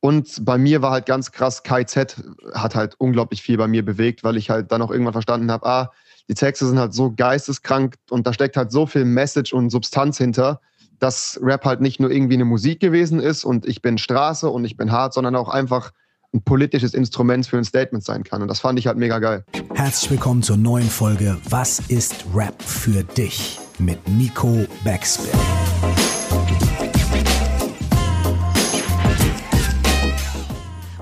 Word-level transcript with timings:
Und 0.00 0.44
bei 0.44 0.58
mir 0.58 0.80
war 0.82 0.92
halt 0.92 1.06
ganz 1.06 1.32
krass, 1.32 1.62
KZ 1.62 2.22
hat 2.54 2.74
halt 2.74 2.94
unglaublich 2.98 3.42
viel 3.42 3.56
bei 3.56 3.66
mir 3.66 3.84
bewegt, 3.84 4.22
weil 4.22 4.36
ich 4.36 4.50
halt 4.50 4.70
dann 4.70 4.82
auch 4.82 4.90
irgendwann 4.90 5.12
verstanden 5.12 5.50
habe, 5.50 5.66
ah, 5.66 5.92
die 6.28 6.34
Texte 6.34 6.66
sind 6.66 6.78
halt 6.78 6.94
so 6.94 7.12
geisteskrank 7.12 7.96
und 8.10 8.26
da 8.26 8.32
steckt 8.32 8.56
halt 8.56 8.70
so 8.70 8.86
viel 8.86 9.04
Message 9.04 9.52
und 9.52 9.70
Substanz 9.70 10.18
hinter, 10.18 10.60
dass 10.98 11.38
Rap 11.42 11.64
halt 11.64 11.80
nicht 11.80 12.00
nur 12.00 12.10
irgendwie 12.10 12.34
eine 12.34 12.44
Musik 12.44 12.80
gewesen 12.80 13.18
ist 13.18 13.44
und 13.44 13.66
ich 13.66 13.82
bin 13.82 13.98
Straße 13.98 14.48
und 14.48 14.64
ich 14.64 14.76
bin 14.76 14.92
hart, 14.92 15.14
sondern 15.14 15.34
auch 15.34 15.48
einfach 15.48 15.90
ein 16.34 16.42
politisches 16.42 16.92
Instrument 16.92 17.46
für 17.46 17.56
ein 17.56 17.64
Statement 17.64 18.04
sein 18.04 18.22
kann. 18.22 18.42
Und 18.42 18.48
das 18.48 18.60
fand 18.60 18.78
ich 18.78 18.86
halt 18.86 18.98
mega 18.98 19.18
geil. 19.18 19.44
Herzlich 19.74 20.10
willkommen 20.10 20.42
zur 20.42 20.58
neuen 20.58 20.88
Folge 20.88 21.38
Was 21.48 21.80
ist 21.88 22.26
Rap 22.34 22.62
für 22.62 23.02
dich? 23.02 23.58
mit 23.78 24.08
Nico 24.08 24.66
Backspin. 24.84 25.67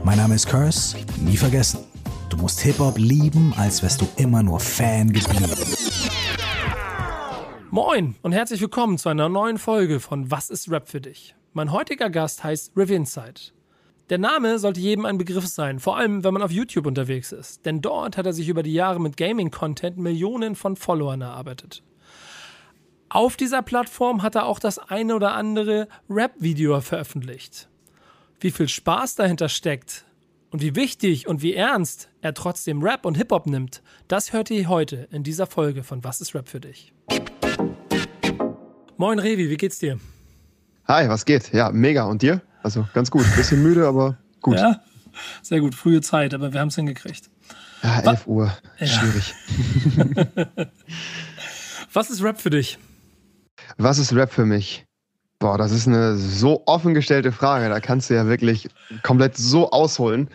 Mein 0.06 0.18
Name 0.18 0.36
ist 0.36 0.46
Curse, 0.46 0.96
nie 1.20 1.36
vergessen. 1.36 1.80
Du 2.28 2.36
musst 2.36 2.60
Hip-Hop 2.60 2.96
lieben, 2.96 3.52
als 3.56 3.82
wärst 3.82 4.00
du 4.00 4.06
immer 4.18 4.40
nur 4.40 4.60
Fan 4.60 5.12
geblieben. 5.12 5.50
Moin 7.72 8.14
und 8.22 8.30
herzlich 8.30 8.60
willkommen 8.60 8.98
zu 8.98 9.08
einer 9.08 9.28
neuen 9.28 9.58
Folge 9.58 9.98
von 9.98 10.30
Was 10.30 10.48
ist 10.48 10.70
Rap 10.70 10.88
für 10.88 11.00
dich? 11.00 11.34
Mein 11.54 11.72
heutiger 11.72 12.08
Gast 12.08 12.44
heißt 12.44 12.76
Riv 12.76 12.90
Insight. 12.90 13.52
Der 14.08 14.18
Name 14.18 14.60
sollte 14.60 14.78
jedem 14.78 15.06
ein 15.06 15.18
Begriff 15.18 15.48
sein, 15.48 15.80
vor 15.80 15.96
allem 15.96 16.22
wenn 16.22 16.34
man 16.34 16.42
auf 16.44 16.52
YouTube 16.52 16.86
unterwegs 16.86 17.32
ist, 17.32 17.66
denn 17.66 17.80
dort 17.80 18.16
hat 18.16 18.26
er 18.26 18.32
sich 18.32 18.48
über 18.48 18.62
die 18.62 18.74
Jahre 18.74 19.00
mit 19.00 19.16
Gaming-Content 19.16 19.98
Millionen 19.98 20.54
von 20.54 20.76
Followern 20.76 21.22
erarbeitet. 21.22 21.82
Auf 23.08 23.36
dieser 23.36 23.62
Plattform 23.62 24.22
hat 24.22 24.36
er 24.36 24.46
auch 24.46 24.60
das 24.60 24.78
eine 24.78 25.16
oder 25.16 25.34
andere 25.34 25.88
Rap-Video 26.08 26.80
veröffentlicht 26.80 27.68
wie 28.40 28.50
viel 28.50 28.68
Spaß 28.68 29.14
dahinter 29.14 29.48
steckt 29.48 30.04
und 30.50 30.60
wie 30.60 30.76
wichtig 30.76 31.26
und 31.26 31.42
wie 31.42 31.54
ernst 31.54 32.08
er 32.20 32.34
trotzdem 32.34 32.82
Rap 32.82 33.04
und 33.06 33.16
Hip-Hop 33.16 33.46
nimmt, 33.46 33.82
das 34.08 34.32
hört 34.32 34.50
ihr 34.50 34.68
heute 34.68 35.08
in 35.10 35.22
dieser 35.22 35.46
Folge 35.46 35.82
von 35.82 36.04
Was 36.04 36.20
ist 36.20 36.34
Rap 36.34 36.48
für 36.48 36.60
dich? 36.60 36.92
Moin 38.96 39.18
Revi, 39.18 39.50
wie 39.50 39.56
geht's 39.56 39.78
dir? 39.78 39.98
Hi, 40.86 41.08
was 41.08 41.24
geht? 41.24 41.52
Ja, 41.52 41.70
mega. 41.70 42.04
Und 42.04 42.22
dir? 42.22 42.42
Also 42.62 42.86
ganz 42.94 43.10
gut. 43.10 43.24
Bisschen 43.36 43.62
müde, 43.62 43.86
aber 43.86 44.18
gut. 44.40 44.56
Ja, 44.56 44.80
sehr 45.42 45.60
gut. 45.60 45.74
Frühe 45.74 46.00
Zeit, 46.00 46.32
aber 46.32 46.52
wir 46.52 46.60
haben 46.60 46.68
es 46.68 46.76
hingekriegt. 46.76 47.28
Ja, 47.82 48.00
11 48.00 48.26
Uhr. 48.26 48.56
Ja. 48.78 48.86
Schwierig. 48.86 49.34
was 51.92 52.10
ist 52.10 52.22
Rap 52.22 52.40
für 52.40 52.50
dich? 52.50 52.78
Was 53.76 53.98
ist 53.98 54.14
Rap 54.14 54.32
für 54.32 54.46
mich? 54.46 54.85
Boah, 55.38 55.58
das 55.58 55.72
ist 55.72 55.86
eine 55.86 56.16
so 56.16 56.62
offen 56.66 56.94
gestellte 56.94 57.30
Frage. 57.30 57.68
Da 57.68 57.80
kannst 57.80 58.08
du 58.08 58.14
ja 58.14 58.26
wirklich 58.26 58.68
komplett 59.02 59.36
so 59.36 59.70
ausholen. 59.70 60.30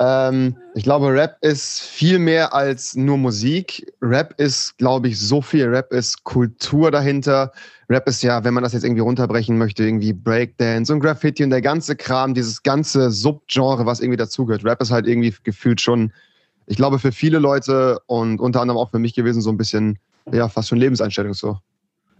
Ähm, 0.00 0.56
ich 0.74 0.84
glaube, 0.84 1.12
Rap 1.12 1.38
ist 1.40 1.80
viel 1.80 2.18
mehr 2.18 2.54
als 2.54 2.94
nur 2.94 3.16
Musik. 3.16 3.92
Rap 4.00 4.34
ist, 4.38 4.76
glaube 4.78 5.08
ich, 5.08 5.18
so 5.18 5.40
viel. 5.40 5.66
Rap 5.66 5.92
ist 5.92 6.24
Kultur 6.24 6.90
dahinter. 6.90 7.52
Rap 7.88 8.08
ist 8.08 8.22
ja, 8.22 8.44
wenn 8.44 8.54
man 8.54 8.62
das 8.62 8.72
jetzt 8.72 8.84
irgendwie 8.84 9.02
runterbrechen 9.02 9.58
möchte, 9.58 9.84
irgendwie 9.84 10.12
Breakdance 10.12 10.92
und 10.92 11.00
Graffiti 11.00 11.44
und 11.44 11.50
der 11.50 11.62
ganze 11.62 11.96
Kram, 11.96 12.34
dieses 12.34 12.62
ganze 12.62 13.10
Subgenre, 13.10 13.86
was 13.86 14.00
irgendwie 14.00 14.16
dazugehört. 14.16 14.64
Rap 14.64 14.80
ist 14.80 14.90
halt 14.90 15.06
irgendwie 15.06 15.34
gefühlt 15.42 15.80
schon, 15.80 16.12
ich 16.66 16.76
glaube, 16.76 16.98
für 16.98 17.12
viele 17.12 17.38
Leute 17.38 17.98
und 18.06 18.40
unter 18.40 18.60
anderem 18.60 18.78
auch 18.78 18.90
für 18.90 18.98
mich 18.98 19.14
gewesen, 19.14 19.42
so 19.42 19.50
ein 19.50 19.56
bisschen, 19.56 19.98
ja, 20.32 20.48
fast 20.48 20.68
schon 20.68 20.78
Lebenseinstellung 20.78 21.34
so. 21.34 21.58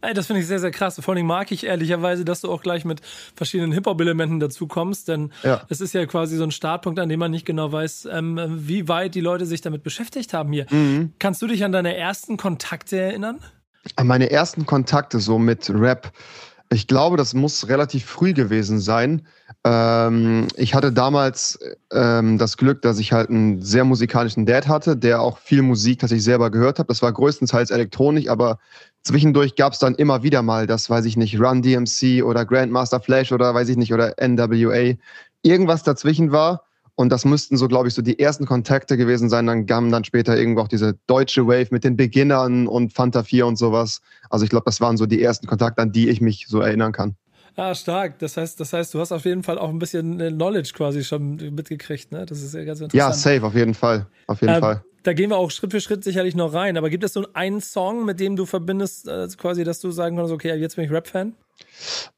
Ey, 0.04 0.14
das 0.14 0.26
finde 0.26 0.42
ich 0.42 0.46
sehr, 0.46 0.58
sehr 0.58 0.70
krass. 0.70 1.00
Vor 1.00 1.14
allem 1.14 1.26
mag 1.26 1.50
ich 1.50 1.64
ehrlicherweise, 1.64 2.24
dass 2.24 2.42
du 2.42 2.50
auch 2.50 2.62
gleich 2.62 2.84
mit 2.84 3.00
verschiedenen 3.34 3.72
Hip-Hop-Elementen 3.72 4.38
dazu 4.38 4.66
kommst, 4.66 5.08
denn 5.08 5.32
ja. 5.42 5.62
es 5.68 5.80
ist 5.80 5.94
ja 5.94 6.04
quasi 6.06 6.36
so 6.36 6.44
ein 6.44 6.50
Startpunkt, 6.50 6.98
an 7.00 7.08
dem 7.08 7.20
man 7.20 7.30
nicht 7.30 7.46
genau 7.46 7.72
weiß, 7.72 8.08
ähm, 8.12 8.38
wie 8.54 8.88
weit 8.88 9.14
die 9.14 9.20
Leute 9.20 9.46
sich 9.46 9.60
damit 9.62 9.82
beschäftigt 9.82 10.34
haben 10.34 10.52
hier. 10.52 10.66
Mhm. 10.70 11.14
Kannst 11.18 11.40
du 11.40 11.46
dich 11.46 11.64
an 11.64 11.72
deine 11.72 11.96
ersten 11.96 12.36
Kontakte 12.36 12.98
erinnern? 12.98 13.40
An 13.96 14.06
meine 14.06 14.30
ersten 14.30 14.66
Kontakte 14.66 15.20
so 15.20 15.38
mit 15.38 15.70
Rap. 15.70 16.12
Ich 16.70 16.86
glaube, 16.86 17.16
das 17.16 17.34
muss 17.34 17.68
relativ 17.68 18.04
früh 18.04 18.32
gewesen 18.32 18.80
sein. 18.80 19.26
Ähm, 19.64 20.48
ich 20.56 20.74
hatte 20.74 20.92
damals 20.92 21.58
ähm, 21.92 22.36
das 22.38 22.56
Glück, 22.56 22.82
dass 22.82 22.98
ich 22.98 23.12
halt 23.12 23.30
einen 23.30 23.62
sehr 23.62 23.84
musikalischen 23.84 24.44
Dad 24.44 24.66
hatte, 24.66 24.96
der 24.96 25.20
auch 25.20 25.38
viel 25.38 25.62
Musik 25.62 26.00
tatsächlich 26.00 26.24
selber 26.24 26.50
gehört 26.50 26.78
hat. 26.78 26.90
Das 26.90 27.02
war 27.02 27.12
größtenteils 27.12 27.70
elektronisch, 27.70 28.28
aber 28.28 28.58
zwischendurch 29.04 29.54
gab 29.54 29.74
es 29.74 29.78
dann 29.78 29.94
immer 29.94 30.22
wieder 30.22 30.42
mal 30.42 30.66
das, 30.66 30.90
weiß 30.90 31.04
ich 31.04 31.16
nicht, 31.16 31.38
Run 31.38 31.62
DMC 31.62 32.22
oder 32.24 32.44
Grandmaster 32.44 33.00
Flash 33.00 33.32
oder 33.32 33.54
weiß 33.54 33.68
ich 33.68 33.76
nicht, 33.76 33.92
oder 33.92 34.14
NWA. 34.20 34.94
Irgendwas 35.42 35.82
dazwischen 35.82 36.32
war. 36.32 36.64
Und 36.96 37.10
das 37.10 37.24
müssten 37.24 37.56
so, 37.56 37.66
glaube 37.66 37.88
ich, 37.88 37.94
so 37.94 38.02
die 38.02 38.20
ersten 38.20 38.46
Kontakte 38.46 38.96
gewesen 38.96 39.28
sein. 39.28 39.46
Dann 39.46 39.66
kamen 39.66 39.90
dann 39.90 40.04
später 40.04 40.36
irgendwo 40.36 40.60
auch 40.60 40.68
diese 40.68 40.96
deutsche 41.08 41.46
Wave 41.46 41.68
mit 41.70 41.82
den 41.82 41.96
Beginnern 41.96 42.68
und 42.68 42.92
Fanta 42.92 43.24
4 43.24 43.46
und 43.46 43.56
sowas. 43.56 44.00
Also 44.30 44.44
ich 44.44 44.50
glaube, 44.50 44.64
das 44.66 44.80
waren 44.80 44.96
so 44.96 45.04
die 45.06 45.20
ersten 45.20 45.46
Kontakte, 45.46 45.82
an 45.82 45.90
die 45.90 46.08
ich 46.08 46.20
mich 46.20 46.46
so 46.48 46.60
erinnern 46.60 46.92
kann. 46.92 47.16
Ah, 47.56 47.74
stark. 47.74 48.18
Das 48.20 48.36
heißt, 48.36 48.58
das 48.60 48.72
heißt, 48.72 48.94
du 48.94 49.00
hast 49.00 49.12
auf 49.12 49.24
jeden 49.24 49.42
Fall 49.42 49.58
auch 49.58 49.70
ein 49.70 49.78
bisschen 49.78 50.20
äh, 50.20 50.30
Knowledge 50.30 50.72
quasi 50.74 51.04
schon 51.04 51.36
mitgekriegt, 51.36 52.12
ne? 52.12 52.26
Das 52.26 52.42
ist 52.42 52.54
ja 52.54 52.64
ganz 52.64 52.80
interessant. 52.80 52.92
Ja, 52.92 53.12
safe, 53.12 53.44
auf 53.44 53.54
jeden 53.54 53.74
Fall. 53.74 54.06
Auf 54.26 54.40
jeden 54.40 54.54
ähm, 54.54 54.60
Fall. 54.60 54.84
Da 55.04 55.12
gehen 55.12 55.30
wir 55.30 55.36
auch 55.36 55.50
Schritt 55.50 55.70
für 55.70 55.80
Schritt 55.80 56.02
sicherlich 56.02 56.34
noch 56.34 56.52
rein. 56.52 56.76
Aber 56.76 56.90
gibt 56.90 57.04
es 57.04 57.12
so 57.12 57.24
einen 57.32 57.60
Song, 57.60 58.04
mit 58.04 58.18
dem 58.18 58.34
du 58.34 58.46
verbindest, 58.46 59.06
äh, 59.06 59.28
quasi, 59.36 59.62
dass 59.62 59.78
du 59.80 59.90
sagen 59.90 60.16
kannst, 60.16 60.32
okay, 60.32 60.54
jetzt 60.56 60.74
bin 60.74 60.84
ich 60.84 60.90
Rap-Fan? 60.90 61.34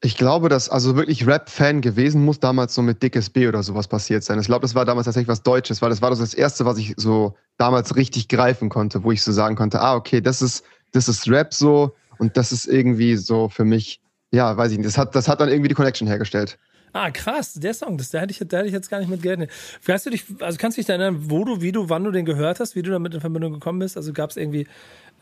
Ich 0.02 0.16
glaube, 0.16 0.48
dass 0.48 0.70
also 0.70 0.96
wirklich 0.96 1.26
Rap-Fan 1.26 1.82
gewesen 1.82 2.24
muss 2.24 2.40
damals 2.40 2.74
so 2.74 2.80
mit 2.80 3.02
Dickes 3.02 3.28
B 3.28 3.48
oder 3.48 3.62
sowas 3.62 3.86
passiert 3.86 4.24
sein. 4.24 4.40
Ich 4.40 4.46
glaube, 4.46 4.62
das 4.62 4.74
war 4.74 4.86
damals 4.86 5.04
tatsächlich 5.04 5.28
was 5.28 5.42
Deutsches, 5.42 5.82
weil 5.82 5.90
das 5.90 6.00
war 6.00 6.10
das 6.10 6.32
erste, 6.32 6.64
was 6.64 6.78
ich 6.78 6.94
so 6.96 7.34
damals 7.58 7.96
richtig 7.96 8.28
greifen 8.28 8.70
konnte, 8.70 9.04
wo 9.04 9.12
ich 9.12 9.22
so 9.22 9.32
sagen 9.32 9.56
konnte, 9.56 9.80
ah, 9.80 9.94
okay, 9.94 10.22
das 10.22 10.40
ist, 10.40 10.64
das 10.92 11.08
ist 11.08 11.28
Rap 11.28 11.52
so 11.52 11.94
und 12.18 12.36
das 12.38 12.52
ist 12.52 12.66
irgendwie 12.66 13.16
so 13.16 13.50
für 13.50 13.64
mich 13.64 14.00
ja, 14.32 14.56
weiß 14.56 14.72
ich 14.72 14.78
nicht. 14.78 14.86
Das 14.86 14.98
hat, 14.98 15.14
das 15.14 15.28
hat 15.28 15.40
dann 15.40 15.48
irgendwie 15.48 15.68
die 15.68 15.74
Connection 15.74 16.06
hergestellt. 16.06 16.58
Ah, 16.92 17.10
krass, 17.10 17.54
der 17.54 17.74
Song, 17.74 17.98
das, 17.98 18.10
der, 18.10 18.22
hätte 18.22 18.30
ich, 18.32 18.38
der 18.38 18.58
hätte 18.58 18.68
ich 18.68 18.72
jetzt 18.72 18.88
gar 18.88 18.98
nicht 19.00 19.10
mit 19.10 19.22
gerechnet. 19.22 19.50
Kannst 19.84 20.06
du 20.06 20.10
dich, 20.10 20.24
also 20.40 20.58
kannst 20.58 20.78
du 20.78 20.82
dich 20.82 20.88
erinnern, 20.88 21.30
wo 21.30 21.44
du, 21.44 21.60
wie 21.60 21.72
du, 21.72 21.88
wann 21.88 22.04
du 22.04 22.10
den 22.10 22.24
gehört 22.24 22.60
hast, 22.60 22.74
wie 22.74 22.82
du 22.82 22.90
damit 22.90 23.14
in 23.14 23.20
Verbindung 23.20 23.52
gekommen 23.52 23.78
bist? 23.78 23.96
Also 23.96 24.12
gab 24.12 24.30
es 24.30 24.36
irgendwie 24.36 24.66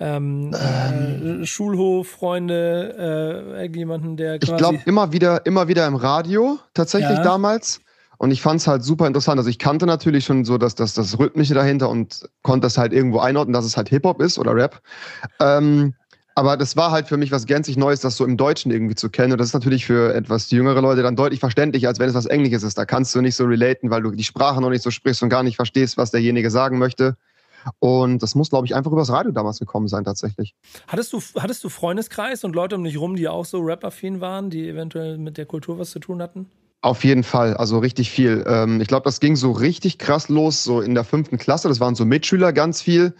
ähm, 0.00 0.52
ähm, 0.54 1.42
äh, 1.42 1.46
Schulhof, 1.46 2.08
Freunde, 2.08 2.94
äh, 3.56 3.62
irgendjemanden, 3.62 4.16
der. 4.16 4.42
Ich 4.42 4.56
glaube, 4.56 4.80
immer 4.86 5.12
wieder, 5.12 5.46
immer 5.46 5.68
wieder 5.68 5.86
im 5.86 5.94
Radio, 5.94 6.58
tatsächlich 6.74 7.18
ja. 7.18 7.22
damals. 7.22 7.80
Und 8.18 8.30
ich 8.30 8.40
fand 8.40 8.60
es 8.60 8.66
halt 8.66 8.82
super 8.82 9.06
interessant. 9.06 9.38
Also 9.38 9.50
ich 9.50 9.58
kannte 9.58 9.86
natürlich 9.86 10.24
schon 10.24 10.44
so 10.44 10.56
das, 10.56 10.74
das, 10.74 10.94
das 10.94 11.18
Rhythmische 11.18 11.54
dahinter 11.54 11.88
und 11.90 12.28
konnte 12.42 12.66
das 12.66 12.78
halt 12.78 12.92
irgendwo 12.92 13.18
einordnen, 13.18 13.52
dass 13.52 13.64
es 13.64 13.76
halt 13.76 13.88
Hip-Hop 13.88 14.20
ist 14.20 14.38
oder 14.38 14.54
Rap. 14.54 14.80
Ähm, 15.40 15.94
aber 16.34 16.56
das 16.56 16.76
war 16.76 16.90
halt 16.90 17.06
für 17.06 17.16
mich 17.16 17.30
was 17.30 17.46
gänzlich 17.46 17.76
Neues, 17.76 18.00
das 18.00 18.16
so 18.16 18.24
im 18.24 18.36
Deutschen 18.36 18.72
irgendwie 18.72 18.96
zu 18.96 19.08
kennen. 19.08 19.32
Und 19.32 19.38
das 19.38 19.48
ist 19.48 19.54
natürlich 19.54 19.86
für 19.86 20.14
etwas 20.14 20.50
jüngere 20.50 20.80
Leute 20.80 21.02
dann 21.02 21.14
deutlich 21.14 21.40
verständlicher, 21.40 21.88
als 21.88 22.00
wenn 22.00 22.08
es 22.08 22.14
was 22.14 22.26
Englisches 22.26 22.64
ist. 22.64 22.76
Da 22.76 22.84
kannst 22.84 23.14
du 23.14 23.20
nicht 23.20 23.36
so 23.36 23.44
relaten, 23.44 23.90
weil 23.90 24.02
du 24.02 24.10
die 24.10 24.24
Sprache 24.24 24.60
noch 24.60 24.70
nicht 24.70 24.82
so 24.82 24.90
sprichst 24.90 25.22
und 25.22 25.28
gar 25.28 25.44
nicht 25.44 25.56
verstehst, 25.56 25.96
was 25.96 26.10
derjenige 26.10 26.50
sagen 26.50 26.78
möchte. 26.78 27.16
Und 27.78 28.22
das 28.22 28.34
muss, 28.34 28.50
glaube 28.50 28.66
ich, 28.66 28.74
einfach 28.74 28.92
übers 28.92 29.10
Radio 29.10 29.32
damals 29.32 29.58
gekommen 29.58 29.88
sein, 29.88 30.04
tatsächlich. 30.04 30.54
Hattest 30.88 31.12
du, 31.12 31.22
hattest 31.38 31.62
du 31.64 31.68
Freundeskreis 31.68 32.44
und 32.44 32.54
Leute 32.54 32.74
um 32.74 32.84
dich 32.84 32.98
rum, 32.98 33.16
die 33.16 33.28
auch 33.28 33.44
so 33.44 33.60
rap-affin 33.60 34.20
waren, 34.20 34.50
die 34.50 34.68
eventuell 34.68 35.18
mit 35.18 35.38
der 35.38 35.46
Kultur 35.46 35.78
was 35.78 35.90
zu 35.90 35.98
tun 35.98 36.20
hatten? 36.20 36.50
Auf 36.82 37.04
jeden 37.04 37.22
Fall, 37.22 37.56
also 37.56 37.78
richtig 37.78 38.10
viel. 38.10 38.44
Ähm, 38.46 38.80
ich 38.80 38.88
glaube, 38.88 39.04
das 39.04 39.20
ging 39.20 39.36
so 39.36 39.52
richtig 39.52 39.98
krass 39.98 40.28
los, 40.28 40.64
so 40.64 40.82
in 40.82 40.94
der 40.94 41.04
fünften 41.04 41.38
Klasse. 41.38 41.68
Das 41.68 41.80
waren 41.80 41.94
so 41.94 42.04
Mitschüler 42.04 42.52
ganz 42.52 42.82
viel 42.82 43.14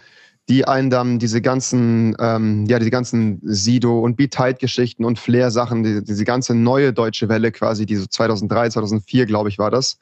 die 0.47 0.67
einen 0.67 0.89
dann 0.89 1.17
diese 1.17 1.41
ganzen, 1.41 2.15
ähm, 2.19 2.65
ja, 2.67 2.77
diese 2.77 2.91
ganzen 2.91 3.39
Sido 3.43 3.99
und 3.99 4.15
Beat 4.15 4.31
Tight 4.31 4.59
Geschichten 4.59 5.03
und 5.03 5.17
Flair 5.17 5.49
Sachen, 5.49 5.83
die, 5.83 6.03
diese 6.03 6.23
ganze 6.23 6.53
neue 6.53 6.93
deutsche 6.93 7.29
Welle 7.29 7.51
quasi, 7.51 7.85
die 7.85 7.95
so 7.95 8.05
2003, 8.05 8.69
2004, 8.69 9.25
glaube 9.25 9.49
ich, 9.49 9.57
war 9.57 9.71
das, 9.71 9.97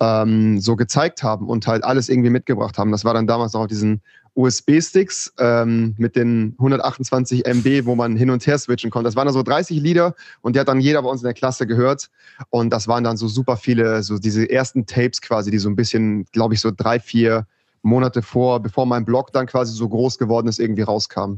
ähm, 0.00 0.60
so 0.60 0.76
gezeigt 0.76 1.22
haben 1.22 1.48
und 1.48 1.66
halt 1.66 1.84
alles 1.84 2.08
irgendwie 2.08 2.30
mitgebracht 2.30 2.78
haben. 2.78 2.90
Das 2.90 3.04
war 3.04 3.14
dann 3.14 3.26
damals 3.26 3.52
noch 3.52 3.62
auf 3.62 3.66
diesen 3.66 4.00
USB-Sticks 4.34 5.32
ähm, 5.38 5.94
mit 5.96 6.14
den 6.14 6.54
128 6.58 7.46
MB, 7.46 7.86
wo 7.86 7.94
man 7.94 8.16
hin 8.16 8.30
und 8.30 8.46
her 8.46 8.58
switchen 8.58 8.90
konnte. 8.90 9.08
Das 9.08 9.16
waren 9.16 9.26
dann 9.26 9.34
so 9.34 9.42
30 9.42 9.80
Lieder 9.80 10.14
und 10.42 10.54
die 10.54 10.60
hat 10.60 10.68
dann 10.68 10.80
jeder 10.80 11.02
bei 11.02 11.08
uns 11.08 11.22
in 11.22 11.26
der 11.26 11.34
Klasse 11.34 11.66
gehört. 11.66 12.10
Und 12.50 12.70
das 12.70 12.86
waren 12.86 13.02
dann 13.02 13.16
so 13.16 13.28
super 13.28 13.56
viele, 13.56 14.02
so 14.02 14.18
diese 14.18 14.48
ersten 14.48 14.84
Tapes 14.84 15.22
quasi, 15.22 15.50
die 15.50 15.58
so 15.58 15.70
ein 15.70 15.76
bisschen, 15.76 16.26
glaube 16.32 16.52
ich, 16.52 16.60
so 16.60 16.70
drei, 16.70 17.00
vier 17.00 17.46
Monate 17.82 18.22
vor, 18.22 18.60
bevor 18.60 18.86
mein 18.86 19.04
Blog 19.04 19.32
dann 19.32 19.46
quasi 19.46 19.72
so 19.72 19.88
groß 19.88 20.18
geworden 20.18 20.48
ist, 20.48 20.58
irgendwie 20.58 20.82
rauskam. 20.82 21.36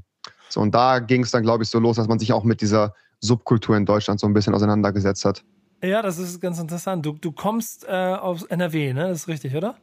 So, 0.48 0.60
und 0.60 0.74
da 0.74 0.98
ging 0.98 1.22
es 1.22 1.30
dann, 1.30 1.42
glaube 1.42 1.64
ich, 1.64 1.70
so 1.70 1.78
los, 1.78 1.96
dass 1.96 2.08
man 2.08 2.18
sich 2.18 2.32
auch 2.32 2.44
mit 2.44 2.60
dieser 2.60 2.94
Subkultur 3.20 3.76
in 3.76 3.84
Deutschland 3.84 4.20
so 4.20 4.26
ein 4.26 4.32
bisschen 4.32 4.54
auseinandergesetzt 4.54 5.24
hat. 5.24 5.44
Ja, 5.82 6.02
das 6.02 6.18
ist 6.18 6.40
ganz 6.40 6.58
interessant. 6.58 7.04
Du, 7.06 7.12
du 7.12 7.32
kommst 7.32 7.84
äh, 7.86 7.92
aus 7.92 8.44
NRW, 8.44 8.92
ne? 8.92 9.08
Das 9.08 9.18
ist 9.18 9.28
richtig, 9.28 9.54
oder? 9.54 9.76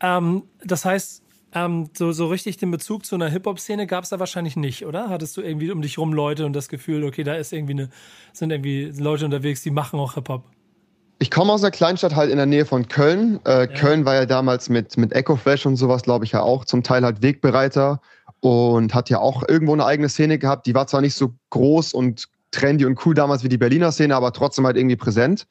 Ähm, 0.00 0.42
das 0.64 0.84
heißt, 0.84 1.22
ähm, 1.52 1.88
so, 1.96 2.12
so 2.12 2.26
richtig 2.26 2.58
den 2.58 2.70
Bezug 2.70 3.06
zu 3.06 3.14
einer 3.14 3.28
Hip-Hop-Szene 3.28 3.86
gab 3.86 4.04
es 4.04 4.10
da 4.10 4.18
wahrscheinlich 4.18 4.56
nicht, 4.56 4.84
oder? 4.84 5.08
Hattest 5.08 5.36
du 5.36 5.40
irgendwie 5.40 5.70
um 5.70 5.80
dich 5.80 5.96
rum 5.96 6.12
Leute 6.12 6.44
und 6.44 6.52
das 6.52 6.68
Gefühl, 6.68 7.04
okay, 7.04 7.24
da 7.24 7.34
ist 7.34 7.52
irgendwie 7.52 7.72
eine, 7.72 7.90
sind 8.32 8.50
irgendwie 8.50 8.92
Leute 8.96 9.24
unterwegs, 9.24 9.62
die 9.62 9.70
machen 9.70 9.98
auch 9.98 10.14
Hip-Hop? 10.14 10.44
Ich 11.18 11.30
komme 11.30 11.52
aus 11.52 11.62
einer 11.62 11.70
Kleinstadt 11.70 12.14
halt 12.14 12.30
in 12.30 12.36
der 12.36 12.46
Nähe 12.46 12.66
von 12.66 12.88
Köln. 12.88 13.40
Äh, 13.46 13.60
ja. 13.60 13.66
Köln 13.66 14.04
war 14.04 14.14
ja 14.14 14.26
damals 14.26 14.68
mit, 14.68 14.96
mit 14.98 15.12
Ecoflash 15.12 15.64
und 15.64 15.76
sowas, 15.76 16.02
glaube 16.02 16.24
ich, 16.26 16.32
ja 16.32 16.42
auch 16.42 16.64
zum 16.64 16.82
Teil 16.82 17.04
halt 17.04 17.22
Wegbereiter 17.22 18.00
und 18.40 18.94
hat 18.94 19.08
ja 19.08 19.18
auch 19.18 19.42
irgendwo 19.48 19.72
eine 19.72 19.86
eigene 19.86 20.08
Szene 20.08 20.38
gehabt. 20.38 20.66
Die 20.66 20.74
war 20.74 20.86
zwar 20.86 21.00
nicht 21.00 21.14
so 21.14 21.32
groß 21.50 21.94
und 21.94 22.26
trendy 22.50 22.84
und 22.84 23.04
cool 23.06 23.14
damals 23.14 23.42
wie 23.44 23.48
die 23.48 23.58
Berliner 23.58 23.92
Szene, 23.92 24.14
aber 24.14 24.32
trotzdem 24.32 24.66
halt 24.66 24.76
irgendwie 24.76 24.96
präsent. 24.96 25.46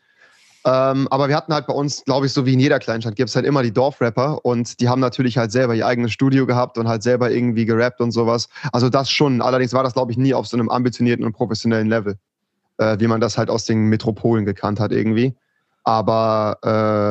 Ähm, 0.65 1.07
aber 1.11 1.29
wir 1.29 1.35
hatten 1.35 1.53
halt 1.53 1.67
bei 1.67 1.73
uns, 1.73 2.03
glaube 2.05 2.25
ich, 2.25 2.33
so 2.33 2.45
wie 2.45 2.53
in 2.53 2.59
jeder 2.59 2.79
Kleinstadt, 2.79 3.15
gibt 3.15 3.29
es 3.29 3.35
halt 3.35 3.45
immer 3.45 3.61
die 3.61 3.71
Dorfrapper 3.71 4.43
und 4.43 4.79
die 4.79 4.89
haben 4.89 4.99
natürlich 4.99 5.37
halt 5.37 5.51
selber 5.51 5.75
ihr 5.75 5.85
eigenes 5.85 6.11
Studio 6.11 6.47
gehabt 6.47 6.79
und 6.79 6.87
halt 6.87 7.03
selber 7.03 7.29
irgendwie 7.29 7.65
gerappt 7.65 8.01
und 8.01 8.11
sowas. 8.11 8.49
Also 8.71 8.89
das 8.89 9.09
schon. 9.09 9.41
Allerdings 9.41 9.73
war 9.73 9.83
das, 9.83 9.93
glaube 9.93 10.11
ich, 10.11 10.17
nie 10.17 10.33
auf 10.33 10.47
so 10.47 10.57
einem 10.57 10.69
ambitionierten 10.69 11.23
und 11.23 11.33
professionellen 11.33 11.87
Level, 11.87 12.17
äh, 12.77 12.97
wie 12.99 13.07
man 13.07 13.21
das 13.21 13.37
halt 13.37 13.51
aus 13.51 13.65
den 13.65 13.89
Metropolen 13.89 14.45
gekannt 14.45 14.79
hat 14.79 14.91
irgendwie. 14.91 15.35
Aber 15.85 16.57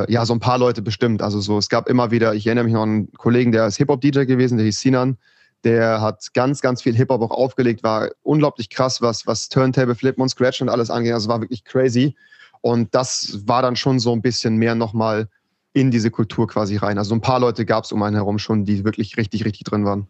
äh, 0.09 0.12
ja, 0.12 0.26
so 0.26 0.35
ein 0.35 0.41
paar 0.41 0.59
Leute 0.59 0.82
bestimmt. 0.82 1.23
Also 1.23 1.41
so, 1.41 1.56
es 1.59 1.69
gab 1.69 1.88
immer 1.88 2.11
wieder, 2.11 2.35
ich 2.35 2.47
erinnere 2.47 2.65
mich 2.65 2.75
noch 2.75 2.82
an 2.82 2.88
einen 2.88 3.12
Kollegen, 3.12 3.53
der 3.53 3.69
ist 3.69 3.76
Hip-Hop-DJ 3.76 4.25
gewesen, 4.25 4.59
der 4.59 4.67
hieß 4.67 4.81
Sinan. 4.81 5.17
Der 5.62 6.00
hat 6.00 6.35
ganz, 6.35 6.61
ganz 6.61 6.82
viel 6.82 6.94
Hip-Hop 6.94 7.23
auch 7.23 7.31
aufgelegt, 7.31 7.85
war 7.85 8.11
unglaublich 8.23 8.69
krass, 8.69 9.00
was, 9.00 9.26
was 9.26 9.49
Turntable, 9.49 9.94
Flippen 9.94 10.23
und 10.23 10.29
Scratch 10.29 10.61
und 10.61 10.69
alles 10.69 10.91
angeht. 10.91 11.15
Also 11.15 11.29
war 11.29 11.41
wirklich 11.41 11.65
crazy. 11.65 12.17
Und 12.62 12.94
das 12.94 13.47
war 13.47 13.62
dann 13.62 13.76
schon 13.76 14.00
so 14.00 14.12
ein 14.12 14.23
bisschen 14.23 14.56
mehr 14.56 14.75
nochmal 14.75 15.29
in 15.75 15.91
diese 15.91 16.12
Kultur 16.12 16.47
quasi 16.47 16.76
rein. 16.76 16.99
Also 16.99 17.17
ein 17.17 17.21
paar 17.21 17.41
Leute 17.41 17.67
gab 17.67 17.82
es 17.82 17.91
um 17.91 18.00
einen 18.05 18.15
herum 18.15 18.38
schon, 18.38 18.65
die 18.65 18.85
wirklich 18.85 19.17
richtig, 19.17 19.44
richtig 19.44 19.65
drin 19.65 19.85
waren. 19.85 20.06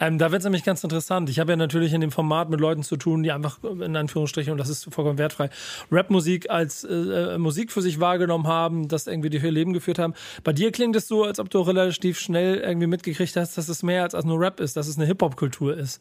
Ähm, 0.00 0.16
da 0.16 0.32
wird 0.32 0.40
es 0.40 0.44
nämlich 0.44 0.64
ganz 0.64 0.82
interessant. 0.82 1.28
Ich 1.28 1.38
habe 1.38 1.52
ja 1.52 1.56
natürlich 1.56 1.92
in 1.92 2.00
dem 2.00 2.10
Format 2.10 2.48
mit 2.48 2.60
Leuten 2.60 2.82
zu 2.82 2.96
tun, 2.96 3.22
die 3.22 3.30
einfach 3.30 3.58
in 3.62 3.94
Anführungsstrichen, 3.94 4.52
und 4.52 4.58
das 4.58 4.70
ist 4.70 4.92
vollkommen 4.92 5.18
wertfrei, 5.18 5.50
Rapmusik 5.90 6.48
als 6.48 6.84
äh, 6.84 7.34
äh 7.34 7.38
Musik 7.38 7.72
für 7.72 7.82
sich 7.82 8.00
wahrgenommen 8.00 8.46
haben, 8.46 8.88
das 8.88 9.06
irgendwie 9.06 9.28
durch 9.28 9.44
ihr 9.44 9.50
Leben 9.50 9.74
geführt 9.74 9.98
haben. 9.98 10.14
Bei 10.44 10.54
dir 10.54 10.72
klingt 10.72 10.96
es 10.96 11.08
so, 11.08 11.24
als 11.24 11.38
ob 11.38 11.50
du 11.50 11.60
relativ 11.60 12.18
schnell 12.18 12.56
irgendwie 12.56 12.86
mitgekriegt 12.86 13.36
hast, 13.36 13.58
dass 13.58 13.68
es 13.68 13.82
mehr 13.82 14.04
als, 14.04 14.14
als 14.14 14.24
nur 14.24 14.40
Rap 14.40 14.60
ist, 14.60 14.78
dass 14.78 14.88
es 14.88 14.96
eine 14.96 15.06
Hip-Hop-Kultur 15.06 15.76
ist. 15.76 16.00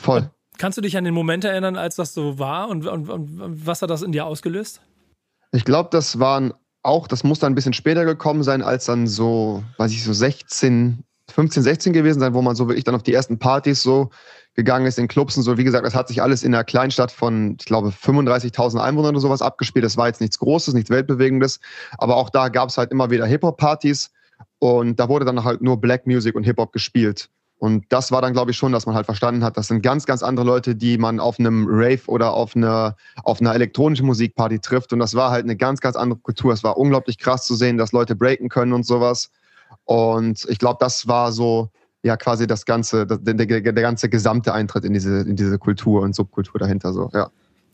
Voll. 0.00 0.28
Kannst 0.58 0.76
du 0.78 0.82
dich 0.82 0.96
an 0.96 1.04
den 1.04 1.14
Moment 1.14 1.44
erinnern, 1.44 1.76
als 1.76 1.94
das 1.94 2.12
so 2.12 2.40
war 2.40 2.68
und, 2.68 2.88
und, 2.88 3.08
und 3.08 3.66
was 3.66 3.82
hat 3.82 3.90
das 3.90 4.02
in 4.02 4.10
dir 4.10 4.26
ausgelöst? 4.26 4.82
Ich 5.52 5.64
glaube, 5.64 5.90
das 5.92 6.18
waren 6.18 6.54
auch, 6.82 7.06
das 7.06 7.24
muss 7.24 7.38
dann 7.38 7.52
ein 7.52 7.54
bisschen 7.54 7.72
später 7.72 8.04
gekommen 8.04 8.42
sein, 8.42 8.62
als 8.62 8.86
dann 8.86 9.06
so, 9.06 9.62
weiß 9.78 9.92
ich, 9.92 10.04
so 10.04 10.12
16, 10.12 11.04
15, 11.30 11.62
16 11.62 11.92
gewesen 11.92 12.20
sein, 12.20 12.34
wo 12.34 12.42
man 12.42 12.56
so 12.56 12.68
wirklich 12.68 12.84
dann 12.84 12.94
auf 12.94 13.02
die 13.02 13.14
ersten 13.14 13.38
Partys 13.38 13.82
so 13.82 14.10
gegangen 14.54 14.86
ist 14.86 14.98
in 14.98 15.08
Clubs 15.08 15.36
und 15.36 15.44
so. 15.44 15.56
Wie 15.56 15.64
gesagt, 15.64 15.86
das 15.86 15.94
hat 15.94 16.08
sich 16.08 16.20
alles 16.20 16.42
in 16.42 16.54
einer 16.54 16.64
Kleinstadt 16.64 17.10
von, 17.10 17.56
ich 17.58 17.64
glaube, 17.64 17.88
35.000 17.88 18.78
Einwohnern 18.78 19.14
oder 19.14 19.20
sowas 19.20 19.42
abgespielt. 19.42 19.84
Das 19.84 19.96
war 19.96 20.08
jetzt 20.08 20.20
nichts 20.20 20.38
Großes, 20.38 20.74
nichts 20.74 20.90
Weltbewegendes. 20.90 21.60
Aber 21.98 22.16
auch 22.16 22.28
da 22.28 22.48
gab 22.48 22.68
es 22.68 22.76
halt 22.76 22.90
immer 22.90 23.10
wieder 23.10 23.26
Hip-Hop-Partys 23.26 24.10
und 24.58 25.00
da 25.00 25.08
wurde 25.08 25.24
dann 25.24 25.44
halt 25.44 25.62
nur 25.62 25.80
Black 25.80 26.06
Music 26.06 26.34
und 26.34 26.44
Hip-Hop 26.44 26.72
gespielt. 26.72 27.30
Und 27.62 27.84
das 27.90 28.10
war 28.10 28.20
dann, 28.20 28.32
glaube 28.32 28.50
ich, 28.50 28.56
schon, 28.56 28.72
dass 28.72 28.86
man 28.86 28.96
halt 28.96 29.06
verstanden 29.06 29.44
hat, 29.44 29.56
das 29.56 29.68
sind 29.68 29.82
ganz, 29.82 30.04
ganz 30.04 30.24
andere 30.24 30.44
Leute, 30.44 30.74
die 30.74 30.98
man 30.98 31.20
auf 31.20 31.38
einem 31.38 31.68
Rave 31.70 32.00
oder 32.08 32.32
auf 32.32 32.56
einer, 32.56 32.96
auf 33.22 33.40
einer 33.40 33.54
elektronischen 33.54 34.04
Musikparty 34.04 34.58
trifft. 34.58 34.92
Und 34.92 34.98
das 34.98 35.14
war 35.14 35.30
halt 35.30 35.44
eine 35.44 35.56
ganz, 35.56 35.80
ganz 35.80 35.94
andere 35.94 36.18
Kultur. 36.18 36.52
Es 36.52 36.64
war 36.64 36.76
unglaublich 36.76 37.18
krass 37.18 37.46
zu 37.46 37.54
sehen, 37.54 37.78
dass 37.78 37.92
Leute 37.92 38.16
breaken 38.16 38.48
können 38.48 38.72
und 38.72 38.84
sowas. 38.84 39.30
Und 39.84 40.44
ich 40.48 40.58
glaube, 40.58 40.78
das 40.80 41.06
war 41.06 41.30
so, 41.30 41.68
ja, 42.02 42.16
quasi 42.16 42.48
das 42.48 42.64
ganze, 42.66 43.06
der, 43.06 43.18
der, 43.18 43.60
der 43.60 43.72
ganze 43.72 44.08
gesamte 44.08 44.52
Eintritt 44.52 44.84
in 44.84 44.92
diese, 44.92 45.20
in 45.20 45.36
diese 45.36 45.56
Kultur 45.56 46.02
und 46.02 46.16
Subkultur 46.16 46.58
dahinter, 46.58 46.92
so, 46.92 47.10
ja. 47.12 47.30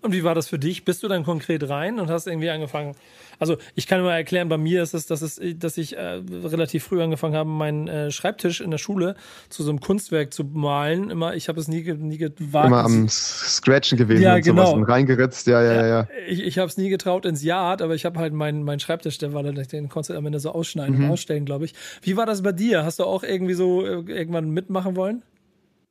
Und 0.09 0.15
wie 0.15 0.25
war 0.25 0.35
das 0.35 0.49
für 0.49 0.59
dich? 0.59 0.87
Bist 0.87 1.03
du 1.03 1.09
dann 1.09 1.23
konkret 1.23 1.69
rein 1.69 2.01
und 2.01 2.09
hast 2.09 2.27
irgendwie 2.27 2.49
angefangen? 2.49 2.95
Also 3.39 3.59
ich 3.75 3.87
kann 3.87 4.01
nur 4.01 4.11
erklären, 4.11 4.49
bei 4.49 4.57
mir 4.57 4.83
ist 4.83 4.95
es, 4.95 5.05
dass, 5.05 5.21
es, 5.21 5.39
dass 5.59 5.77
ich 5.77 5.99
äh, 5.99 6.23
relativ 6.25 6.85
früh 6.85 7.03
angefangen 7.03 7.35
habe, 7.35 7.51
meinen 7.51 7.89
äh, 7.89 8.11
Schreibtisch 8.11 8.63
in 8.63 8.71
der 8.71 8.79
Schule 8.79 9.17
zu 9.51 9.63
so 9.63 9.69
einem 9.69 9.81
Kunstwerk 9.81 10.33
zu 10.33 10.45
malen. 10.45 11.11
Immer, 11.11 11.35
ich 11.35 11.51
habe 11.51 11.61
es 11.61 11.69
nie, 11.69 11.83
nie 11.93 12.17
gewagt. 12.17 12.69
Immer 12.69 12.85
am 12.85 13.07
Scratchen 13.11 13.99
gewesen 13.99 14.23
ja, 14.23 14.37
und 14.37 14.45
genau. 14.47 14.65
sowas 14.65 14.77
und 14.77 14.85
reingeritzt, 14.85 15.47
ja, 15.47 15.63
ja, 15.63 15.75
ja. 15.75 15.87
ja. 15.87 16.09
Ich, 16.27 16.43
ich 16.43 16.57
habe 16.57 16.69
es 16.69 16.79
nie 16.79 16.89
getraut 16.89 17.27
ins 17.27 17.43
Yard, 17.43 17.83
aber 17.83 17.95
ich 17.95 18.07
habe 18.07 18.19
halt 18.19 18.33
meinen 18.33 18.63
mein 18.63 18.81
Schreibtisch, 18.81 19.19
der 19.19 19.35
war 19.35 19.43
dann, 19.43 19.57
den 19.57 19.91
konntest 19.91 20.09
du 20.09 20.15
am 20.15 20.25
Ende 20.25 20.41
so 20.41 20.53
ausschneiden 20.53 20.97
mhm. 20.97 21.05
und 21.05 21.11
ausstellen, 21.11 21.45
glaube 21.45 21.67
ich. 21.67 21.75
Wie 22.01 22.17
war 22.17 22.25
das 22.25 22.43
bei 22.43 22.53
dir? 22.53 22.87
Hast 22.87 22.99
du 22.99 23.05
auch 23.05 23.25
irgendwie 23.25 23.53
so 23.53 23.85
äh, 23.85 24.11
irgendwann 24.11 24.49
mitmachen 24.53 24.97
wollen? 24.97 25.23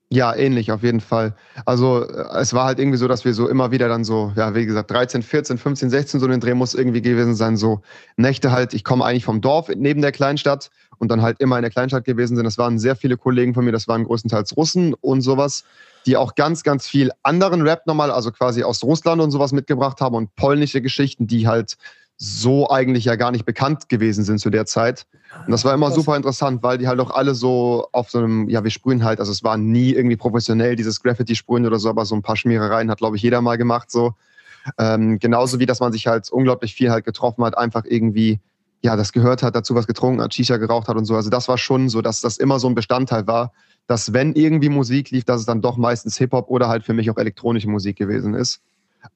Ja, 0.10 0.34
ähnlich 0.34 0.72
auf 0.72 0.84
jeden 0.84 1.02
Fall. 1.02 1.36
Also 1.66 2.04
äh, 2.04 2.40
es 2.40 2.54
war 2.54 2.66
halt 2.66 2.80
irgendwie 2.80 2.98
so, 2.98 3.10
dass 3.10 3.26
wir 3.26 3.34
so 3.34 3.50
immer 3.50 3.72
wieder 3.72 3.90
dann 3.90 4.06
so, 4.06 4.32
ja, 4.38 4.56
wie 4.56 4.66
gesagt, 4.66 4.90
13, 4.90 5.22
14, 5.22 5.58
15, 5.58 5.90
16 5.90 6.20
so 6.22 6.28
den 6.28 6.40
Dreh 6.40 6.54
muss 6.54 6.74
irgendwie 6.74 7.02
gewesen 7.02 7.36
sein. 7.36 7.58
So 7.58 7.82
Nächte 8.16 8.52
halt, 8.52 8.74
ich 8.74 8.86
komme 8.86 9.04
eigentlich 9.04 9.26
vom 9.26 9.42
Dorf 9.42 9.68
neben 9.76 10.02
der 10.02 10.14
Kleinstadt 10.14 10.72
und 10.98 11.10
dann 11.10 11.22
halt 11.22 11.42
immer 11.42 11.58
in 11.58 11.62
der 11.62 11.72
Kleinstadt 11.72 12.06
gewesen 12.06 12.38
sind. 12.38 12.46
Das 12.46 12.58
waren 12.58 12.80
sehr 12.80 12.96
viele 12.96 13.18
Kollegen 13.18 13.54
von 13.54 13.66
mir, 13.66 13.74
das 13.74 13.90
waren 13.90 14.06
größtenteils 14.06 14.56
Russen 14.56 14.94
und 14.94 15.22
sowas, 15.22 15.66
die 16.06 16.16
auch 16.16 16.36
ganz, 16.36 16.64
ganz 16.64 16.88
viel 16.88 17.12
anderen 17.24 17.62
Rap 17.62 17.86
nochmal, 17.86 18.10
also 18.10 18.32
quasi 18.32 18.64
aus 18.64 18.84
Russland 18.84 19.22
und 19.22 19.32
sowas 19.32 19.52
mitgebracht 19.52 20.00
haben 20.00 20.16
und 20.16 20.34
polnische 20.38 20.82
Geschichten, 20.82 21.28
die 21.28 21.50
halt 21.50 21.76
so 22.18 22.70
eigentlich 22.70 23.06
ja 23.06 23.16
gar 23.16 23.32
nicht 23.32 23.46
bekannt 23.46 23.90
gewesen 23.90 24.24
sind 24.24 24.40
zu 24.40 24.50
der 24.50 24.66
Zeit. 24.66 25.06
Und 25.46 25.52
das 25.52 25.64
war 25.66 25.74
immer 25.74 25.92
super 25.92 26.16
interessant, 26.18 26.64
weil 26.64 26.80
die 26.80 26.88
halt 26.88 27.00
auch 27.00 27.12
alle 27.12 27.36
so 27.36 27.88
auf 27.92 28.10
so 28.10 28.18
einem, 28.18 28.50
ja, 28.50 28.64
wir 28.64 28.72
sprühen 28.72 29.04
halt, 29.04 29.20
also 29.20 29.32
es 29.32 29.44
war 29.44 29.58
nie 29.58 29.92
irgendwie 29.92 30.16
professionell, 30.16 30.76
dieses 30.76 31.02
Graffiti-Sprühen 31.04 31.66
oder 31.66 31.78
so, 31.78 31.90
aber 31.90 32.06
so 32.06 32.16
ein 32.16 32.24
paar 32.24 32.36
Schmierereien 32.36 32.90
hat, 32.90 32.98
glaube 32.98 33.18
ich, 33.18 33.22
jeder 33.22 33.42
mal 33.42 33.58
gemacht, 33.58 33.92
so. 33.92 34.14
Ähm, 34.80 35.20
genauso 35.20 35.60
wie, 35.60 35.66
dass 35.66 35.80
man 35.80 35.94
sich 35.94 36.08
halt 36.08 36.30
unglaublich 36.32 36.74
viel 36.74 36.90
halt 36.90 37.06
getroffen 37.06 37.44
hat, 37.46 37.58
einfach 37.58 37.86
irgendwie, 37.86 38.40
ja, 38.82 38.96
das 38.96 39.14
gehört 39.14 39.44
hat, 39.44 39.56
dazu 39.56 39.76
was 39.76 39.88
getrunken 39.88 40.22
hat, 40.22 40.34
Shisha 40.34 40.58
geraucht 40.58 40.88
hat 40.88 40.98
und 40.98 41.06
so. 41.06 41.16
Also 41.16 41.30
das 41.30 41.48
war 41.48 41.58
schon 41.58 41.88
so, 41.88 42.02
dass 42.02 42.20
das 42.20 42.38
immer 42.38 42.60
so 42.60 42.68
ein 42.68 42.76
Bestandteil 42.76 43.28
war, 43.28 43.54
dass 43.86 44.12
wenn 44.12 44.34
irgendwie 44.34 44.70
Musik 44.70 45.12
lief, 45.12 45.24
dass 45.24 45.42
es 45.42 45.46
dann 45.46 45.62
doch 45.62 45.78
meistens 45.78 46.18
Hip-Hop 46.18 46.50
oder 46.50 46.68
halt 46.68 46.84
für 46.84 46.94
mich 46.94 47.10
auch 47.10 47.18
elektronische 47.18 47.70
Musik 47.70 47.96
gewesen 47.96 48.34
ist. 48.34 48.60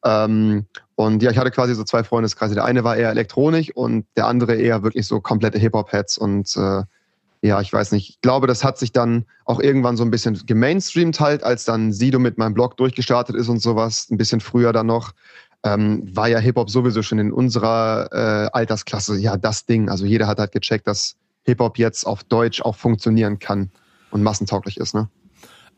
Ähm, 0.04 0.66
und 0.96 1.24
ja, 1.24 1.32
ich 1.32 1.38
hatte 1.38 1.52
quasi 1.52 1.74
so 1.74 1.84
zwei 1.84 2.04
Freundeskreise. 2.04 2.56
Der 2.56 2.66
eine 2.66 2.84
war 2.84 2.96
eher 2.96 3.10
elektronisch 3.10 3.72
und 3.76 4.06
der 4.16 4.28
andere 4.28 4.56
eher 4.56 4.84
wirklich 4.84 5.08
so 5.08 5.20
komplette 5.20 5.58
Hip-Hop-Heads. 5.58 6.18
Und 6.18 6.56
äh, 6.58 6.84
ja, 7.42 7.60
ich 7.60 7.74
weiß 7.74 7.92
nicht. 7.92 8.10
Ich 8.10 8.22
glaube, 8.22 8.48
das 8.48 8.64
hat 8.64 8.78
sich 8.78 8.92
dann 8.92 9.26
auch 9.46 9.60
irgendwann 9.60 9.98
so 9.98 10.04
ein 10.04 10.12
bisschen 10.12 10.40
gemainstreamt 10.46 11.20
halt, 11.20 11.44
als 11.44 11.66
dann 11.66 11.92
Sido 11.92 12.20
mit 12.20 12.38
meinem 12.38 12.54
Blog 12.54 12.78
durchgestartet 12.78 13.36
ist 13.36 13.50
und 13.50 13.60
sowas. 13.60 14.08
Ein 14.12 14.18
bisschen 14.18 14.42
früher 14.42 14.74
dann 14.74 14.88
noch. 14.88 15.14
Ähm, 15.64 16.04
war 16.16 16.28
ja 16.28 16.40
Hip-Hop 16.40 16.70
sowieso 16.70 17.04
schon 17.04 17.20
in 17.20 17.32
unserer 17.32 18.10
äh, 18.12 18.50
Altersklasse 18.52 19.18
ja 19.18 19.38
das 19.38 19.66
Ding. 19.66 19.90
Also 19.90 20.06
jeder 20.06 20.28
hat 20.28 20.40
halt 20.40 20.52
gecheckt, 20.52 20.88
dass 20.88 21.16
Hip-Hop 21.44 21.78
jetzt 21.78 22.06
auf 22.06 22.24
Deutsch 22.24 22.62
auch 22.62 22.76
funktionieren 22.76 23.40
kann 23.40 23.72
und 24.12 24.24
massentauglich 24.24 24.78
ist, 24.78 24.94
ne? 24.94 25.08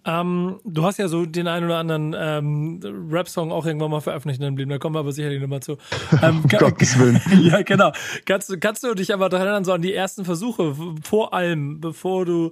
Ähm, 0.06 0.60
du 0.66 0.84
hast 0.84 0.98
ja 0.98 1.08
so 1.08 1.26
den 1.26 1.48
einen 1.48 1.66
oder 1.66 1.78
anderen 1.78 2.16
ähm, 2.18 3.08
Rap-Song 3.10 3.52
auch 3.52 3.66
irgendwann 3.66 3.92
mal 3.92 4.02
veröffentlicht 4.02 4.40
in 4.40 4.46
deinem 4.46 4.58
Leben, 4.58 4.70
da 4.70 4.78
kommen 4.78 4.96
wir 4.96 5.00
aber 5.00 5.12
sicherlich 5.12 5.42
nochmal 5.42 5.62
zu. 5.62 5.78
Ähm, 6.22 6.44
Gottes 6.48 6.98
Willen. 7.00 7.20
ja, 7.44 7.64
genau. 7.64 7.92
Kannst, 8.26 8.62
kannst 8.62 8.84
du 8.84 8.94
dich 8.94 9.14
aber 9.14 9.28
daran 9.30 9.48
erinnern, 9.48 9.66
so 9.66 9.74
an 9.74 9.82
die 9.82 9.94
ersten 9.94 10.24
Versuche, 10.24 10.76
vor 11.04 11.34
allem, 11.34 11.82
bevor 11.82 12.26
du 12.26 12.52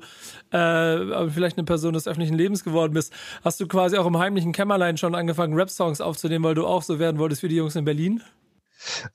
äh, 0.50 1.30
vielleicht 1.30 1.58
eine 1.58 1.66
Person 1.66 1.94
des 1.94 2.08
öffentlichen 2.08 2.36
Lebens 2.36 2.64
geworden 2.64 2.94
bist, 2.94 3.14
hast 3.44 3.60
du 3.62 3.68
quasi 3.68 3.98
auch 3.98 4.06
im 4.08 4.18
heimlichen 4.18 4.52
Kämmerlein 4.52 4.98
schon 4.98 5.16
angefangen, 5.16 5.54
Rap-Songs 5.54 6.02
aufzunehmen, 6.02 6.44
weil 6.44 6.56
du 6.56 6.66
auch 6.66 6.82
so 6.82 7.00
werden 7.00 7.18
wolltest 7.18 7.44
wie 7.44 7.48
die 7.48 7.56
Jungs 7.56 7.76
in 7.76 7.86
Berlin? 7.86 8.22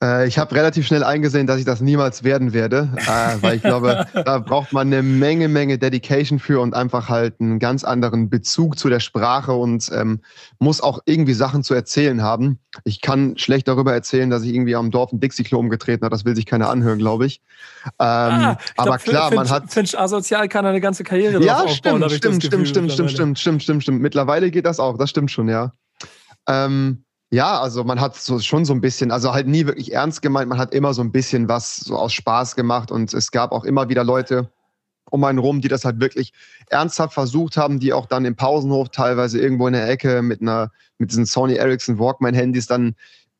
Äh, 0.01 0.27
ich 0.27 0.37
habe 0.37 0.55
relativ 0.55 0.87
schnell 0.87 1.03
eingesehen, 1.03 1.47
dass 1.47 1.59
ich 1.59 1.65
das 1.65 1.81
niemals 1.81 2.23
werden 2.23 2.53
werde, 2.53 2.89
äh, 2.95 3.41
weil 3.41 3.55
ich 3.57 3.61
glaube, 3.61 4.05
da 4.13 4.39
braucht 4.39 4.73
man 4.73 4.87
eine 4.87 5.03
Menge, 5.03 5.47
Menge 5.47 5.77
Dedication 5.77 6.39
für 6.39 6.61
und 6.61 6.73
einfach 6.73 7.09
halt 7.09 7.35
einen 7.39 7.59
ganz 7.59 7.83
anderen 7.83 8.29
Bezug 8.29 8.77
zu 8.77 8.89
der 8.89 8.99
Sprache 8.99 9.53
und 9.53 9.89
ähm, 9.93 10.21
muss 10.59 10.81
auch 10.81 10.99
irgendwie 11.05 11.33
Sachen 11.33 11.63
zu 11.63 11.73
erzählen 11.73 12.21
haben. 12.21 12.59
Ich 12.83 13.01
kann 13.01 13.37
schlecht 13.37 13.67
darüber 13.67 13.93
erzählen, 13.93 14.29
dass 14.29 14.43
ich 14.43 14.53
irgendwie 14.53 14.75
am 14.75 14.91
Dorf 14.91 15.11
ein 15.11 15.19
Dixie-Klo 15.19 15.59
umgetreten 15.59 16.03
habe. 16.05 16.15
Das 16.15 16.25
will 16.25 16.35
sich 16.35 16.45
keiner 16.45 16.69
anhören, 16.69 16.99
glaube 16.99 17.25
ich. 17.25 17.41
Ähm, 17.85 17.91
ah, 17.99 18.57
ich 18.59 18.79
aber 18.79 18.97
glaub, 18.97 19.03
klar, 19.03 19.29
Finch, 19.29 19.35
man 19.35 19.49
hat. 19.49 19.71
Finch 19.71 19.97
asozial 19.97 20.47
kann 20.47 20.65
eine 20.65 20.81
ganze 20.81 21.03
Karriere 21.03 21.43
Ja, 21.43 21.67
stimmt, 21.67 21.95
aufbauen, 21.95 22.09
stimmt, 22.09 22.43
stimmt, 22.43 22.67
stimmt, 22.67 22.91
stimmt, 22.91 23.11
stimmt, 23.11 23.39
stimmt, 23.39 23.63
stimmt, 23.63 23.83
stimmt. 23.83 24.01
Mittlerweile 24.01 24.51
geht 24.51 24.65
das 24.65 24.79
auch. 24.79 24.97
Das 24.97 25.09
stimmt 25.09 25.31
schon, 25.31 25.49
ja. 25.49 25.71
Ähm, 26.47 27.03
ja, 27.31 27.59
also 27.59 27.83
man 27.83 27.99
hat 27.99 28.15
so 28.15 28.39
schon 28.39 28.65
so 28.65 28.73
ein 28.73 28.81
bisschen, 28.81 29.11
also 29.11 29.33
halt 29.33 29.47
nie 29.47 29.65
wirklich 29.65 29.93
ernst 29.93 30.21
gemeint, 30.21 30.49
man 30.49 30.57
hat 30.57 30.73
immer 30.73 30.93
so 30.93 31.01
ein 31.01 31.11
bisschen 31.11 31.49
was 31.49 31.75
so 31.77 31.97
aus 31.97 32.13
Spaß 32.13 32.55
gemacht 32.55 32.91
und 32.91 33.13
es 33.13 33.31
gab 33.31 33.51
auch 33.51 33.65
immer 33.65 33.89
wieder 33.89 34.03
Leute 34.03 34.49
um 35.09 35.23
einen 35.23 35.39
rum, 35.39 35.61
die 35.61 35.67
das 35.67 35.85
halt 35.85 35.99
wirklich 35.99 36.33
ernsthaft 36.69 37.13
versucht 37.13 37.57
haben, 37.57 37.79
die 37.79 37.93
auch 37.93 38.05
dann 38.05 38.25
im 38.25 38.35
Pausenhof 38.35 38.89
teilweise 38.89 39.39
irgendwo 39.39 39.67
in 39.67 39.73
der 39.73 39.89
Ecke 39.89 40.21
mit 40.21 40.41
einer 40.41 40.71
mit 40.97 41.11
diesen 41.11 41.25
Sony 41.25 41.55
Ericsson 41.55 41.99
Walkman 41.99 42.33
Handys 42.33 42.67
dann 42.67 42.95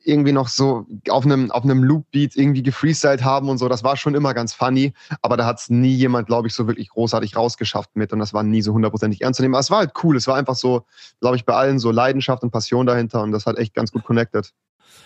irgendwie 0.08 0.32
noch 0.32 0.48
so 0.48 0.86
auf 1.10 1.26
einem, 1.26 1.52
auf 1.52 1.64
einem 1.64 1.84
Loop-Beat 1.84 2.36
irgendwie 2.36 2.64
gefreestylt 2.64 3.24
haben 3.24 3.50
und 3.50 3.58
so. 3.58 3.68
Das 3.68 3.84
war 3.84 3.98
schon 3.98 4.16
immer 4.16 4.34
ganz 4.34 4.54
funny, 4.54 4.94
aber 5.22 5.38
da 5.38 5.46
hat 5.46 5.60
es 5.60 5.70
nie 5.70 5.94
jemand, 5.94 6.28
glaube 6.28 6.48
ich, 6.48 6.54
so 6.54 6.68
wirklich 6.68 6.90
großartig 6.90 7.36
rausgeschafft 7.36 7.96
mit 7.96 8.14
und 8.14 8.20
das 8.20 8.34
war 8.34 8.44
nie 8.44 8.62
so 8.62 8.74
hundertprozentig 8.74 9.22
ernst 9.22 9.38
zu 9.38 9.44
nehmen. 9.44 9.56
Aber 9.56 9.60
es 9.60 9.70
war 9.72 9.80
halt 9.80 9.92
cool. 10.04 10.16
Es 10.16 10.28
war 10.28 10.36
einfach 10.36 10.56
so, 10.56 10.86
glaube 11.20 11.36
ich, 11.36 11.46
bei 11.46 11.54
allen 11.54 11.80
so 11.80 11.92
Leidenschaft 11.92 12.44
und 12.44 12.52
Passion 12.52 12.86
dahinter 12.86 13.22
und 13.22 13.32
das 13.32 13.46
hat 13.46 13.58
echt 13.58 13.74
ganz 13.74 13.92
gut 13.92 14.06
connected. 14.06 14.54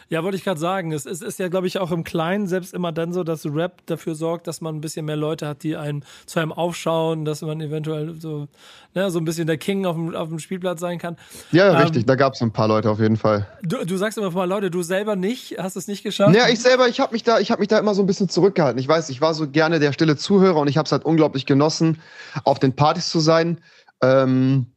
Ja, 0.09 0.23
wollte 0.23 0.37
ich 0.37 0.43
gerade 0.43 0.59
sagen. 0.59 0.91
Es 0.91 1.05
ist, 1.05 1.23
ist 1.23 1.39
ja, 1.39 1.47
glaube 1.47 1.67
ich, 1.67 1.79
auch 1.79 1.91
im 1.91 2.03
Kleinen 2.03 2.47
selbst 2.47 2.73
immer 2.73 2.91
dann 2.91 3.13
so, 3.13 3.23
dass 3.23 3.45
Rap 3.45 3.85
dafür 3.85 4.15
sorgt, 4.15 4.47
dass 4.47 4.59
man 4.59 4.75
ein 4.75 4.81
bisschen 4.81 5.05
mehr 5.05 5.15
Leute 5.15 5.47
hat, 5.47 5.63
die 5.63 5.77
einen 5.77 6.03
zu 6.25 6.39
einem 6.39 6.51
aufschauen, 6.51 7.23
dass 7.23 7.41
man 7.41 7.61
eventuell 7.61 8.15
so, 8.19 8.47
ne, 8.93 9.09
so 9.09 9.19
ein 9.19 9.25
bisschen 9.25 9.47
der 9.47 9.57
King 9.57 9.85
auf 9.85 9.95
dem, 9.95 10.13
auf 10.15 10.27
dem 10.27 10.39
Spielplatz 10.39 10.81
sein 10.81 10.99
kann. 10.99 11.17
Ja, 11.51 11.71
ähm, 11.71 11.77
richtig. 11.77 12.05
Da 12.05 12.15
gab 12.15 12.33
es 12.33 12.41
ein 12.41 12.51
paar 12.51 12.67
Leute 12.67 12.89
auf 12.89 12.99
jeden 12.99 13.17
Fall. 13.17 13.47
Du, 13.63 13.85
du 13.85 13.97
sagst 13.97 14.17
immer 14.17 14.31
paar 14.31 14.47
Leute, 14.47 14.69
du 14.69 14.81
selber 14.83 15.15
nicht, 15.15 15.57
hast 15.57 15.75
es 15.75 15.87
nicht 15.87 16.03
geschafft? 16.03 16.35
Ja, 16.35 16.49
ich 16.49 16.59
selber, 16.59 16.87
ich 16.87 16.99
habe 16.99 17.13
mich 17.13 17.23
da, 17.23 17.39
ich 17.39 17.51
habe 17.51 17.61
mich 17.61 17.69
da 17.69 17.79
immer 17.79 17.95
so 17.95 18.03
ein 18.03 18.07
bisschen 18.07 18.29
zurückgehalten. 18.29 18.79
Ich 18.79 18.87
weiß, 18.87 19.09
ich 19.09 19.21
war 19.21 19.33
so 19.33 19.47
gerne 19.49 19.79
der 19.79 19.93
stille 19.93 20.17
Zuhörer 20.17 20.57
und 20.57 20.67
ich 20.67 20.77
habe 20.77 20.85
es 20.85 20.91
halt 20.91 21.05
unglaublich 21.05 21.45
genossen, 21.45 22.01
auf 22.43 22.59
den 22.59 22.75
Partys 22.75 23.09
zu 23.09 23.19
sein. 23.19 23.59
Ähm, 24.01 24.67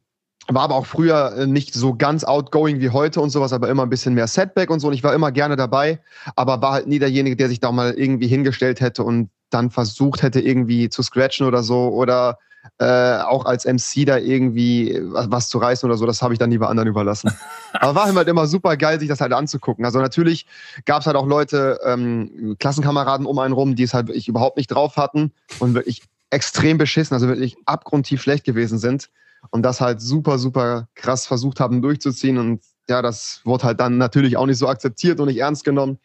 war 0.49 0.63
aber 0.63 0.75
auch 0.75 0.87
früher 0.87 1.35
äh, 1.37 1.47
nicht 1.47 1.75
so 1.75 1.95
ganz 1.95 2.25
outgoing 2.25 2.81
wie 2.81 2.91
heute 2.91 3.21
und 3.21 3.31
sowas, 3.31 3.53
aber 3.53 3.69
immer 3.69 3.85
ein 3.85 3.91
bisschen 3.91 4.15
mehr 4.15 4.27
Setback 4.27 4.71
und 4.71 4.81
so. 4.81 4.89
Und 4.89 4.95
ich 4.95 5.03
war 5.03 5.15
immer 5.15 5.33
gerne 5.33 5.57
dabei, 5.57 6.01
aber 6.37 6.61
war 6.61 6.73
halt 6.73 6.87
nie 6.87 6.99
derjenige, 6.99 7.37
der 7.37 7.49
sich 7.49 7.61
da 7.61 7.73
mal 7.73 7.93
irgendwie 7.93 8.27
hingestellt 8.27 8.81
hätte 8.81 9.05
und 9.05 9.31
dann 9.51 9.71
versucht 9.71 10.23
hätte, 10.23 10.41
irgendwie 10.41 10.89
zu 10.89 11.03
scratchen 11.03 11.47
oder 11.47 11.63
so 11.63 11.89
oder 11.89 12.39
äh, 12.79 13.19
auch 13.19 13.45
als 13.45 13.67
MC 13.67 14.07
da 14.07 14.19
irgendwie 14.19 14.99
was, 15.03 15.31
was 15.31 15.49
zu 15.49 15.59
reißen 15.59 15.89
oder 15.89 15.97
so. 15.97 16.07
Das 16.07 16.23
habe 16.23 16.35
ich 16.35 16.39
dann 16.39 16.51
lieber 16.51 16.69
anderen 16.69 16.89
überlassen. 16.89 17.31
aber 17.73 17.95
war 17.95 18.15
halt 18.15 18.29
immer 18.29 18.47
super 18.47 18.77
geil, 18.77 18.99
sich 18.99 19.09
das 19.09 19.21
halt 19.21 19.33
anzugucken. 19.33 19.85
Also 19.85 20.01
natürlich 20.01 20.47
gab 20.85 21.01
es 21.01 21.07
halt 21.07 21.17
auch 21.17 21.27
Leute, 21.27 21.79
ähm, 21.85 22.57
Klassenkameraden 22.59 23.27
um 23.27 23.39
einen 23.39 23.55
rum, 23.55 23.77
die 23.77 23.85
es 23.85 23.95
halt 23.95 24.09
wirklich 24.09 24.29
überhaupt 24.29 24.57
nicht 24.57 24.69
drauf 24.69 24.97
hatten 24.97 25.33
und 25.59 25.75
wirklich 25.75 26.03
extrem 26.31 26.79
beschissen, 26.79 27.15
also 27.15 27.29
wirklich 27.29 27.57
abgrundtief 27.65 28.23
schlecht 28.23 28.45
gewesen 28.45 28.79
sind 28.79 29.09
und 29.51 29.63
das 29.63 29.81
halt 29.81 30.01
super, 30.01 30.39
super 30.39 30.89
krass 30.95 31.27
versucht 31.27 31.61
haben 31.61 31.83
durchzuziehen. 31.83 32.39
Und 32.39 32.63
ja, 32.89 33.03
das 33.03 33.41
wurde 33.45 33.65
halt 33.65 33.81
dann 33.81 33.99
natürlich 33.99 34.37
auch 34.37 34.47
nicht 34.47 34.59
so 34.59 34.69
akzeptiert 34.69 35.21
und 35.21 35.29
nicht 35.29 35.39
ernst 35.39 35.65
genommen. 35.65 35.99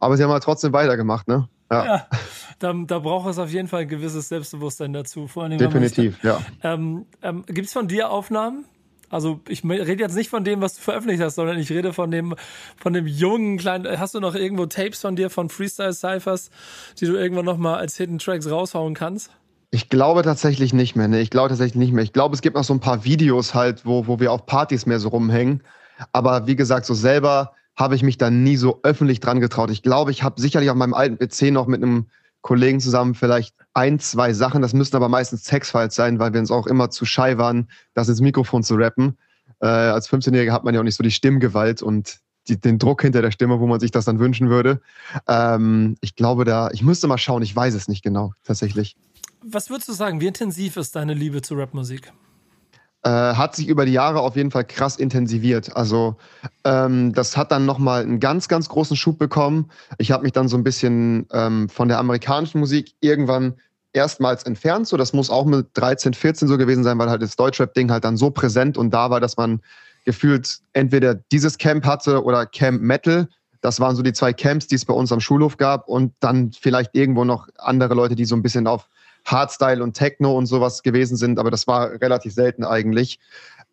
Aber 0.00 0.16
sie 0.16 0.24
haben 0.24 0.30
halt 0.30 0.42
trotzdem 0.42 0.72
weitergemacht, 0.72 1.28
ne? 1.28 1.48
Ja. 1.70 1.84
ja 1.84 2.06
da, 2.58 2.72
da 2.72 2.98
braucht 2.98 3.28
es 3.28 3.38
auf 3.38 3.50
jeden 3.50 3.68
Fall 3.68 3.82
ein 3.82 3.88
gewisses 3.88 4.28
Selbstbewusstsein 4.28 4.92
dazu. 4.92 5.26
Vor 5.26 5.44
allem, 5.44 5.58
Definitiv, 5.58 6.22
ja. 6.22 6.40
Ähm, 6.62 7.06
ähm, 7.22 7.44
Gibt 7.46 7.66
es 7.66 7.72
von 7.72 7.88
dir 7.88 8.10
Aufnahmen? 8.10 8.64
Also 9.08 9.40
ich 9.48 9.64
rede 9.64 10.02
jetzt 10.02 10.16
nicht 10.16 10.30
von 10.30 10.42
dem, 10.42 10.60
was 10.60 10.74
du 10.74 10.82
veröffentlicht 10.82 11.22
hast, 11.22 11.36
sondern 11.36 11.58
ich 11.58 11.70
rede 11.70 11.92
von 11.92 12.10
dem, 12.10 12.34
von 12.76 12.92
dem 12.92 13.06
jungen 13.06 13.56
kleinen. 13.56 14.00
Hast 14.00 14.14
du 14.14 14.20
noch 14.20 14.34
irgendwo 14.34 14.66
Tapes 14.66 15.00
von 15.00 15.14
dir 15.14 15.30
von 15.30 15.48
Freestyle 15.48 15.92
Cyphers, 15.92 16.50
die 17.00 17.06
du 17.06 17.14
irgendwann 17.14 17.44
noch 17.44 17.56
mal 17.56 17.76
als 17.76 17.96
Hidden 17.96 18.18
Tracks 18.18 18.50
raushauen 18.50 18.94
kannst? 18.94 19.30
Ich 19.70 19.88
glaube 19.88 20.22
tatsächlich 20.22 20.72
nicht 20.72 20.96
mehr. 20.96 21.08
Nee, 21.08 21.20
ich 21.20 21.30
glaube 21.30 21.48
tatsächlich 21.48 21.76
nicht 21.76 21.92
mehr. 21.92 22.04
Ich 22.04 22.12
glaube, 22.12 22.34
es 22.34 22.42
gibt 22.42 22.56
noch 22.56 22.64
so 22.64 22.74
ein 22.74 22.80
paar 22.80 23.04
Videos 23.04 23.54
halt, 23.54 23.84
wo, 23.84 24.06
wo 24.06 24.20
wir 24.20 24.32
auf 24.32 24.46
Partys 24.46 24.86
mehr 24.86 25.00
so 25.00 25.08
rumhängen. 25.08 25.62
Aber 26.12 26.46
wie 26.46 26.56
gesagt, 26.56 26.86
so 26.86 26.94
selber 26.94 27.52
habe 27.74 27.94
ich 27.94 28.02
mich 28.02 28.16
da 28.16 28.30
nie 28.30 28.56
so 28.56 28.80
öffentlich 28.82 29.20
dran 29.20 29.40
getraut. 29.40 29.70
Ich 29.70 29.82
glaube, 29.82 30.10
ich 30.10 30.22
habe 30.22 30.40
sicherlich 30.40 30.70
auf 30.70 30.76
meinem 30.76 30.94
alten 30.94 31.18
PC 31.18 31.52
noch 31.52 31.66
mit 31.66 31.82
einem 31.82 32.06
Kollegen 32.40 32.80
zusammen 32.80 33.14
vielleicht 33.14 33.54
ein, 33.74 33.98
zwei 33.98 34.32
Sachen. 34.32 34.62
Das 34.62 34.72
müssten 34.72 34.96
aber 34.96 35.08
meistens 35.08 35.42
Textfiles 35.42 35.94
sein, 35.94 36.18
weil 36.18 36.32
wir 36.32 36.40
uns 36.40 36.50
auch 36.50 36.66
immer 36.66 36.90
zu 36.90 37.04
schei 37.04 37.38
waren, 37.38 37.68
das 37.92 38.08
ins 38.08 38.20
Mikrofon 38.20 38.62
zu 38.62 38.76
rappen. 38.76 39.18
Äh, 39.60 39.66
als 39.66 40.08
15-Jähriger 40.08 40.52
hat 40.52 40.64
man 40.64 40.74
ja 40.74 40.80
auch 40.80 40.84
nicht 40.84 40.96
so 40.96 41.02
die 41.02 41.10
Stimmgewalt 41.10 41.82
und 41.82 42.18
die, 42.48 42.58
den 42.58 42.78
Druck 42.78 43.02
hinter 43.02 43.20
der 43.20 43.32
Stimme, 43.32 43.60
wo 43.60 43.66
man 43.66 43.80
sich 43.80 43.90
das 43.90 44.04
dann 44.04 44.18
wünschen 44.20 44.48
würde. 44.48 44.80
Ähm, 45.26 45.96
ich 46.00 46.14
glaube 46.14 46.44
da, 46.44 46.70
ich 46.70 46.82
müsste 46.82 47.08
mal 47.08 47.18
schauen, 47.18 47.42
ich 47.42 47.54
weiß 47.54 47.74
es 47.74 47.88
nicht 47.88 48.02
genau, 48.02 48.32
tatsächlich 48.44 48.96
was 49.48 49.70
würdest 49.70 49.88
du 49.88 49.92
sagen, 49.92 50.20
wie 50.20 50.26
intensiv 50.26 50.76
ist 50.76 50.96
deine 50.96 51.14
Liebe 51.14 51.42
zu 51.42 51.54
Rapmusik? 51.54 52.12
Äh, 53.02 53.08
hat 53.10 53.54
sich 53.54 53.68
über 53.68 53.86
die 53.86 53.92
Jahre 53.92 54.20
auf 54.20 54.36
jeden 54.36 54.50
Fall 54.50 54.64
krass 54.64 54.96
intensiviert. 54.96 55.76
Also 55.76 56.16
ähm, 56.64 57.12
das 57.12 57.36
hat 57.36 57.52
dann 57.52 57.64
nochmal 57.64 58.02
einen 58.02 58.18
ganz, 58.18 58.48
ganz 58.48 58.68
großen 58.68 58.96
Schub 58.96 59.18
bekommen. 59.18 59.70
Ich 59.98 60.10
habe 60.10 60.24
mich 60.24 60.32
dann 60.32 60.48
so 60.48 60.56
ein 60.56 60.64
bisschen 60.64 61.26
ähm, 61.32 61.68
von 61.68 61.88
der 61.88 61.98
amerikanischen 61.98 62.58
Musik 62.58 62.94
irgendwann 63.00 63.54
erstmals 63.92 64.42
entfernt. 64.42 64.88
So, 64.88 64.96
das 64.96 65.12
muss 65.12 65.30
auch 65.30 65.44
mit 65.44 65.68
13, 65.74 66.14
14 66.14 66.48
so 66.48 66.58
gewesen 66.58 66.82
sein, 66.82 66.98
weil 66.98 67.08
halt 67.08 67.22
das 67.22 67.36
Deutschrap-Ding 67.36 67.90
halt 67.90 68.04
dann 68.04 68.16
so 68.16 68.30
präsent 68.30 68.76
und 68.76 68.90
da 68.90 69.10
war, 69.10 69.20
dass 69.20 69.36
man 69.36 69.60
gefühlt 70.04 70.58
entweder 70.72 71.14
dieses 71.14 71.58
Camp 71.58 71.84
hatte 71.84 72.24
oder 72.24 72.44
Camp 72.46 72.82
Metal. 72.82 73.28
Das 73.60 73.78
waren 73.80 73.94
so 73.94 74.02
die 74.02 74.12
zwei 74.12 74.32
Camps, 74.32 74.66
die 74.66 74.74
es 74.74 74.84
bei 74.84 74.94
uns 74.94 75.12
am 75.12 75.20
Schulhof 75.20 75.56
gab 75.56 75.88
und 75.88 76.12
dann 76.20 76.52
vielleicht 76.52 76.94
irgendwo 76.94 77.24
noch 77.24 77.48
andere 77.58 77.94
Leute, 77.94 78.16
die 78.16 78.24
so 78.24 78.36
ein 78.36 78.42
bisschen 78.42 78.66
auf 78.66 78.88
Hardstyle 79.26 79.82
und 79.82 79.94
Techno 79.94 80.36
und 80.36 80.46
sowas 80.46 80.82
gewesen 80.82 81.16
sind, 81.16 81.38
aber 81.38 81.50
das 81.50 81.66
war 81.66 81.90
relativ 82.00 82.32
selten 82.32 82.64
eigentlich. 82.64 83.18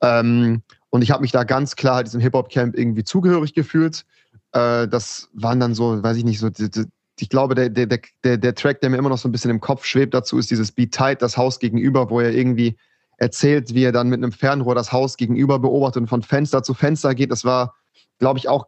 Ähm, 0.01 0.63
und 0.89 1.01
ich 1.01 1.12
habe 1.12 1.22
mich 1.22 1.31
da 1.31 1.43
ganz 1.43 1.75
klar 1.75 1.95
halt 1.95 2.07
diesem 2.07 2.22
Hip-Hop-Camp 2.22 2.77
irgendwie 2.77 3.03
zugehörig 3.03 3.53
gefühlt. 3.53 4.05
Äh, 4.51 4.88
das 4.88 5.29
waren 5.33 5.60
dann 5.60 5.74
so, 5.74 6.03
weiß 6.03 6.17
ich 6.17 6.25
nicht, 6.25 6.39
so, 6.39 6.50
die, 6.50 6.69
die, 6.69 6.86
ich 7.19 7.29
glaube, 7.29 7.55
der, 7.55 7.69
der, 7.69 7.88
der, 8.24 8.38
der 8.38 8.55
Track, 8.55 8.81
der 8.81 8.89
mir 8.89 8.98
immer 8.98 9.10
noch 9.10 9.17
so 9.17 9.29
ein 9.29 9.31
bisschen 9.31 9.51
im 9.51 9.62
Kopf 9.62 9.86
schwebt 9.86 10.13
dazu, 10.13 10.38
ist 10.38 10.51
dieses 10.51 10.72
Beat 10.72 10.91
Tight, 10.93 11.22
das 11.22 11.38
Haus 11.38 11.60
gegenüber, 11.60 12.10
wo 12.10 12.19
er 12.19 12.31
irgendwie 12.31 12.75
erzählt, 13.17 13.74
wie 13.74 13.83
er 13.83 13.91
dann 13.91 14.10
mit 14.10 14.17
einem 14.17 14.31
Fernrohr 14.31 14.75
das 14.75 14.91
Haus 14.91 15.17
gegenüber 15.17 15.60
beobachtet 15.60 16.01
und 16.01 16.07
von 16.07 16.24
Fenster 16.24 16.63
zu 16.63 16.74
Fenster 16.74 17.13
geht. 17.15 17.31
Das 17.31 17.45
war, 17.45 17.75
glaube 18.17 18.39
ich, 18.39 18.50
auch 18.50 18.67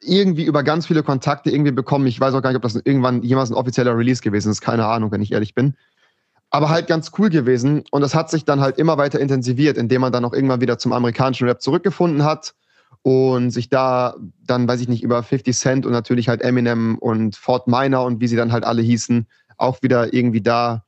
irgendwie 0.00 0.44
über 0.44 0.62
ganz 0.62 0.86
viele 0.86 1.02
Kontakte 1.02 1.50
irgendwie 1.50 1.72
bekommen. 1.72 2.06
Ich 2.06 2.20
weiß 2.20 2.34
auch 2.34 2.42
gar 2.42 2.50
nicht, 2.50 2.56
ob 2.56 2.62
das 2.62 2.76
irgendwann 2.76 3.22
jemals 3.22 3.50
ein 3.50 3.54
offizieller 3.54 3.96
Release 3.96 4.22
gewesen 4.22 4.52
ist. 4.52 4.60
Keine 4.60 4.86
Ahnung, 4.86 5.10
wenn 5.10 5.22
ich 5.22 5.32
ehrlich 5.32 5.54
bin 5.54 5.74
aber 6.50 6.68
halt 6.68 6.86
ganz 6.86 7.12
cool 7.18 7.30
gewesen. 7.30 7.84
Und 7.90 8.00
das 8.00 8.14
hat 8.14 8.30
sich 8.30 8.44
dann 8.44 8.60
halt 8.60 8.78
immer 8.78 8.96
weiter 8.98 9.20
intensiviert, 9.20 9.76
indem 9.76 10.00
man 10.00 10.12
dann 10.12 10.24
auch 10.24 10.32
irgendwann 10.32 10.60
wieder 10.60 10.78
zum 10.78 10.92
amerikanischen 10.92 11.46
Rap 11.46 11.60
zurückgefunden 11.60 12.24
hat 12.24 12.54
und 13.02 13.50
sich 13.50 13.68
da 13.68 14.16
dann, 14.44 14.66
weiß 14.66 14.80
ich 14.80 14.88
nicht, 14.88 15.02
über 15.02 15.22
50 15.22 15.56
Cent 15.56 15.86
und 15.86 15.92
natürlich 15.92 16.28
halt 16.28 16.42
Eminem 16.42 16.98
und 16.98 17.36
Fort 17.36 17.68
Minor 17.68 18.04
und 18.04 18.20
wie 18.20 18.28
sie 18.28 18.36
dann 18.36 18.52
halt 18.52 18.64
alle 18.64 18.82
hießen, 18.82 19.26
auch 19.56 19.82
wieder 19.82 20.12
irgendwie 20.12 20.40
da 20.40 20.84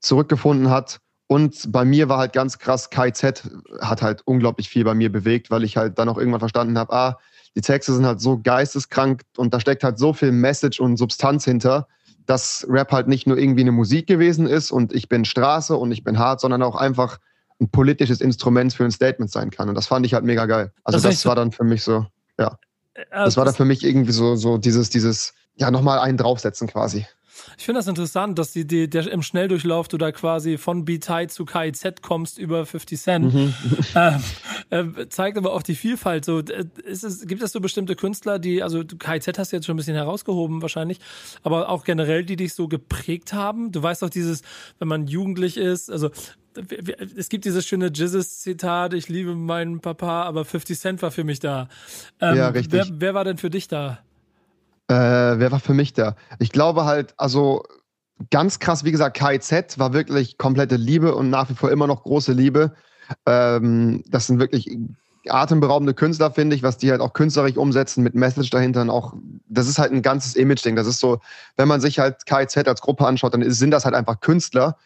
zurückgefunden 0.00 0.70
hat. 0.70 1.00
Und 1.26 1.70
bei 1.70 1.84
mir 1.84 2.08
war 2.08 2.18
halt 2.18 2.32
ganz 2.32 2.58
krass, 2.58 2.90
KZ 2.90 3.50
hat 3.80 4.02
halt 4.02 4.22
unglaublich 4.24 4.68
viel 4.68 4.84
bei 4.84 4.94
mir 4.94 5.12
bewegt, 5.12 5.50
weil 5.50 5.62
ich 5.64 5.76
halt 5.76 5.98
dann 5.98 6.08
auch 6.08 6.18
irgendwann 6.18 6.40
verstanden 6.40 6.78
habe, 6.78 6.92
ah, 6.92 7.18
die 7.56 7.60
Texte 7.60 7.92
sind 7.92 8.06
halt 8.06 8.20
so 8.20 8.40
geisteskrank 8.40 9.22
und 9.36 9.54
da 9.54 9.60
steckt 9.60 9.84
halt 9.84 9.98
so 9.98 10.12
viel 10.12 10.32
Message 10.32 10.80
und 10.80 10.96
Substanz 10.96 11.44
hinter, 11.44 11.88
dass 12.30 12.64
Rap 12.68 12.92
halt 12.92 13.08
nicht 13.08 13.26
nur 13.26 13.36
irgendwie 13.36 13.62
eine 13.62 13.72
Musik 13.72 14.06
gewesen 14.06 14.46
ist 14.46 14.70
und 14.70 14.92
ich 14.92 15.08
bin 15.08 15.24
Straße 15.24 15.76
und 15.76 15.90
ich 15.90 16.04
bin 16.04 16.16
hart, 16.18 16.40
sondern 16.40 16.62
auch 16.62 16.76
einfach 16.76 17.18
ein 17.60 17.68
politisches 17.68 18.20
Instrument 18.20 18.72
für 18.72 18.84
ein 18.84 18.92
Statement 18.92 19.32
sein 19.32 19.50
kann. 19.50 19.68
Und 19.68 19.74
das 19.74 19.88
fand 19.88 20.06
ich 20.06 20.14
halt 20.14 20.24
mega 20.24 20.46
geil. 20.46 20.72
Also 20.84 21.00
das, 21.00 21.16
das 21.16 21.26
war 21.26 21.34
dann 21.34 21.50
für 21.50 21.64
mich 21.64 21.82
so, 21.82 22.06
ja. 22.38 22.56
Äh, 22.94 23.04
das 23.10 23.36
war 23.36 23.44
dann 23.44 23.54
für 23.54 23.64
mich 23.64 23.84
irgendwie 23.84 24.12
so, 24.12 24.36
so 24.36 24.58
dieses, 24.58 24.90
dieses, 24.90 25.34
ja, 25.56 25.72
nochmal 25.72 25.98
einen 25.98 26.16
draufsetzen 26.18 26.68
quasi. 26.68 27.04
Ich 27.58 27.64
finde 27.64 27.78
das 27.78 27.86
interessant, 27.86 28.38
dass 28.38 28.52
die, 28.52 28.66
die, 28.66 28.88
der, 28.88 29.10
im 29.10 29.22
Schnelldurchlauf 29.22 29.88
du 29.88 29.98
da 29.98 30.12
quasi 30.12 30.58
von 30.58 30.84
B-Tie 30.84 31.26
zu 31.28 31.44
KIZ 31.44 32.02
kommst 32.02 32.38
über 32.38 32.66
50 32.66 33.00
Cent. 33.00 33.34
Mhm. 33.34 33.54
Ähm, 34.72 34.94
äh, 34.96 35.08
zeigt 35.08 35.36
aber 35.36 35.52
auch 35.52 35.62
die 35.62 35.74
Vielfalt. 35.74 36.24
So, 36.24 36.38
ist 36.38 37.02
es, 37.02 37.26
gibt 37.26 37.42
es 37.42 37.52
so 37.52 37.60
bestimmte 37.60 37.96
Künstler, 37.96 38.38
die, 38.38 38.62
also 38.62 38.84
KIZ 38.84 39.38
hast 39.38 39.52
du 39.52 39.56
jetzt 39.56 39.66
schon 39.66 39.74
ein 39.74 39.76
bisschen 39.78 39.96
herausgehoben 39.96 40.62
wahrscheinlich, 40.62 41.00
aber 41.42 41.68
auch 41.68 41.84
generell, 41.84 42.24
die 42.24 42.36
dich 42.36 42.54
so 42.54 42.68
geprägt 42.68 43.32
haben? 43.32 43.72
Du 43.72 43.82
weißt 43.82 44.02
doch 44.02 44.10
dieses, 44.10 44.42
wenn 44.78 44.88
man 44.88 45.06
jugendlich 45.06 45.56
ist, 45.56 45.90
also 45.90 46.10
es 47.16 47.28
gibt 47.28 47.44
dieses 47.44 47.66
schöne 47.66 47.86
Jizzes-Zitat, 47.86 48.94
ich 48.94 49.08
liebe 49.08 49.34
meinen 49.34 49.80
Papa, 49.80 50.24
aber 50.24 50.44
50 50.44 50.78
Cent 50.78 51.02
war 51.02 51.10
für 51.10 51.24
mich 51.24 51.38
da. 51.38 51.68
Ähm, 52.20 52.36
ja, 52.36 52.48
richtig. 52.48 52.72
Wer, 52.72 52.86
wer 53.00 53.14
war 53.14 53.24
denn 53.24 53.38
für 53.38 53.50
dich 53.50 53.68
da? 53.68 54.00
Äh, 54.90 55.38
wer 55.38 55.52
war 55.52 55.60
für 55.60 55.72
mich 55.72 55.92
da? 55.92 56.16
Ich 56.40 56.50
glaube 56.50 56.84
halt, 56.84 57.14
also 57.16 57.62
ganz 58.30 58.58
krass, 58.58 58.82
wie 58.82 58.90
gesagt, 58.90 59.16
KIZ 59.16 59.78
war 59.78 59.92
wirklich 59.92 60.36
komplette 60.36 60.74
Liebe 60.74 61.14
und 61.14 61.30
nach 61.30 61.48
wie 61.48 61.54
vor 61.54 61.70
immer 61.70 61.86
noch 61.86 62.02
große 62.02 62.32
Liebe. 62.32 62.74
Ähm, 63.24 64.02
das 64.08 64.26
sind 64.26 64.40
wirklich 64.40 64.76
atemberaubende 65.28 65.94
Künstler, 65.94 66.32
finde 66.32 66.56
ich, 66.56 66.64
was 66.64 66.76
die 66.76 66.90
halt 66.90 67.00
auch 67.02 67.12
künstlerisch 67.12 67.56
umsetzen 67.56 68.02
mit 68.02 68.16
Message 68.16 68.50
dahinter 68.50 68.80
und 68.80 68.90
auch, 68.90 69.14
das 69.46 69.68
ist 69.68 69.78
halt 69.78 69.92
ein 69.92 70.02
ganzes 70.02 70.34
Image-Ding. 70.34 70.74
Das 70.74 70.88
ist 70.88 70.98
so, 70.98 71.20
wenn 71.56 71.68
man 71.68 71.80
sich 71.80 72.00
halt 72.00 72.26
KIZ 72.26 72.56
als 72.66 72.80
Gruppe 72.80 73.06
anschaut, 73.06 73.32
dann 73.32 73.48
sind 73.48 73.70
das 73.70 73.84
halt 73.84 73.94
einfach 73.94 74.18
Künstler, 74.18 74.76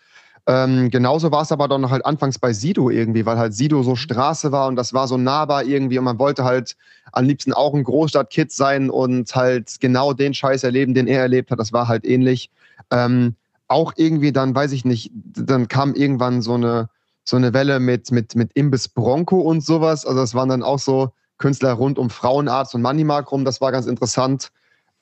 ähm, 0.46 0.90
genauso 0.90 1.32
war 1.32 1.42
es 1.42 1.52
aber 1.52 1.68
dann 1.68 1.80
noch 1.80 1.90
halt 1.90 2.04
anfangs 2.04 2.38
bei 2.38 2.52
Sido 2.52 2.90
irgendwie, 2.90 3.24
weil 3.24 3.38
halt 3.38 3.54
Sido 3.54 3.82
so 3.82 3.96
Straße 3.96 4.52
war 4.52 4.68
und 4.68 4.76
das 4.76 4.92
war 4.92 5.08
so 5.08 5.16
nahbar 5.16 5.64
irgendwie 5.64 5.98
und 5.98 6.04
man 6.04 6.18
wollte 6.18 6.44
halt 6.44 6.76
am 7.12 7.24
liebsten 7.24 7.54
auch 7.54 7.72
ein 7.72 7.84
Großstadtkid 7.84 8.52
sein 8.52 8.90
und 8.90 9.34
halt 9.34 9.80
genau 9.80 10.12
den 10.12 10.34
Scheiß 10.34 10.62
erleben, 10.62 10.92
den 10.92 11.06
er 11.06 11.22
erlebt 11.22 11.50
hat. 11.50 11.60
Das 11.60 11.72
war 11.72 11.88
halt 11.88 12.04
ähnlich. 12.04 12.50
Ähm, 12.90 13.36
auch 13.68 13.94
irgendwie 13.96 14.32
dann, 14.32 14.54
weiß 14.54 14.72
ich 14.72 14.84
nicht, 14.84 15.10
dann 15.14 15.68
kam 15.68 15.94
irgendwann 15.94 16.42
so 16.42 16.54
eine, 16.54 16.90
so 17.24 17.36
eine 17.36 17.54
Welle 17.54 17.80
mit, 17.80 18.10
mit, 18.10 18.34
mit 18.34 18.50
Imbiss 18.54 18.88
Bronco 18.88 19.40
und 19.40 19.64
sowas. 19.64 20.04
Also 20.04 20.20
das 20.20 20.34
waren 20.34 20.50
dann 20.50 20.62
auch 20.62 20.78
so 20.78 21.12
Künstler 21.38 21.72
rund 21.72 21.98
um 21.98 22.10
Frauenarzt 22.10 22.74
und 22.74 22.82
Moneymark 22.82 23.32
rum. 23.32 23.46
Das 23.46 23.62
war 23.62 23.72
ganz 23.72 23.86
interessant. 23.86 24.52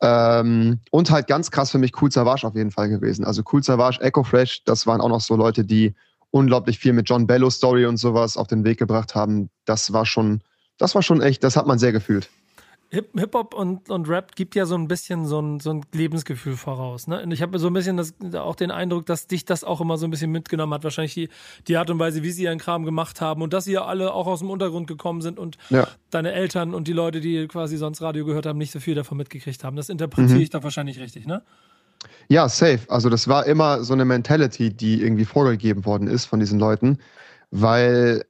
Ähm, 0.02 0.80
und 0.90 1.10
halt 1.10 1.28
ganz 1.28 1.50
krass 1.50 1.70
für 1.70 1.78
mich 1.78 1.92
Cool 2.00 2.10
Savage 2.10 2.44
auf 2.46 2.56
jeden 2.56 2.72
Fall 2.72 2.88
gewesen. 2.88 3.24
Also 3.24 3.42
Cool 3.50 3.62
Savage, 3.62 4.00
Echo 4.00 4.24
Fresh, 4.24 4.64
das 4.64 4.86
waren 4.86 5.00
auch 5.00 5.08
noch 5.08 5.20
so 5.20 5.36
Leute, 5.36 5.64
die 5.64 5.94
unglaublich 6.30 6.78
viel 6.78 6.92
mit 6.92 7.08
John 7.08 7.26
Bello 7.26 7.50
Story 7.50 7.86
und 7.86 7.98
sowas 7.98 8.36
auf 8.36 8.48
den 8.48 8.64
Weg 8.64 8.78
gebracht 8.78 9.14
haben. 9.14 9.48
Das 9.64 9.92
war 9.92 10.04
schon, 10.04 10.42
das 10.76 10.94
war 10.96 11.02
schon 11.02 11.20
echt, 11.22 11.44
das 11.44 11.56
hat 11.56 11.66
man 11.66 11.78
sehr 11.78 11.92
gefühlt. 11.92 12.28
Hip-Hop 12.92 13.54
und, 13.54 13.88
und 13.88 14.06
Rap 14.06 14.36
gibt 14.36 14.54
ja 14.54 14.66
so 14.66 14.74
ein 14.74 14.86
bisschen 14.86 15.24
so 15.24 15.40
ein, 15.40 15.60
so 15.60 15.70
ein 15.70 15.80
Lebensgefühl 15.92 16.56
voraus. 16.56 17.06
Ne? 17.06 17.22
Und 17.22 17.30
ich 17.30 17.40
habe 17.40 17.58
so 17.58 17.68
ein 17.68 17.72
bisschen 17.72 17.96
das, 17.96 18.12
auch 18.34 18.54
den 18.54 18.70
Eindruck, 18.70 19.06
dass 19.06 19.26
dich 19.26 19.46
das 19.46 19.64
auch 19.64 19.80
immer 19.80 19.96
so 19.96 20.06
ein 20.06 20.10
bisschen 20.10 20.30
mitgenommen 20.30 20.74
hat. 20.74 20.84
Wahrscheinlich 20.84 21.14
die, 21.14 21.30
die 21.68 21.78
Art 21.78 21.88
und 21.88 21.98
Weise, 21.98 22.22
wie 22.22 22.30
sie 22.30 22.42
ihren 22.42 22.58
Kram 22.58 22.84
gemacht 22.84 23.22
haben 23.22 23.40
und 23.40 23.54
dass 23.54 23.64
sie 23.64 23.72
ja 23.72 23.86
alle 23.86 24.12
auch 24.12 24.26
aus 24.26 24.40
dem 24.40 24.50
Untergrund 24.50 24.88
gekommen 24.88 25.22
sind 25.22 25.38
und 25.38 25.56
ja. 25.70 25.88
deine 26.10 26.32
Eltern 26.32 26.74
und 26.74 26.86
die 26.86 26.92
Leute, 26.92 27.20
die 27.20 27.48
quasi 27.48 27.78
sonst 27.78 28.02
Radio 28.02 28.26
gehört 28.26 28.44
haben, 28.44 28.58
nicht 28.58 28.72
so 28.72 28.78
viel 28.78 28.94
davon 28.94 29.16
mitgekriegt 29.16 29.64
haben. 29.64 29.74
Das 29.74 29.88
interpretiere 29.88 30.36
mhm. 30.36 30.42
ich 30.42 30.50
doch 30.50 30.62
wahrscheinlich 30.62 31.00
richtig, 31.00 31.26
ne? 31.26 31.42
Ja, 32.28 32.46
safe. 32.48 32.80
Also 32.88 33.08
das 33.08 33.26
war 33.26 33.46
immer 33.46 33.84
so 33.84 33.94
eine 33.94 34.04
Mentality, 34.04 34.70
die 34.70 35.00
irgendwie 35.00 35.24
vorgegeben 35.24 35.86
worden 35.86 36.08
ist 36.08 36.26
von 36.26 36.40
diesen 36.40 36.58
Leuten, 36.58 36.98
weil 37.50 38.24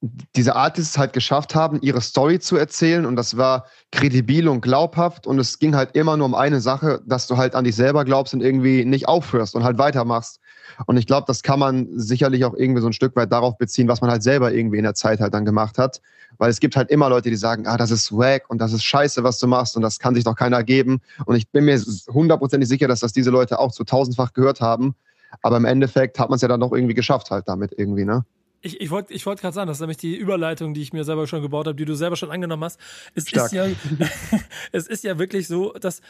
diese 0.00 0.54
Artists 0.54 0.96
halt 0.96 1.12
geschafft 1.12 1.54
haben, 1.56 1.80
ihre 1.82 2.00
Story 2.00 2.38
zu 2.38 2.56
erzählen 2.56 3.04
und 3.04 3.16
das 3.16 3.36
war 3.36 3.66
kredibil 3.90 4.48
und 4.48 4.60
glaubhaft 4.60 5.26
und 5.26 5.38
es 5.40 5.58
ging 5.58 5.74
halt 5.74 5.96
immer 5.96 6.16
nur 6.16 6.26
um 6.26 6.34
eine 6.34 6.60
Sache, 6.60 7.02
dass 7.04 7.26
du 7.26 7.36
halt 7.36 7.56
an 7.56 7.64
dich 7.64 7.74
selber 7.74 8.04
glaubst 8.04 8.32
und 8.32 8.40
irgendwie 8.40 8.84
nicht 8.84 9.08
aufhörst 9.08 9.56
und 9.56 9.64
halt 9.64 9.78
weitermachst. 9.78 10.40
Und 10.86 10.98
ich 10.98 11.06
glaube, 11.06 11.24
das 11.26 11.42
kann 11.42 11.58
man 11.58 11.88
sicherlich 11.98 12.44
auch 12.44 12.54
irgendwie 12.54 12.80
so 12.80 12.86
ein 12.86 12.92
Stück 12.92 13.16
weit 13.16 13.32
darauf 13.32 13.58
beziehen, 13.58 13.88
was 13.88 14.00
man 14.00 14.10
halt 14.10 14.22
selber 14.22 14.52
irgendwie 14.52 14.78
in 14.78 14.84
der 14.84 14.94
Zeit 14.94 15.18
halt 15.18 15.34
dann 15.34 15.44
gemacht 15.44 15.78
hat. 15.78 16.00
Weil 16.36 16.50
es 16.50 16.60
gibt 16.60 16.76
halt 16.76 16.90
immer 16.90 17.08
Leute, 17.08 17.30
die 17.30 17.36
sagen, 17.36 17.66
ah, 17.66 17.76
das 17.76 17.90
ist 17.90 18.12
wack 18.12 18.48
und 18.48 18.60
das 18.60 18.72
ist 18.72 18.84
scheiße, 18.84 19.24
was 19.24 19.38
du 19.38 19.48
machst 19.48 19.74
und 19.76 19.82
das 19.82 19.98
kann 19.98 20.14
sich 20.14 20.24
doch 20.24 20.36
keiner 20.36 20.62
geben. 20.62 21.00
Und 21.24 21.34
ich 21.34 21.48
bin 21.48 21.64
mir 21.64 21.82
hundertprozentig 22.12 22.68
sicher, 22.68 22.86
dass 22.86 23.00
das 23.00 23.12
diese 23.12 23.30
Leute 23.30 23.58
auch 23.58 23.72
zu 23.72 23.82
tausendfach 23.82 24.32
gehört 24.34 24.60
haben. 24.60 24.94
Aber 25.42 25.56
im 25.56 25.64
Endeffekt 25.64 26.20
hat 26.20 26.28
man 26.28 26.36
es 26.36 26.42
ja 26.42 26.48
dann 26.48 26.60
doch 26.60 26.72
irgendwie 26.72 26.94
geschafft 26.94 27.30
halt 27.30 27.48
damit 27.48 27.72
irgendwie, 27.76 28.04
ne? 28.04 28.24
Ich, 28.60 28.80
ich 28.80 28.90
wollte 28.90 29.12
ich 29.12 29.24
wollt 29.24 29.40
gerade 29.40 29.54
sagen, 29.54 29.68
das 29.68 29.76
ist 29.76 29.80
nämlich 29.80 29.98
die 29.98 30.16
Überleitung, 30.16 30.74
die 30.74 30.82
ich 30.82 30.92
mir 30.92 31.04
selber 31.04 31.26
schon 31.26 31.42
gebaut 31.42 31.66
habe, 31.66 31.76
die 31.76 31.84
du 31.84 31.94
selber 31.94 32.16
schon 32.16 32.30
angenommen 32.30 32.64
hast. 32.64 32.80
Es 33.14 33.28
Stark. 33.28 33.46
ist 33.46 33.52
ja, 33.52 33.66
es 34.72 34.86
ist 34.88 35.04
ja 35.04 35.18
wirklich 35.18 35.46
so, 35.46 35.72
dass 35.74 36.02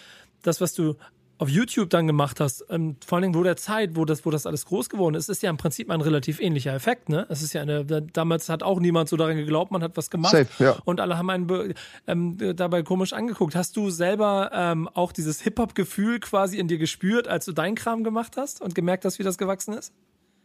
das, 0.43 0.61
was 0.61 0.73
du 0.75 0.97
auf 1.39 1.49
YouTube 1.49 1.89
dann 1.91 2.07
gemacht 2.07 2.41
hast, 2.41 2.65
ähm, 2.69 2.97
vor 3.05 3.17
allen 3.17 3.23
Dingen 3.23 3.35
wo 3.35 3.43
der 3.43 3.57
Zeit, 3.57 3.95
wo 3.95 4.05
das, 4.05 4.27
wo 4.27 4.31
das 4.31 4.45
alles 4.45 4.67
groß 4.67 4.89
geworden 4.89 5.15
ist, 5.15 5.29
ist 5.29 5.43
ja 5.43 5.51
im 5.51 5.57
Prinzip 5.57 5.91
ein 5.91 6.01
relativ 6.01 6.41
ähnlicher 6.41 6.75
Effekt, 6.75 7.09
ne? 7.09 7.27
Es 7.29 7.43
ist 7.43 7.53
ja 7.53 7.63
eine, 7.63 7.85
damals 7.85 8.49
hat 8.49 8.63
auch 8.63 8.81
niemand 8.81 9.09
so 9.09 9.17
daran 9.17 9.37
geglaubt, 9.37 9.71
man 9.71 9.83
hat 9.83 9.97
was 9.97 10.11
gemacht 10.11 10.33
Safe, 10.33 10.49
ja. 10.59 10.77
und 10.85 11.01
alle 11.01 11.17
haben 11.17 11.31
einen 11.31 11.75
ähm, 12.07 12.57
dabei 12.57 12.83
komisch 12.83 13.13
angeguckt. 13.13 13.55
Hast 13.55 13.77
du 13.77 13.91
selber 13.91 14.51
ähm, 14.53 14.89
auch 14.89 15.13
dieses 15.13 15.41
Hip-Hop-Gefühl 15.41 16.19
quasi 16.19 16.59
in 16.59 16.67
dir 16.67 16.79
gespürt, 16.79 17.29
als 17.29 17.45
du 17.45 17.53
deinen 17.53 17.77
Kram 17.77 18.03
gemacht 18.03 18.37
hast 18.37 18.61
und 18.61 18.75
gemerkt 18.75 19.05
hast, 19.05 19.19
wie 19.19 19.23
das 19.23 19.39
gewachsen 19.39 19.75
ist? 19.75 19.93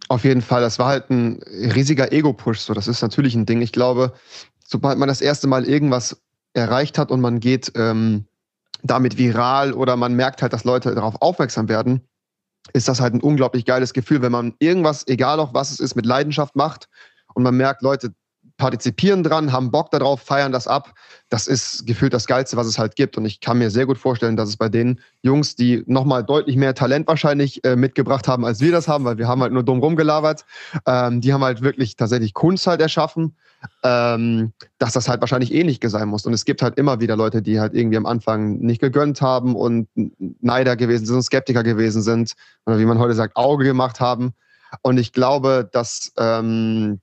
Auf 0.09 0.23
jeden 0.23 0.41
Fall, 0.41 0.61
das 0.61 0.79
war 0.79 0.87
halt 0.87 1.09
ein 1.09 1.41
riesiger 1.43 2.11
Ego-Push. 2.11 2.59
So, 2.59 2.73
das 2.73 2.87
ist 2.87 3.01
natürlich 3.01 3.35
ein 3.35 3.45
Ding. 3.45 3.61
Ich 3.61 3.71
glaube, 3.71 4.13
sobald 4.65 4.97
man 4.97 5.07
das 5.07 5.21
erste 5.21 5.47
Mal 5.47 5.65
irgendwas 5.65 6.21
erreicht 6.53 6.97
hat 6.97 7.09
und 7.09 7.21
man 7.21 7.39
geht 7.39 7.71
ähm, 7.75 8.25
damit 8.83 9.17
viral 9.17 9.73
oder 9.73 9.95
man 9.95 10.13
merkt 10.13 10.41
halt, 10.41 10.53
dass 10.53 10.65
Leute 10.65 10.93
darauf 10.93 11.21
aufmerksam 11.21 11.69
werden, 11.69 12.01
ist 12.73 12.87
das 12.87 13.01
halt 13.01 13.13
ein 13.13 13.21
unglaublich 13.21 13.65
geiles 13.65 13.93
Gefühl, 13.93 14.21
wenn 14.21 14.31
man 14.31 14.53
irgendwas, 14.59 15.07
egal 15.07 15.39
auch 15.39 15.53
was 15.53 15.71
es 15.71 15.79
ist, 15.79 15.95
mit 15.95 16.05
Leidenschaft 16.05 16.55
macht 16.55 16.87
und 17.33 17.43
man 17.43 17.55
merkt, 17.55 17.81
Leute 17.81 18.13
partizipieren 18.57 19.23
dran, 19.23 19.51
haben 19.51 19.71
Bock 19.71 19.89
darauf, 19.91 20.21
feiern 20.21 20.51
das 20.51 20.67
ab. 20.67 20.93
Das 21.29 21.47
ist 21.47 21.87
gefühlt 21.87 22.13
das 22.13 22.27
Geilste, 22.27 22.55
was 22.55 22.67
es 22.67 22.77
halt 22.77 22.95
gibt. 22.95 23.17
Und 23.17 23.25
ich 23.25 23.39
kann 23.39 23.57
mir 23.57 23.71
sehr 23.71 23.85
gut 23.85 23.97
vorstellen, 23.97 24.37
dass 24.37 24.49
es 24.49 24.57
bei 24.57 24.69
den 24.69 24.99
Jungs, 25.21 25.55
die 25.55 25.83
nochmal 25.87 26.23
deutlich 26.23 26.55
mehr 26.55 26.75
Talent 26.75 27.07
wahrscheinlich 27.07 27.63
äh, 27.63 27.75
mitgebracht 27.75 28.27
haben, 28.27 28.45
als 28.45 28.61
wir 28.61 28.71
das 28.71 28.87
haben, 28.87 29.05
weil 29.05 29.17
wir 29.17 29.27
haben 29.27 29.41
halt 29.41 29.53
nur 29.53 29.63
dumm 29.63 29.79
rumgelabert, 29.79 30.45
ähm, 30.85 31.21
die 31.21 31.33
haben 31.33 31.43
halt 31.43 31.61
wirklich 31.61 31.95
tatsächlich 31.95 32.33
Kunst 32.33 32.67
halt 32.67 32.79
erschaffen, 32.79 33.35
ähm, 33.83 34.53
dass 34.77 34.93
das 34.93 35.09
halt 35.09 35.21
wahrscheinlich 35.21 35.53
ähnlich 35.53 35.79
sein 35.83 36.07
muss. 36.07 36.25
Und 36.25 36.33
es 36.33 36.45
gibt 36.45 36.61
halt 36.61 36.77
immer 36.77 36.99
wieder 36.99 37.15
Leute, 37.15 37.41
die 37.41 37.59
halt 37.59 37.73
irgendwie 37.73 37.97
am 37.97 38.05
Anfang 38.05 38.59
nicht 38.59 38.81
gegönnt 38.81 39.21
haben 39.21 39.55
und 39.55 39.87
Neider 40.41 40.75
gewesen 40.75 41.05
sind, 41.05 41.23
Skeptiker 41.23 41.63
gewesen 41.63 42.01
sind 42.01 42.33
oder 42.65 42.77
wie 42.77 42.85
man 42.85 42.99
heute 42.99 43.15
sagt, 43.15 43.35
Auge 43.35 43.65
gemacht 43.65 43.99
haben. 43.99 44.33
Und 44.81 44.97
ich 44.97 45.11
glaube, 45.13 45.69
dass 45.71 46.11
ähm, 46.17 46.99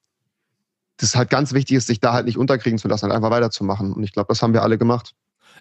das 1.02 1.14
halt 1.14 1.30
ganz 1.30 1.52
wichtig 1.52 1.76
ist, 1.76 1.86
sich 1.86 2.00
da 2.00 2.12
halt 2.12 2.26
nicht 2.26 2.38
unterkriegen 2.38 2.78
zu 2.78 2.88
lassen, 2.88 3.04
halt 3.04 3.14
einfach 3.14 3.30
weiterzumachen. 3.30 3.92
Und 3.92 4.02
ich 4.02 4.12
glaube, 4.12 4.28
das 4.28 4.42
haben 4.42 4.52
wir 4.52 4.62
alle 4.62 4.78
gemacht. 4.78 5.14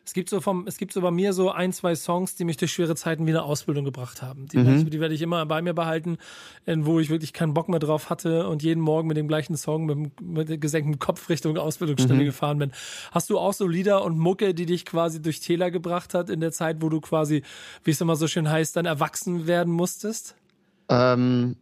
Es 0.06 0.14
gibt 0.14 0.30
so 0.30 0.42
vom, 0.42 0.66
es 0.66 0.78
gibt 0.78 0.94
so 0.94 1.02
bei 1.02 1.12
mir 1.12 1.34
so 1.34 1.52
ein, 1.52 1.74
zwei 1.74 1.96
Songs, 1.96 2.36
die 2.36 2.46
mich 2.46 2.58
durch 2.58 2.72
schwere 2.72 2.96
Zeiten 2.96 3.26
wie 3.28 3.32
eine 3.32 3.44
Ausbildung 3.44 3.86
gebracht 3.86 4.22
haben. 4.22 4.48
Die, 4.48 4.58
mhm. 4.58 4.90
die 4.90 5.00
werde 5.00 5.14
ich 5.14 5.22
immer 5.22 5.46
bei 5.46 5.62
mir 5.62 5.74
behalten, 5.74 6.18
wo 6.66 7.00
ich 7.00 7.10
wirklich 7.10 7.34
keinen 7.34 7.54
Bock 7.54 7.70
mehr 7.70 7.80
drauf 7.80 8.10
hatte 8.10 8.48
und 8.48 8.64
jeden 8.64 8.82
Morgen 8.82 9.08
mit 9.08 9.18
dem 9.18 9.28
gleichen 9.28 9.56
Song 9.56 9.86
mit, 9.86 10.22
mit 10.22 10.62
gesenktem 10.62 11.00
Kopf 11.00 11.30
Richtung 11.30 11.58
Ausbildungsstelle 11.58 12.22
mhm. 12.22 12.26
gefahren 12.26 12.58
bin. 12.60 12.72
Hast 13.12 13.30
du 13.30 13.38
auch 13.38 13.54
so 13.54 13.68
Lieder 13.68 14.04
und 14.04 14.18
Mucke, 14.18 14.54
die 14.54 14.66
dich 14.66 14.86
quasi 14.86 15.22
durch 15.22 15.42
Täler 15.42 15.72
gebracht 15.72 16.14
hat 16.14 16.30
in 16.30 16.40
der 16.40 16.52
Zeit, 16.52 16.82
wo 16.82 16.90
du 16.90 17.02
quasi, 17.02 17.44
wie 17.84 17.92
es 17.92 18.02
immer 18.02 18.16
so 18.16 18.28
schön 18.28 18.50
heißt, 18.50 18.76
dann 18.76 18.86
erwachsen 18.86 19.48
werden 19.48 19.74
musstest? 19.74 20.36
Ähm, 20.90 21.56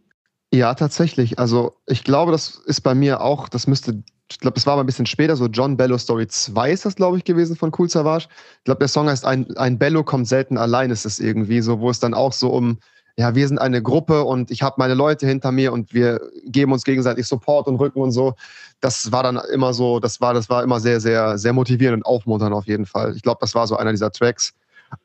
ja, 0.52 0.74
tatsächlich. 0.74 1.38
Also 1.38 1.76
ich 1.86 2.04
glaube, 2.04 2.32
das 2.32 2.56
ist 2.66 2.80
bei 2.80 2.94
mir 2.94 3.20
auch, 3.20 3.48
das 3.48 3.66
müsste, 3.66 4.02
ich 4.30 4.38
glaube, 4.38 4.54
das 4.54 4.66
war 4.66 4.76
mal 4.76 4.82
ein 4.82 4.86
bisschen 4.86 5.06
später, 5.06 5.36
so 5.36 5.46
John 5.46 5.76
Bello 5.76 5.98
Story 5.98 6.26
2 6.26 6.70
ist 6.72 6.84
das, 6.86 6.96
glaube 6.96 7.18
ich, 7.18 7.24
gewesen 7.24 7.56
von 7.56 7.72
Cool 7.76 7.88
Savage. 7.88 8.28
Ich 8.58 8.64
glaube, 8.64 8.78
der 8.78 8.88
Song 8.88 9.08
heißt 9.08 9.24
ein, 9.24 9.54
ein 9.56 9.78
Bello 9.78 10.04
kommt 10.04 10.26
selten 10.26 10.56
allein, 10.56 10.90
ist 10.90 11.04
es 11.04 11.18
irgendwie 11.18 11.60
so, 11.60 11.80
wo 11.80 11.90
es 11.90 12.00
dann 12.00 12.14
auch 12.14 12.32
so 12.32 12.50
um, 12.50 12.78
ja, 13.18 13.34
wir 13.34 13.46
sind 13.46 13.58
eine 13.58 13.82
Gruppe 13.82 14.24
und 14.24 14.50
ich 14.50 14.62
habe 14.62 14.76
meine 14.78 14.94
Leute 14.94 15.26
hinter 15.26 15.52
mir 15.52 15.72
und 15.72 15.92
wir 15.92 16.20
geben 16.46 16.72
uns 16.72 16.84
gegenseitig 16.84 17.26
Support 17.26 17.66
und 17.66 17.76
Rücken 17.76 18.00
und 18.00 18.12
so. 18.12 18.34
Das 18.80 19.12
war 19.12 19.24
dann 19.24 19.38
immer 19.52 19.74
so, 19.74 19.98
das 20.00 20.20
war, 20.20 20.32
das 20.32 20.48
war 20.48 20.62
immer 20.62 20.80
sehr, 20.80 21.00
sehr, 21.00 21.36
sehr 21.36 21.52
motivierend 21.52 21.98
und 21.98 22.06
aufmunternd 22.06 22.54
auf 22.54 22.66
jeden 22.66 22.86
Fall. 22.86 23.14
Ich 23.16 23.22
glaube, 23.22 23.38
das 23.40 23.54
war 23.54 23.66
so 23.66 23.76
einer 23.76 23.90
dieser 23.90 24.12
Tracks. 24.12 24.54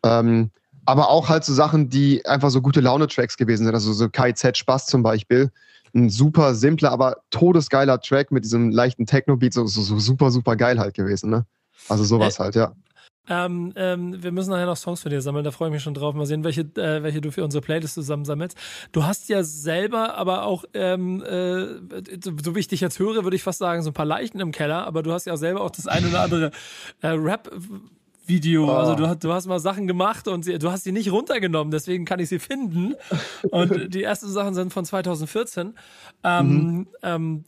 Ähm, 0.03 0.51
aber 0.85 1.09
auch 1.09 1.29
halt 1.29 1.43
so 1.43 1.53
Sachen, 1.53 1.89
die 1.89 2.25
einfach 2.25 2.49
so 2.49 2.61
gute 2.61 2.81
Laune-Tracks 2.81 3.37
gewesen 3.37 3.65
sind. 3.65 3.73
Also 3.73 3.93
so 3.93 4.09
KZ 4.09 4.57
Spaß 4.57 4.87
zum 4.87 5.03
Beispiel. 5.03 5.51
Ein 5.95 6.09
super 6.09 6.55
simpler, 6.55 6.91
aber 6.91 7.17
todesgeiler 7.29 8.01
Track 8.01 8.31
mit 8.31 8.43
diesem 8.43 8.71
leichten 8.71 9.05
Techno-Beat, 9.05 9.53
so, 9.53 9.65
so, 9.67 9.81
so, 9.81 9.99
super, 9.99 10.31
super 10.31 10.55
geil 10.55 10.79
halt 10.79 10.95
gewesen, 10.95 11.29
ne? 11.29 11.45
Also 11.87 12.03
sowas 12.03 12.39
äh, 12.39 12.39
halt, 12.39 12.55
ja. 12.55 12.73
Ähm, 13.29 13.71
ähm, 13.77 14.21
wir 14.21 14.33
müssen 14.33 14.49
nachher 14.49 14.65
noch 14.65 14.75
Songs 14.75 15.01
von 15.01 15.09
dir 15.09 15.21
sammeln, 15.21 15.45
da 15.45 15.51
freue 15.51 15.69
ich 15.69 15.73
mich 15.73 15.83
schon 15.83 15.93
drauf. 15.93 16.13
Mal 16.13 16.25
sehen, 16.25 16.43
welche, 16.43 16.61
äh, 16.61 17.03
welche 17.03 17.21
du 17.21 17.31
für 17.31 17.43
unsere 17.43 17.61
Playlist 17.61 17.93
zusammensammelst. 17.93 18.57
Du 18.91 19.05
hast 19.05 19.29
ja 19.29 19.43
selber 19.43 20.15
aber 20.15 20.43
auch, 20.43 20.65
ähm, 20.73 21.23
äh, 21.23 21.65
so 22.43 22.55
wie 22.55 22.59
ich 22.59 22.67
dich 22.67 22.81
jetzt 22.81 22.99
höre, 22.99 23.23
würde 23.23 23.35
ich 23.35 23.43
fast 23.43 23.59
sagen, 23.59 23.81
so 23.81 23.91
ein 23.91 23.93
paar 23.93 24.05
Leichen 24.05 24.41
im 24.41 24.51
Keller, 24.51 24.85
aber 24.85 25.03
du 25.03 25.13
hast 25.13 25.25
ja 25.25 25.37
selber 25.37 25.61
auch 25.61 25.71
das 25.71 25.87
eine 25.87 26.09
oder 26.09 26.21
andere 26.21 26.51
äh, 27.01 27.07
Rap 27.09 27.49
Video. 28.25 28.67
Oh. 28.67 28.71
Also 28.71 28.95
du, 28.95 29.15
du, 29.15 29.33
hast 29.33 29.47
mal 29.47 29.59
Sachen 29.59 29.87
gemacht 29.87 30.27
und 30.27 30.45
sie, 30.45 30.57
du 30.57 30.71
hast 30.71 30.83
sie 30.83 30.91
nicht 30.91 31.11
runtergenommen, 31.11 31.71
deswegen 31.71 32.05
kann 32.05 32.19
ich 32.19 32.29
sie 32.29 32.39
finden. 32.39 32.95
Und 33.51 33.93
die 33.93 34.03
ersten 34.03 34.27
Sachen 34.29 34.53
sind 34.53 34.71
von 34.71 34.85
2014. 34.85 35.73
Ähm, 36.23 36.47
mhm. 36.47 36.87
ähm, 37.01 37.43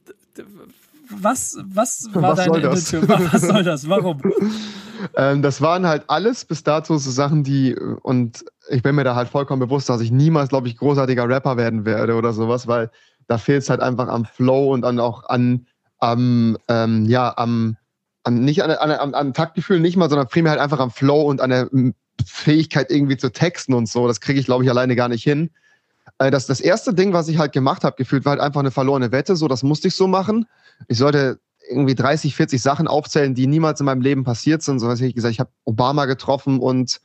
was, 1.09 1.57
was 1.63 2.09
war 2.13 2.23
was 2.23 2.45
deine 2.45 2.57
Intention? 2.57 3.07
Was 3.31 3.41
soll 3.41 3.63
das? 3.63 3.87
Warum? 3.87 4.21
ähm, 5.15 5.41
das 5.43 5.61
waren 5.61 5.85
halt 5.85 6.03
alles 6.07 6.45
bis 6.45 6.63
dato 6.63 6.97
so 6.97 7.11
Sachen, 7.11 7.43
die, 7.43 7.75
und 7.75 8.43
ich 8.69 8.81
bin 8.81 8.95
mir 8.95 9.03
da 9.03 9.15
halt 9.15 9.29
vollkommen 9.29 9.59
bewusst, 9.59 9.87
dass 9.87 10.01
ich 10.01 10.11
niemals, 10.11 10.49
glaube 10.49 10.67
ich, 10.67 10.77
großartiger 10.77 11.29
Rapper 11.29 11.57
werden 11.57 11.85
werde 11.85 12.15
oder 12.15 12.33
sowas, 12.33 12.67
weil 12.67 12.89
da 13.27 13.37
fehlt 13.37 13.63
es 13.63 13.69
halt 13.69 13.81
einfach 13.81 14.07
am 14.07 14.25
Flow 14.25 14.73
und 14.73 14.81
dann 14.81 14.99
auch 14.99 15.29
an, 15.29 15.67
am, 15.99 16.57
ähm, 16.67 17.05
ja, 17.05 17.33
am, 17.37 17.77
an, 18.25 18.43
nicht 18.43 18.63
an, 18.63 18.71
an, 18.71 18.91
an, 18.91 19.13
an 19.13 19.33
Taktgefühl 19.33 19.79
nicht 19.79 19.97
mal, 19.97 20.09
sondern 20.09 20.27
primär 20.27 20.51
halt 20.51 20.61
einfach 20.61 20.79
am 20.79 20.91
Flow 20.91 21.21
und 21.21 21.41
an 21.41 21.51
der 21.51 21.69
Fähigkeit 22.25 22.89
irgendwie 22.91 23.17
zu 23.17 23.31
texten 23.31 23.73
und 23.73 23.87
so. 23.87 24.07
Das 24.07 24.19
kriege 24.19 24.39
ich, 24.39 24.45
glaube 24.45 24.63
ich, 24.63 24.69
alleine 24.69 24.95
gar 24.95 25.07
nicht 25.07 25.23
hin. 25.23 25.51
Äh, 26.17 26.31
das, 26.31 26.47
das 26.47 26.59
erste 26.59 26.93
Ding, 26.93 27.13
was 27.13 27.27
ich 27.27 27.37
halt 27.37 27.51
gemacht 27.51 27.83
habe, 27.83 27.95
gefühlt, 27.95 28.25
war 28.25 28.31
halt 28.31 28.41
einfach 28.41 28.61
eine 28.61 28.71
verlorene 28.71 29.11
Wette. 29.11 29.35
So, 29.35 29.47
das 29.47 29.63
musste 29.63 29.89
ich 29.89 29.95
so 29.95 30.07
machen. 30.07 30.47
Ich 30.87 30.97
sollte 30.97 31.39
irgendwie 31.69 31.95
30, 31.95 32.35
40 32.35 32.61
Sachen 32.61 32.87
aufzählen, 32.87 33.35
die 33.35 33.47
niemals 33.47 33.79
in 33.79 33.85
meinem 33.85 34.01
Leben 34.01 34.23
passiert 34.23 34.63
sind. 34.63 34.79
So 34.79 34.87
was 34.87 35.01
ich 35.01 35.13
gesagt, 35.13 35.31
ich 35.31 35.39
habe 35.39 35.51
Obama 35.63 36.05
getroffen 36.05 36.59
und 36.59 36.99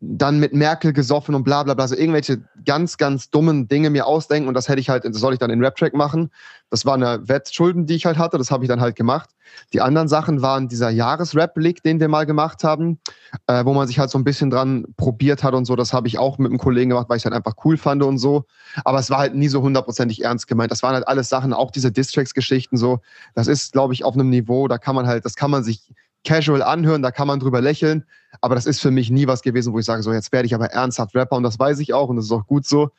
dann 0.00 0.38
mit 0.38 0.52
Merkel 0.52 0.92
gesoffen 0.92 1.34
und 1.34 1.44
bla 1.44 1.62
bla 1.62 1.74
bla, 1.74 1.88
so 1.88 1.96
irgendwelche 1.96 2.42
ganz, 2.64 2.98
ganz 2.98 3.30
dummen 3.30 3.66
Dinge 3.66 3.88
mir 3.90 4.06
ausdenken 4.06 4.48
und 4.48 4.54
das 4.54 4.68
hätte 4.68 4.80
ich 4.80 4.90
halt, 4.90 5.04
das 5.04 5.16
soll 5.16 5.32
ich 5.32 5.38
dann 5.38 5.50
in 5.50 5.64
Rap-Track 5.64 5.94
machen. 5.94 6.30
Das 6.68 6.84
war 6.84 6.94
eine 6.94 7.26
Wettschulden, 7.28 7.86
die 7.86 7.94
ich 7.94 8.06
halt 8.06 8.18
hatte, 8.18 8.36
das 8.36 8.50
habe 8.50 8.64
ich 8.64 8.68
dann 8.68 8.80
halt 8.80 8.96
gemacht. 8.96 9.30
Die 9.72 9.80
anderen 9.80 10.08
Sachen 10.08 10.42
waren 10.42 10.68
dieser 10.68 10.90
Jahresrap-Leak, 10.90 11.82
den 11.82 12.00
wir 12.00 12.08
mal 12.08 12.26
gemacht 12.26 12.64
haben, 12.64 12.98
äh, 13.46 13.64
wo 13.64 13.72
man 13.72 13.86
sich 13.86 13.98
halt 13.98 14.10
so 14.10 14.18
ein 14.18 14.24
bisschen 14.24 14.50
dran 14.50 14.84
probiert 14.96 15.42
hat 15.42 15.54
und 15.54 15.64
so. 15.64 15.76
Das 15.76 15.92
habe 15.92 16.08
ich 16.08 16.18
auch 16.18 16.38
mit 16.38 16.50
einem 16.50 16.58
Kollegen 16.58 16.90
gemacht, 16.90 17.08
weil 17.08 17.16
ich 17.16 17.22
es 17.22 17.24
halt 17.24 17.34
einfach 17.34 17.54
cool 17.64 17.76
fand 17.76 18.02
und 18.02 18.18
so. 18.18 18.44
Aber 18.84 18.98
es 18.98 19.08
war 19.08 19.18
halt 19.18 19.34
nie 19.34 19.48
so 19.48 19.62
hundertprozentig 19.62 20.24
ernst 20.24 20.48
gemeint. 20.48 20.72
Das 20.72 20.82
waren 20.82 20.94
halt 20.94 21.08
alles 21.08 21.28
Sachen, 21.28 21.52
auch 21.52 21.70
diese 21.70 21.92
Distracks-Geschichten 21.92 22.76
so. 22.76 23.00
Das 23.34 23.46
ist, 23.46 23.72
glaube 23.72 23.94
ich, 23.94 24.04
auf 24.04 24.14
einem 24.14 24.28
Niveau, 24.28 24.68
da 24.68 24.78
kann 24.78 24.96
man 24.96 25.06
halt, 25.06 25.24
das 25.24 25.36
kann 25.36 25.50
man 25.50 25.62
sich 25.62 25.92
casual 26.26 26.62
anhören, 26.62 27.02
da 27.02 27.10
kann 27.10 27.26
man 27.26 27.40
drüber 27.40 27.60
lächeln. 27.60 28.04
Aber 28.40 28.54
das 28.54 28.66
ist 28.66 28.80
für 28.80 28.90
mich 28.90 29.10
nie 29.10 29.26
was 29.26 29.42
gewesen, 29.42 29.72
wo 29.72 29.78
ich 29.78 29.86
sage, 29.86 30.02
so 30.02 30.12
jetzt 30.12 30.32
werde 30.32 30.46
ich 30.46 30.54
aber 30.54 30.66
ernsthaft 30.66 31.14
Rapper 31.14 31.36
und 31.36 31.42
das 31.42 31.58
weiß 31.58 31.78
ich 31.78 31.94
auch 31.94 32.08
und 32.08 32.16
das 32.16 32.26
ist 32.26 32.32
auch 32.32 32.46
gut 32.46 32.66
so. 32.66 32.90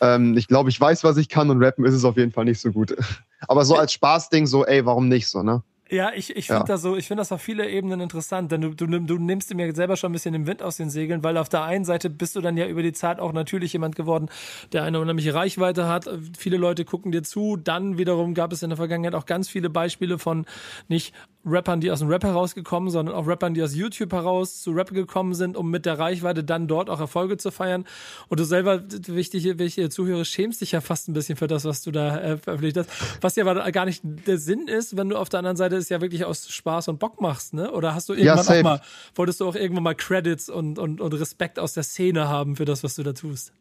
Ähm, 0.00 0.36
ich 0.36 0.48
glaube, 0.48 0.70
ich 0.70 0.80
weiß, 0.80 1.04
was 1.04 1.16
ich 1.16 1.28
kann 1.28 1.50
und 1.50 1.62
rappen 1.62 1.84
ist 1.84 1.94
es 1.94 2.04
auf 2.04 2.16
jeden 2.16 2.32
Fall 2.32 2.44
nicht 2.44 2.60
so 2.60 2.72
gut. 2.72 2.96
aber 3.48 3.64
so 3.64 3.76
als 3.76 3.92
Spaßding, 3.92 4.46
so, 4.46 4.64
ey, 4.64 4.86
warum 4.86 5.08
nicht 5.08 5.28
so, 5.28 5.42
ne? 5.42 5.62
Ja, 5.88 6.10
ich, 6.12 6.34
ich 6.34 6.48
finde 6.48 6.62
ja. 6.62 6.66
das 6.66 6.82
so, 6.82 6.96
ich 6.96 7.06
finde 7.06 7.20
das 7.20 7.30
auf 7.30 7.40
viele 7.40 7.70
Ebenen 7.70 8.00
interessant, 8.00 8.50
denn 8.50 8.60
du, 8.60 8.70
du, 8.74 8.86
du 8.86 9.18
nimmst 9.18 9.54
mir 9.54 9.72
selber 9.72 9.96
schon 9.96 10.10
ein 10.10 10.14
bisschen 10.14 10.32
den 10.32 10.48
Wind 10.48 10.60
aus 10.60 10.76
den 10.76 10.90
Segeln, 10.90 11.22
weil 11.22 11.36
auf 11.36 11.48
der 11.48 11.62
einen 11.62 11.84
Seite 11.84 12.10
bist 12.10 12.34
du 12.34 12.40
dann 12.40 12.56
ja 12.56 12.66
über 12.66 12.82
die 12.82 12.92
Zeit 12.92 13.20
auch 13.20 13.32
natürlich 13.32 13.72
jemand 13.72 13.94
geworden, 13.94 14.28
der 14.72 14.82
eine 14.82 14.98
unheimliche 14.98 15.32
Reichweite 15.32 15.86
hat. 15.86 16.10
Viele 16.36 16.56
Leute 16.56 16.84
gucken 16.84 17.12
dir 17.12 17.22
zu. 17.22 17.56
Dann 17.56 17.98
wiederum 17.98 18.34
gab 18.34 18.52
es 18.52 18.64
in 18.64 18.70
der 18.70 18.76
Vergangenheit 18.76 19.14
auch 19.14 19.26
ganz 19.26 19.48
viele 19.48 19.70
Beispiele 19.70 20.18
von 20.18 20.44
nicht 20.88 21.14
Rappern, 21.46 21.80
die 21.80 21.90
aus 21.90 22.00
dem 22.00 22.08
Rap 22.08 22.24
herausgekommen, 22.24 22.90
sondern 22.90 23.14
auch 23.14 23.26
Rappern, 23.26 23.54
die 23.54 23.62
aus 23.62 23.74
YouTube 23.74 24.12
heraus 24.12 24.60
zu 24.60 24.72
Rap 24.72 24.92
gekommen 24.92 25.34
sind, 25.34 25.56
um 25.56 25.70
mit 25.70 25.86
der 25.86 25.98
Reichweite 25.98 26.44
dann 26.44 26.66
dort 26.66 26.90
auch 26.90 27.00
Erfolge 27.00 27.36
zu 27.36 27.50
feiern. 27.50 27.84
Und 28.28 28.40
du 28.40 28.44
selber, 28.44 28.82
wichtige, 29.06 29.58
wichtige 29.58 29.88
Zuhörer, 29.88 30.24
schämst 30.24 30.60
dich 30.60 30.72
ja 30.72 30.80
fast 30.80 31.08
ein 31.08 31.12
bisschen 31.12 31.36
für 31.36 31.46
das, 31.46 31.64
was 31.64 31.82
du 31.82 31.92
da 31.92 32.18
äh, 32.18 32.36
veröffentlicht 32.36 32.76
hast. 32.76 32.90
Was 33.20 33.36
ja 33.36 33.46
aber 33.46 33.70
gar 33.72 33.84
nicht 33.84 34.02
der 34.04 34.38
Sinn 34.38 34.68
ist, 34.68 34.96
wenn 34.96 35.08
du 35.08 35.16
auf 35.16 35.28
der 35.28 35.38
anderen 35.38 35.56
Seite 35.56 35.76
es 35.76 35.88
ja 35.88 36.00
wirklich 36.00 36.24
aus 36.24 36.48
Spaß 36.48 36.88
und 36.88 36.98
Bock 36.98 37.20
machst, 37.20 37.54
ne? 37.54 37.70
Oder 37.70 37.94
hast 37.94 38.08
du 38.08 38.14
irgendwann 38.14 38.44
ja, 38.46 38.58
auch 38.58 38.62
mal, 38.62 38.80
wolltest 39.14 39.40
du 39.40 39.48
auch 39.48 39.54
irgendwann 39.54 39.84
mal 39.84 39.94
Credits 39.94 40.48
und, 40.48 40.78
und, 40.78 41.00
und 41.00 41.14
Respekt 41.14 41.58
aus 41.58 41.72
der 41.72 41.84
Szene 41.84 42.28
haben 42.28 42.56
für 42.56 42.64
das, 42.64 42.82
was 42.82 42.96
du 42.96 43.02
da 43.02 43.12
tust? 43.12 43.52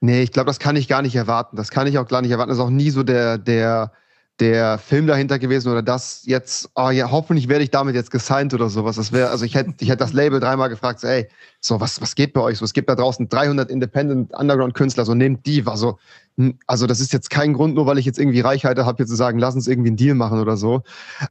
Nee, 0.00 0.22
ich 0.22 0.32
glaube, 0.32 0.46
das 0.46 0.58
kann 0.58 0.76
ich 0.76 0.88
gar 0.88 1.02
nicht 1.02 1.14
erwarten. 1.14 1.56
Das 1.56 1.70
kann 1.70 1.86
ich 1.86 1.98
auch 1.98 2.08
gar 2.08 2.22
nicht 2.22 2.30
erwarten. 2.30 2.48
Das 2.48 2.58
ist 2.58 2.64
auch 2.64 2.70
nie 2.70 2.90
so 2.90 3.02
der, 3.02 3.36
der, 3.36 3.92
der 4.40 4.78
Film 4.78 5.06
dahinter 5.06 5.38
gewesen 5.38 5.70
oder 5.70 5.82
das 5.82 6.22
jetzt, 6.24 6.70
oh 6.74 6.88
ja, 6.88 7.10
hoffentlich 7.10 7.48
werde 7.48 7.62
ich 7.62 7.70
damit 7.70 7.94
jetzt 7.94 8.10
gesigned 8.10 8.54
oder 8.54 8.70
sowas. 8.70 8.96
Das 8.96 9.12
wäre, 9.12 9.28
also 9.28 9.44
ich 9.44 9.54
hätte, 9.54 9.74
ich 9.80 9.88
hätte 9.88 9.98
das 9.98 10.14
Label 10.14 10.40
dreimal 10.40 10.70
gefragt, 10.70 11.00
so, 11.00 11.06
ey, 11.06 11.28
so, 11.60 11.78
was, 11.80 12.00
was 12.00 12.14
geht 12.14 12.32
bei 12.32 12.40
euch 12.40 12.58
so? 12.58 12.64
Es 12.64 12.72
gibt 12.72 12.88
da 12.88 12.94
draußen 12.94 13.28
300 13.28 13.70
Independent 13.70 14.32
Underground 14.32 14.72
Künstler, 14.74 15.04
so 15.04 15.14
nehmt 15.14 15.44
die, 15.44 15.62
also, 15.66 15.98
also 16.66 16.86
das 16.86 17.00
ist 17.00 17.12
jetzt 17.12 17.28
kein 17.28 17.52
Grund, 17.52 17.74
nur 17.74 17.84
weil 17.84 17.98
ich 17.98 18.06
jetzt 18.06 18.18
irgendwie 18.18 18.40
Reichweite 18.40 18.86
habe, 18.86 18.96
hier 18.96 19.06
zu 19.06 19.14
sagen, 19.14 19.38
lass 19.38 19.54
uns 19.54 19.68
irgendwie 19.68 19.90
einen 19.90 19.98
Deal 19.98 20.14
machen 20.14 20.40
oder 20.40 20.56
so. 20.56 20.82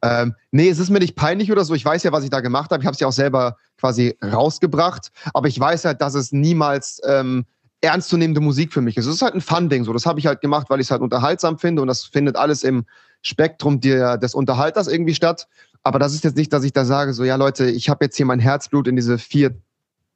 Ähm, 0.03 0.35
nee, 0.51 0.69
es 0.69 0.77
ist 0.77 0.91
mir 0.91 0.99
nicht 0.99 1.15
peinlich 1.15 1.51
oder 1.51 1.65
so. 1.65 1.73
Ich 1.73 1.83
weiß 1.83 2.03
ja, 2.03 2.11
was 2.11 2.23
ich 2.23 2.29
da 2.29 2.41
gemacht 2.41 2.69
habe. 2.69 2.81
Ich 2.81 2.85
habe 2.85 2.93
es 2.93 2.99
ja 2.99 3.07
auch 3.07 3.11
selber 3.11 3.57
quasi 3.79 4.15
rausgebracht, 4.23 5.11
aber 5.33 5.47
ich 5.47 5.59
weiß 5.59 5.85
halt, 5.85 6.01
dass 6.01 6.13
es 6.13 6.31
niemals 6.31 7.01
ähm, 7.07 7.45
ernstzunehmende 7.81 8.41
Musik 8.41 8.73
für 8.73 8.81
mich 8.81 8.97
ist. 8.97 9.05
Es 9.05 9.15
ist 9.15 9.21
halt 9.21 9.35
ein 9.35 9.41
Fun-Ding. 9.41 9.83
So, 9.83 9.93
das 9.93 10.05
habe 10.05 10.19
ich 10.19 10.27
halt 10.27 10.41
gemacht, 10.41 10.69
weil 10.69 10.79
ich 10.79 10.87
es 10.87 10.91
halt 10.91 11.01
unterhaltsam 11.01 11.57
finde 11.57 11.81
und 11.81 11.87
das 11.87 12.03
findet 12.03 12.35
alles 12.35 12.63
im 12.63 12.85
Spektrum 13.21 13.79
der, 13.79 14.17
des 14.17 14.33
Unterhalters 14.33 14.87
irgendwie 14.87 15.15
statt. 15.15 15.47
Aber 15.83 15.99
das 15.99 16.13
ist 16.13 16.23
jetzt 16.23 16.35
nicht, 16.37 16.51
dass 16.51 16.63
ich 16.63 16.73
da 16.73 16.85
sage, 16.85 17.13
so 17.13 17.23
ja 17.23 17.35
Leute, 17.35 17.69
ich 17.69 17.89
habe 17.89 18.05
jetzt 18.05 18.17
hier 18.17 18.25
mein 18.25 18.39
Herzblut 18.39 18.87
in 18.87 18.95
diese 18.95 19.17
vier 19.17 19.55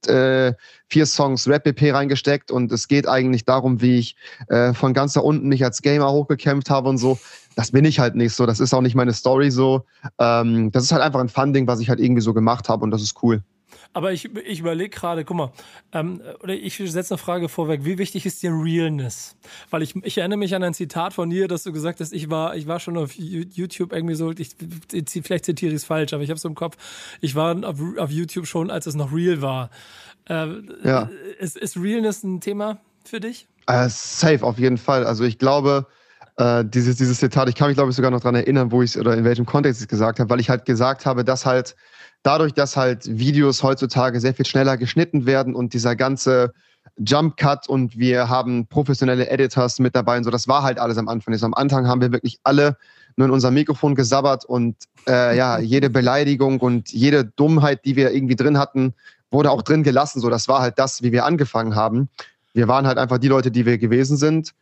äh, 0.07 0.53
vier 0.89 1.05
Songs 1.05 1.47
Rap-EP 1.47 1.93
reingesteckt 1.93 2.51
und 2.51 2.71
es 2.73 2.89
geht 2.89 3.07
eigentlich 3.07 3.45
darum, 3.45 3.81
wie 3.81 3.99
ich 3.99 4.17
äh, 4.49 4.73
von 4.73 4.93
ganz 4.93 5.13
da 5.13 5.21
unten 5.21 5.47
mich 5.47 5.63
als 5.63 5.81
Gamer 5.81 6.11
hochgekämpft 6.11 6.69
habe 6.69 6.89
und 6.89 6.97
so. 6.97 7.17
Das 7.55 7.71
bin 7.71 7.85
ich 7.85 7.99
halt 7.99 8.15
nicht 8.15 8.33
so. 8.33 8.45
Das 8.45 8.59
ist 8.59 8.73
auch 8.73 8.81
nicht 8.81 8.95
meine 8.95 9.13
Story 9.13 9.49
so. 9.49 9.85
Ähm, 10.19 10.71
das 10.71 10.83
ist 10.83 10.91
halt 10.91 11.01
einfach 11.01 11.21
ein 11.21 11.29
Funding, 11.29 11.67
was 11.67 11.79
ich 11.79 11.89
halt 11.89 12.01
irgendwie 12.01 12.21
so 12.21 12.33
gemacht 12.33 12.67
habe 12.67 12.83
und 12.83 12.91
das 12.91 13.01
ist 13.01 13.23
cool. 13.23 13.43
Aber 13.93 14.11
ich, 14.11 14.35
ich 14.35 14.59
überlege 14.59 14.89
gerade, 14.89 15.23
guck 15.23 15.37
mal, 15.37 15.51
ähm, 15.91 16.21
oder 16.41 16.53
ich 16.53 16.77
setze 16.77 17.13
eine 17.13 17.17
Frage 17.19 17.47
vorweg, 17.47 17.85
wie 17.85 17.99
wichtig 17.99 18.25
ist 18.25 18.41
dir 18.41 18.51
Realness? 18.51 19.35
Weil 19.69 19.83
ich, 19.83 19.95
ich 20.03 20.17
erinnere 20.17 20.39
mich 20.39 20.55
an 20.55 20.63
ein 20.63 20.73
Zitat 20.73 21.13
von 21.13 21.29
dir, 21.29 21.47
dass 21.47 21.63
du 21.63 21.71
gesagt 21.71 21.99
hast, 21.99 22.11
ich 22.11 22.29
war, 22.29 22.55
ich 22.55 22.67
war 22.67 22.79
schon 22.79 22.97
auf 22.97 23.13
YouTube 23.13 23.93
irgendwie 23.93 24.15
so, 24.15 24.31
ich, 24.31 24.55
vielleicht 25.23 25.45
zitiere 25.45 25.71
ich 25.71 25.77
es 25.77 25.85
falsch, 25.85 26.13
aber 26.13 26.23
ich 26.23 26.29
habe 26.29 26.37
es 26.37 26.45
im 26.45 26.55
Kopf, 26.55 26.75
ich 27.21 27.35
war 27.35 27.55
auf, 27.63 27.77
auf 27.97 28.09
YouTube 28.09 28.47
schon, 28.47 28.71
als 28.71 28.87
es 28.87 28.95
noch 28.95 29.13
real 29.13 29.41
war. 29.41 29.69
Äh, 30.27 30.47
ja. 30.83 31.09
ist, 31.37 31.55
ist 31.55 31.77
Realness 31.77 32.23
ein 32.23 32.41
Thema 32.41 32.79
für 33.05 33.19
dich? 33.19 33.47
Uh, 33.69 33.87
safe, 33.89 34.43
auf 34.43 34.57
jeden 34.57 34.77
Fall. 34.77 35.05
Also 35.05 35.23
ich 35.23 35.37
glaube, 35.37 35.85
äh, 36.37 36.65
dieses, 36.65 36.97
dieses 36.97 37.19
Zitat, 37.19 37.47
ich 37.47 37.55
kann 37.55 37.67
mich 37.67 37.77
glaube 37.77 37.91
ich 37.91 37.95
sogar 37.95 38.11
noch 38.11 38.21
daran 38.21 38.35
erinnern, 38.35 38.71
wo 38.71 38.81
ich 38.81 38.91
es 38.91 38.97
oder 38.97 39.15
in 39.15 39.23
welchem 39.23 39.45
Kontext 39.45 39.81
ich 39.81 39.85
es 39.85 39.87
gesagt 39.87 40.19
habe, 40.19 40.29
weil 40.29 40.39
ich 40.39 40.49
halt 40.49 40.65
gesagt 40.65 41.05
habe, 41.05 41.23
dass 41.23 41.45
halt 41.45 41.75
dadurch, 42.23 42.53
dass 42.53 42.75
halt 42.75 43.19
Videos 43.19 43.61
heutzutage 43.63 44.19
sehr 44.19 44.33
viel 44.33 44.45
schneller 44.45 44.77
geschnitten 44.77 45.25
werden 45.25 45.53
und 45.53 45.73
dieser 45.73 45.95
ganze 45.95 46.53
Jump 46.97 47.37
Cut 47.37 47.67
und 47.67 47.97
wir 47.97 48.29
haben 48.29 48.67
professionelle 48.67 49.29
Editors 49.29 49.79
mit 49.79 49.95
dabei 49.95 50.17
und 50.17 50.23
so, 50.23 50.31
das 50.31 50.47
war 50.47 50.63
halt 50.63 50.79
alles 50.79 50.97
am 50.97 51.07
Anfang. 51.07 51.33
Also 51.33 51.45
am 51.45 51.53
Anfang 51.53 51.87
haben 51.87 52.01
wir 52.01 52.11
wirklich 52.11 52.39
alle 52.43 52.77
nur 53.15 53.27
in 53.27 53.33
unser 53.33 53.51
Mikrofon 53.51 53.95
gesabbert 53.95 54.45
und 54.45 54.75
äh, 55.07 55.37
ja, 55.37 55.59
jede 55.59 55.89
Beleidigung 55.89 56.59
und 56.59 56.91
jede 56.91 57.25
Dummheit, 57.25 57.85
die 57.85 57.95
wir 57.95 58.11
irgendwie 58.11 58.35
drin 58.35 58.57
hatten, 58.57 58.93
wurde 59.31 59.51
auch 59.51 59.61
drin 59.61 59.83
gelassen. 59.83 60.19
So, 60.19 60.29
das 60.29 60.47
war 60.47 60.61
halt 60.61 60.77
das, 60.77 61.01
wie 61.01 61.11
wir 61.11 61.25
angefangen 61.25 61.75
haben. 61.75 62.09
Wir 62.53 62.67
waren 62.67 62.85
halt 62.85 62.97
einfach 62.97 63.17
die 63.17 63.27
Leute, 63.27 63.49
die 63.49 63.65
wir 63.65 63.77
gewesen 63.77 64.15
sind. 64.17 64.53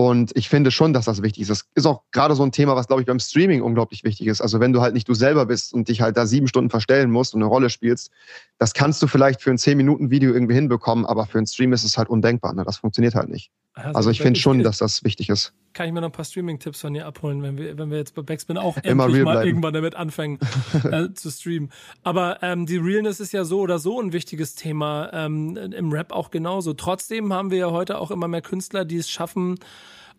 Und 0.00 0.34
ich 0.34 0.48
finde 0.48 0.70
schon, 0.70 0.94
dass 0.94 1.04
das 1.04 1.20
wichtig 1.20 1.42
ist. 1.42 1.50
Das 1.50 1.66
ist 1.74 1.84
auch 1.84 2.04
gerade 2.10 2.34
so 2.34 2.42
ein 2.42 2.52
Thema, 2.52 2.74
was, 2.74 2.86
glaube 2.86 3.02
ich, 3.02 3.06
beim 3.06 3.20
Streaming 3.20 3.60
unglaublich 3.60 4.02
wichtig 4.02 4.28
ist. 4.28 4.40
Also 4.40 4.58
wenn 4.58 4.72
du 4.72 4.80
halt 4.80 4.94
nicht 4.94 5.06
du 5.06 5.12
selber 5.12 5.44
bist 5.44 5.74
und 5.74 5.88
dich 5.88 6.00
halt 6.00 6.16
da 6.16 6.24
sieben 6.24 6.48
Stunden 6.48 6.70
verstellen 6.70 7.10
musst 7.10 7.34
und 7.34 7.42
eine 7.42 7.50
Rolle 7.50 7.68
spielst, 7.68 8.10
das 8.56 8.72
kannst 8.72 9.02
du 9.02 9.06
vielleicht 9.06 9.42
für 9.42 9.50
ein 9.50 9.58
zehn 9.58 9.76
Minuten 9.76 10.08
Video 10.08 10.32
irgendwie 10.32 10.54
hinbekommen, 10.54 11.04
aber 11.04 11.26
für 11.26 11.36
einen 11.36 11.46
Stream 11.46 11.74
ist 11.74 11.84
es 11.84 11.98
halt 11.98 12.08
undenkbar. 12.08 12.54
Ne? 12.54 12.64
Das 12.64 12.78
funktioniert 12.78 13.14
halt 13.14 13.28
nicht. 13.28 13.50
Also, 13.84 13.96
also 13.96 14.10
ich 14.10 14.20
finde 14.20 14.38
schon, 14.38 14.62
dass 14.62 14.78
das 14.78 15.04
wichtig 15.04 15.28
ist. 15.28 15.52
Kann 15.72 15.86
ich 15.86 15.92
mir 15.92 16.00
noch 16.00 16.08
ein 16.08 16.12
paar 16.12 16.24
Streaming-Tipps 16.24 16.80
von 16.80 16.94
dir 16.94 17.06
abholen, 17.06 17.42
wenn 17.42 17.56
wir, 17.58 17.78
wenn 17.78 17.90
wir 17.90 17.98
jetzt 17.98 18.14
bei 18.14 18.22
Backspin 18.22 18.58
auch 18.58 18.76
Immer 18.78 19.04
endlich 19.04 19.24
mal 19.24 19.32
bleiben. 19.32 19.48
irgendwann 19.48 19.74
damit 19.74 19.94
anfangen 19.94 20.38
äh, 20.90 21.12
zu 21.14 21.30
streamen. 21.30 21.70
Aber 22.02 22.42
ähm, 22.42 22.66
die 22.66 22.76
Realness 22.76 23.20
ist 23.20 23.32
ja 23.32 23.44
so 23.44 23.60
oder 23.60 23.78
so 23.78 24.00
ein 24.00 24.12
wichtiges 24.12 24.54
Thema 24.54 25.10
ähm, 25.12 25.56
im 25.56 25.92
Rap 25.92 26.12
auch 26.12 26.30
genauso. 26.30 26.72
Trotzdem 26.72 27.32
haben 27.32 27.50
wir 27.50 27.58
ja 27.58 27.70
heute 27.70 27.98
auch 27.98 28.10
immer 28.10 28.28
mehr 28.28 28.42
Künstler, 28.42 28.84
die 28.84 28.96
es 28.96 29.08
schaffen, 29.08 29.58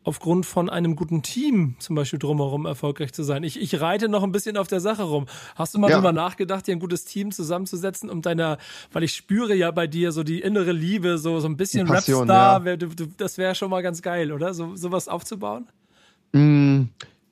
aufgrund 0.03 0.45
von 0.45 0.69
einem 0.69 0.95
guten 0.95 1.21
Team 1.21 1.75
zum 1.79 1.95
Beispiel 1.95 2.19
drumherum 2.19 2.65
erfolgreich 2.65 3.13
zu 3.13 3.23
sein. 3.23 3.43
Ich, 3.43 3.61
ich 3.61 3.79
reite 3.79 4.09
noch 4.09 4.23
ein 4.23 4.31
bisschen 4.31 4.57
auf 4.57 4.67
der 4.67 4.79
Sache 4.79 5.03
rum. 5.03 5.27
Hast 5.55 5.73
du 5.75 5.79
mal 5.79 5.89
ja. 5.89 5.97
drüber 5.97 6.11
nachgedacht, 6.11 6.67
dir 6.67 6.73
ein 6.73 6.79
gutes 6.79 7.05
Team 7.05 7.31
zusammenzusetzen, 7.31 8.09
um 8.09 8.21
deiner, 8.21 8.57
weil 8.91 9.03
ich 9.03 9.13
spüre 9.13 9.53
ja 9.53 9.71
bei 9.71 9.87
dir 9.87 10.11
so 10.11 10.23
die 10.23 10.41
innere 10.41 10.71
Liebe, 10.71 11.17
so, 11.17 11.39
so 11.39 11.47
ein 11.47 11.57
bisschen 11.57 11.87
Passion, 11.87 12.29
Rapstar, 12.29 12.65
ja. 12.65 12.77
das 13.17 13.37
wäre 13.37 13.55
schon 13.55 13.69
mal 13.69 13.81
ganz 13.83 14.01
geil, 14.01 14.31
oder? 14.31 14.53
So, 14.53 14.75
sowas 14.75 15.07
aufzubauen? 15.07 15.67
Mm. 16.33 16.83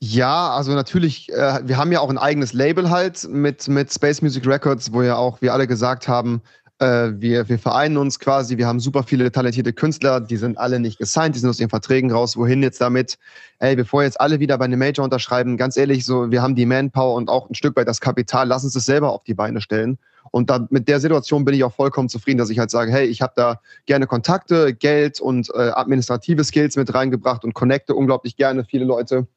Ja, 0.02 0.52
also 0.52 0.72
natürlich, 0.76 1.30
äh, 1.30 1.60
wir 1.66 1.76
haben 1.76 1.92
ja 1.92 2.00
auch 2.00 2.10
ein 2.10 2.18
eigenes 2.18 2.54
Label 2.54 2.90
halt 2.90 3.28
mit, 3.28 3.68
mit 3.68 3.92
Space 3.92 4.22
Music 4.22 4.48
Records, 4.48 4.94
wo 4.94 5.02
ja 5.02 5.18
auch 5.18 5.42
wir 5.42 5.54
alle 5.54 5.68
gesagt 5.68 6.08
haben, 6.08 6.42
äh, 6.80 7.12
wir, 7.14 7.50
wir 7.50 7.60
vereinen 7.60 7.98
uns 7.98 8.20
quasi, 8.20 8.58
wir 8.58 8.68
haben 8.68 8.80
super 8.80 9.04
viele 9.04 9.32
talentierte 9.32 9.74
Künstler, 9.74 10.22
die 10.22 10.38
sind 10.38 10.58
alle 10.58 10.80
nicht 10.80 10.98
gesigned, 10.98 11.36
die 11.36 11.40
sind 11.40 11.50
aus 11.50 11.60
ihren 11.60 11.70
Verträgen 11.70 12.12
raus. 12.12 12.38
Wohin 12.38 12.64
jetzt 12.64 12.82
damit? 12.82 13.18
Ey, 13.60 13.76
bevor 13.76 14.04
jetzt 14.04 14.20
alle 14.20 14.40
wieder 14.40 14.58
bei 14.58 14.66
einem 14.66 14.80
Major 14.80 15.04
unterschreiben, 15.04 15.58
ganz 15.58 15.76
ehrlich, 15.78 16.06
so, 16.06 16.32
wir 16.32 16.42
haben 16.42 16.56
die 16.56 16.66
Manpower 16.66 17.16
und 17.16 17.30
auch 17.30 17.50
ein 17.50 17.56
Stück 17.56 17.76
weit 17.76 17.88
das 17.88 18.00
Kapital, 18.00 18.48
lass 18.48 18.64
uns 18.64 18.74
das 18.74 18.86
selber 18.86 19.12
auf 19.12 19.24
die 19.24 19.34
Beine 19.34 19.62
stellen. 19.62 19.98
Und 20.32 20.50
da, 20.50 20.68
mit 20.70 20.88
der 20.88 21.00
Situation 21.00 21.44
bin 21.44 21.56
ich 21.56 21.64
auch 21.64 21.74
vollkommen 21.74 22.08
zufrieden, 22.08 22.38
dass 22.38 22.50
ich 22.50 22.60
halt 22.60 22.72
sage, 22.72 22.92
hey, 22.92 23.08
ich 23.08 23.22
habe 23.22 23.34
da 23.36 23.62
gerne 23.86 24.08
Kontakte, 24.08 24.74
Geld 24.74 25.20
und 25.20 25.50
äh, 25.54 25.72
administrative 25.72 26.44
Skills 26.44 26.76
mit 26.76 26.94
reingebracht 26.94 27.44
und 27.44 27.54
connecte 27.54 27.96
unglaublich 27.96 28.36
gerne 28.36 28.64
viele 28.64 28.86
Leute 28.86 29.28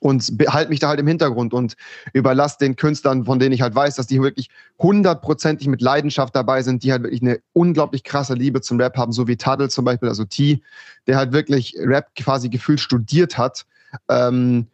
und 0.00 0.32
halte 0.48 0.70
mich 0.70 0.80
da 0.80 0.88
halt 0.88 1.00
im 1.00 1.06
Hintergrund 1.06 1.54
und 1.54 1.76
überlasse 2.12 2.58
den 2.60 2.76
Künstlern, 2.76 3.24
von 3.24 3.38
denen 3.38 3.52
ich 3.52 3.62
halt 3.62 3.74
weiß, 3.74 3.96
dass 3.96 4.06
die 4.06 4.22
wirklich 4.22 4.48
hundertprozentig 4.78 5.68
mit 5.68 5.80
Leidenschaft 5.80 6.34
dabei 6.34 6.62
sind, 6.62 6.82
die 6.82 6.92
halt 6.92 7.02
wirklich 7.02 7.22
eine 7.22 7.40
unglaublich 7.52 8.04
krasse 8.04 8.34
Liebe 8.34 8.60
zum 8.60 8.80
Rap 8.80 8.96
haben, 8.96 9.12
so 9.12 9.26
wie 9.28 9.36
Tadel 9.36 9.70
zum 9.70 9.84
Beispiel, 9.84 10.08
also 10.08 10.24
T, 10.24 10.62
der 11.06 11.16
halt 11.16 11.32
wirklich 11.32 11.74
Rap 11.78 12.08
quasi 12.16 12.48
gefühlt 12.48 12.80
studiert 12.80 13.38
hat, 13.38 13.66
ähm, 14.08 14.66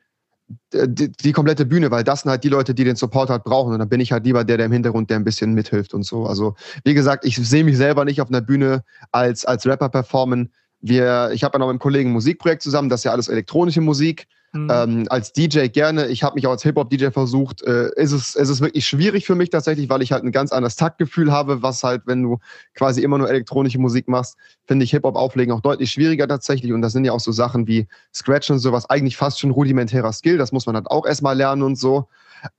die, 0.72 1.10
die, 1.10 1.32
komplette 1.32 1.64
Bühne, 1.64 1.90
weil 1.90 2.04
das 2.04 2.22
sind 2.22 2.30
halt 2.30 2.44
die 2.44 2.48
Leute, 2.48 2.74
die 2.74 2.84
den 2.84 2.96
Support 2.96 3.30
halt 3.30 3.44
brauchen. 3.44 3.72
Und 3.72 3.78
dann 3.78 3.88
bin 3.88 4.00
ich 4.00 4.12
halt 4.12 4.24
lieber 4.24 4.44
der, 4.44 4.58
der 4.58 4.66
im 4.66 4.72
Hintergrund, 4.72 5.10
der 5.10 5.18
ein 5.18 5.24
bisschen 5.24 5.54
mithilft 5.54 5.94
und 5.94 6.02
so. 6.02 6.26
Also, 6.26 6.54
wie 6.84 6.94
gesagt, 6.94 7.24
ich 7.24 7.36
sehe 7.36 7.64
mich 7.64 7.76
selber 7.76 8.04
nicht 8.04 8.20
auf 8.20 8.28
einer 8.28 8.40
Bühne 8.40 8.84
als, 9.10 9.44
als 9.44 9.66
Rapper 9.66 9.88
performen. 9.88 10.52
Wir, 10.80 11.30
ich 11.32 11.44
habe 11.44 11.54
ja 11.54 11.58
noch 11.60 11.66
mit 11.66 11.72
einem 11.72 11.78
Kollegen 11.78 12.10
ein 12.10 12.12
Musikprojekt 12.12 12.62
zusammen, 12.62 12.88
das 12.88 13.00
ist 13.00 13.04
ja 13.04 13.12
alles 13.12 13.28
elektronische 13.28 13.80
Musik. 13.80 14.26
Mhm. 14.54 14.68
Ähm, 14.70 15.06
als 15.10 15.32
DJ 15.32 15.66
gerne. 15.66 16.06
Ich 16.06 16.22
habe 16.22 16.36
mich 16.36 16.46
auch 16.46 16.52
als 16.52 16.62
Hip-Hop-DJ 16.62 17.08
versucht. 17.10 17.62
Äh, 17.62 17.90
ist, 17.96 18.12
es, 18.12 18.36
ist 18.36 18.60
wirklich 18.60 18.86
schwierig 18.86 19.26
für 19.26 19.34
mich 19.34 19.50
tatsächlich, 19.50 19.88
weil 19.88 20.00
ich 20.00 20.12
halt 20.12 20.22
ein 20.22 20.30
ganz 20.30 20.52
anderes 20.52 20.76
Taktgefühl 20.76 21.32
habe, 21.32 21.62
was 21.62 21.82
halt, 21.82 22.02
wenn 22.06 22.22
du 22.22 22.38
quasi 22.74 23.02
immer 23.02 23.18
nur 23.18 23.28
elektronische 23.28 23.80
Musik 23.80 24.06
machst, 24.06 24.36
finde 24.64 24.84
ich 24.84 24.92
Hip-Hop 24.92 25.16
auflegen 25.16 25.52
auch 25.52 25.60
deutlich 25.60 25.90
schwieriger 25.90 26.28
tatsächlich. 26.28 26.72
Und 26.72 26.82
das 26.82 26.92
sind 26.92 27.04
ja 27.04 27.10
auch 27.10 27.20
so 27.20 27.32
Sachen 27.32 27.66
wie 27.66 27.88
Scratch 28.14 28.48
und 28.50 28.60
sowas, 28.60 28.88
eigentlich 28.88 29.16
fast 29.16 29.40
schon 29.40 29.50
rudimentärer 29.50 30.12
Skill. 30.12 30.38
Das 30.38 30.52
muss 30.52 30.66
man 30.66 30.76
halt 30.76 30.86
auch 30.86 31.04
erstmal 31.04 31.36
lernen 31.36 31.62
und 31.62 31.76
so. 31.76 32.06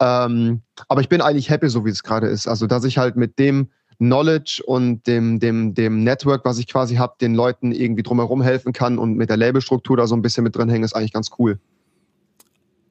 Ähm, 0.02 0.64
aber 0.90 1.00
ich 1.00 1.08
bin 1.08 1.22
eigentlich 1.22 1.50
happy, 1.50 1.70
so 1.70 1.86
wie 1.86 1.92
es 1.92 2.04
gerade 2.04 2.28
ist. 2.28 2.46
Also, 2.46 2.68
dass 2.68 2.84
ich 2.84 2.98
halt 2.98 3.16
mit 3.16 3.40
dem 3.40 3.70
Knowledge 4.00 4.62
und 4.66 5.08
dem, 5.08 5.40
dem, 5.40 5.74
dem 5.74 6.04
Network, 6.04 6.44
was 6.44 6.58
ich 6.58 6.68
quasi 6.68 6.96
habe, 6.96 7.14
den 7.22 7.36
Leuten 7.36 7.72
irgendwie 7.72 8.04
drumherum 8.04 8.42
helfen 8.42 8.74
kann 8.74 8.98
und 8.98 9.16
mit 9.16 9.30
der 9.30 9.38
Labelstruktur 9.38 9.96
da 9.96 10.08
so 10.08 10.16
ein 10.16 10.22
bisschen 10.22 10.44
mit 10.44 10.58
drin 10.58 10.68
hängen, 10.68 10.84
ist 10.84 10.94
eigentlich 10.94 11.14
ganz 11.14 11.30
cool. 11.40 11.60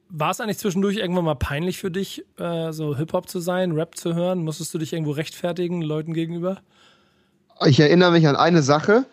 War 0.09 0.31
es 0.31 0.39
eigentlich 0.39 0.59
zwischendurch 0.59 0.97
irgendwann 0.97 1.25
mal 1.25 1.35
peinlich 1.35 1.77
für 1.77 1.91
dich, 1.91 2.25
äh, 2.37 2.71
so 2.71 2.95
Hip-Hop 2.95 3.27
zu 3.27 3.39
sein, 3.39 3.71
Rap 3.71 3.97
zu 3.97 4.13
hören? 4.13 4.43
Musstest 4.43 4.73
du 4.73 4.77
dich 4.77 4.93
irgendwo 4.93 5.11
rechtfertigen, 5.11 5.81
Leuten 5.81 6.13
gegenüber? 6.13 6.59
Ich 7.65 7.79
erinnere 7.79 8.11
mich 8.11 8.27
an 8.27 8.35
eine 8.35 8.61
Sache. 8.61 9.05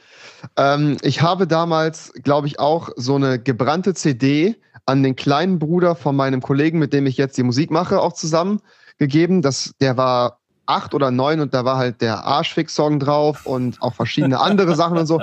Ähm, 0.57 0.97
ich 1.03 1.23
habe 1.23 1.47
damals, 1.47 2.13
glaube 2.23 2.47
ich, 2.47 2.59
auch 2.59 2.91
so 2.97 3.15
eine 3.15 3.39
gebrannte 3.39 3.95
CD 3.95 4.57
an 4.85 5.03
den 5.03 5.17
kleinen 5.17 5.59
Bruder 5.59 5.95
von 5.95 6.17
meinem 6.17 6.43
Kollegen, 6.43 6.79
mit 6.79 6.93
dem 6.93 7.07
ich 7.07 7.17
jetzt 7.17 7.39
die 7.39 7.45
Musik 7.45 7.71
mache, 7.71 8.01
auch 8.01 8.13
zusammen 8.13 8.61
gegeben. 8.99 9.43
Das, 9.43 9.75
der 9.81 9.97
war 9.97 10.41
acht 10.67 10.95
oder 10.95 11.11
neun 11.11 11.41
und 11.41 11.55
da 11.55 11.65
war 11.65 11.77
halt 11.77 12.01
der 12.01 12.25
Arschfix-Song 12.25 12.99
drauf 12.99 13.47
und 13.47 13.81
auch 13.81 13.95
verschiedene 13.95 14.41
andere 14.41 14.75
Sachen 14.75 14.99
und 14.99 15.07
so. 15.07 15.23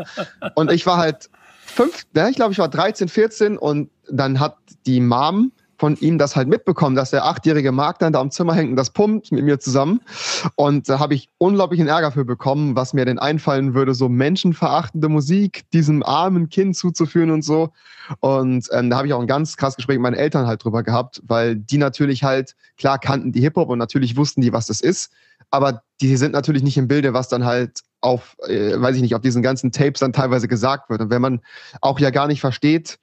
Und 0.56 0.72
ich 0.72 0.86
war 0.86 0.98
halt 0.98 1.30
fünf, 1.66 2.06
ne, 2.14 2.30
ich 2.30 2.36
glaube, 2.36 2.54
ich 2.54 2.60
war 2.60 2.70
13, 2.70 3.08
14 3.10 3.58
und 3.58 3.90
dann 4.10 4.40
hat 4.40 4.58
die 4.86 5.02
Mom 5.02 5.52
von 5.80 5.96
ihm 5.96 6.18
das 6.18 6.36
halt 6.36 6.50
mitbekommen, 6.50 6.96
dass 6.96 7.12
der 7.12 7.26
achtjährige 7.26 7.72
Mark 7.72 8.00
dann 8.00 8.12
da 8.14 8.20
am 8.20 8.32
Zimmer 8.32 8.54
hängt 8.54 8.72
und 8.72 8.76
das 8.76 8.92
pumpt 8.92 9.32
mit 9.32 9.46
mir 9.46 9.60
zusammen. 9.60 10.02
Und 10.56 10.90
da 10.90 11.00
habe 11.00 11.14
ich 11.14 11.30
unglaublichen 11.38 11.88
Ärger 11.88 12.12
für 12.12 12.26
bekommen, 12.26 12.76
was 12.76 12.94
mir 12.94 13.06
denn 13.06 13.18
einfallen 13.18 13.74
würde, 13.74 13.94
so 13.94 14.10
menschenverachtende 14.10 15.08
Musik 15.08 15.64
diesem 15.72 16.04
armen 16.04 16.50
Kind 16.50 16.76
zuzuführen 16.76 17.32
und 17.32 17.44
so. 17.44 17.70
Und 18.20 18.68
ähm, 18.72 18.90
da 18.90 18.98
habe 18.98 19.08
ich 19.08 19.14
auch 19.14 19.22
ein 19.22 19.28
ganz 19.28 19.56
krass 19.56 19.78
Gespräch 19.78 19.96
mit 19.96 20.04
meinen 20.04 20.16
Eltern 20.16 20.48
halt 20.48 20.64
drüber 20.64 20.84
gehabt, 20.84 21.22
weil 21.26 21.56
die 21.56 21.78
natürlich 21.78 22.24
halt, 22.24 22.56
klar 22.78 23.00
kannten 23.00 23.32
die 23.32 23.42
Hip-Hop 23.42 23.70
und 23.70 23.80
natürlich 23.80 24.18
wussten 24.18 24.42
die, 24.42 24.52
was 24.52 24.66
das 24.68 24.82
ist. 24.82 25.12
Aber 25.50 25.82
die 26.02 26.18
sind 26.18 26.34
natürlich 26.34 26.64
nicht 26.64 26.78
im 26.78 26.88
Bilde, 26.88 27.14
was 27.14 27.30
dann 27.30 27.46
halt 27.46 27.82
auf, 28.02 28.36
äh, 28.48 28.80
weiß 28.80 28.96
ich 28.98 29.02
nicht, 29.02 29.16
auf 29.16 29.22
diesen 29.22 29.42
ganzen 29.42 29.72
Tapes 29.72 30.02
dann 30.02 30.14
teilweise 30.14 30.48
gesagt 30.48 30.90
wird. 30.90 31.02
Und 31.02 31.10
wenn 31.10 31.22
man 31.22 31.42
auch 31.82 32.00
ja 32.00 32.10
gar 32.10 32.28
nicht 32.28 32.42
versteht, 32.42 33.00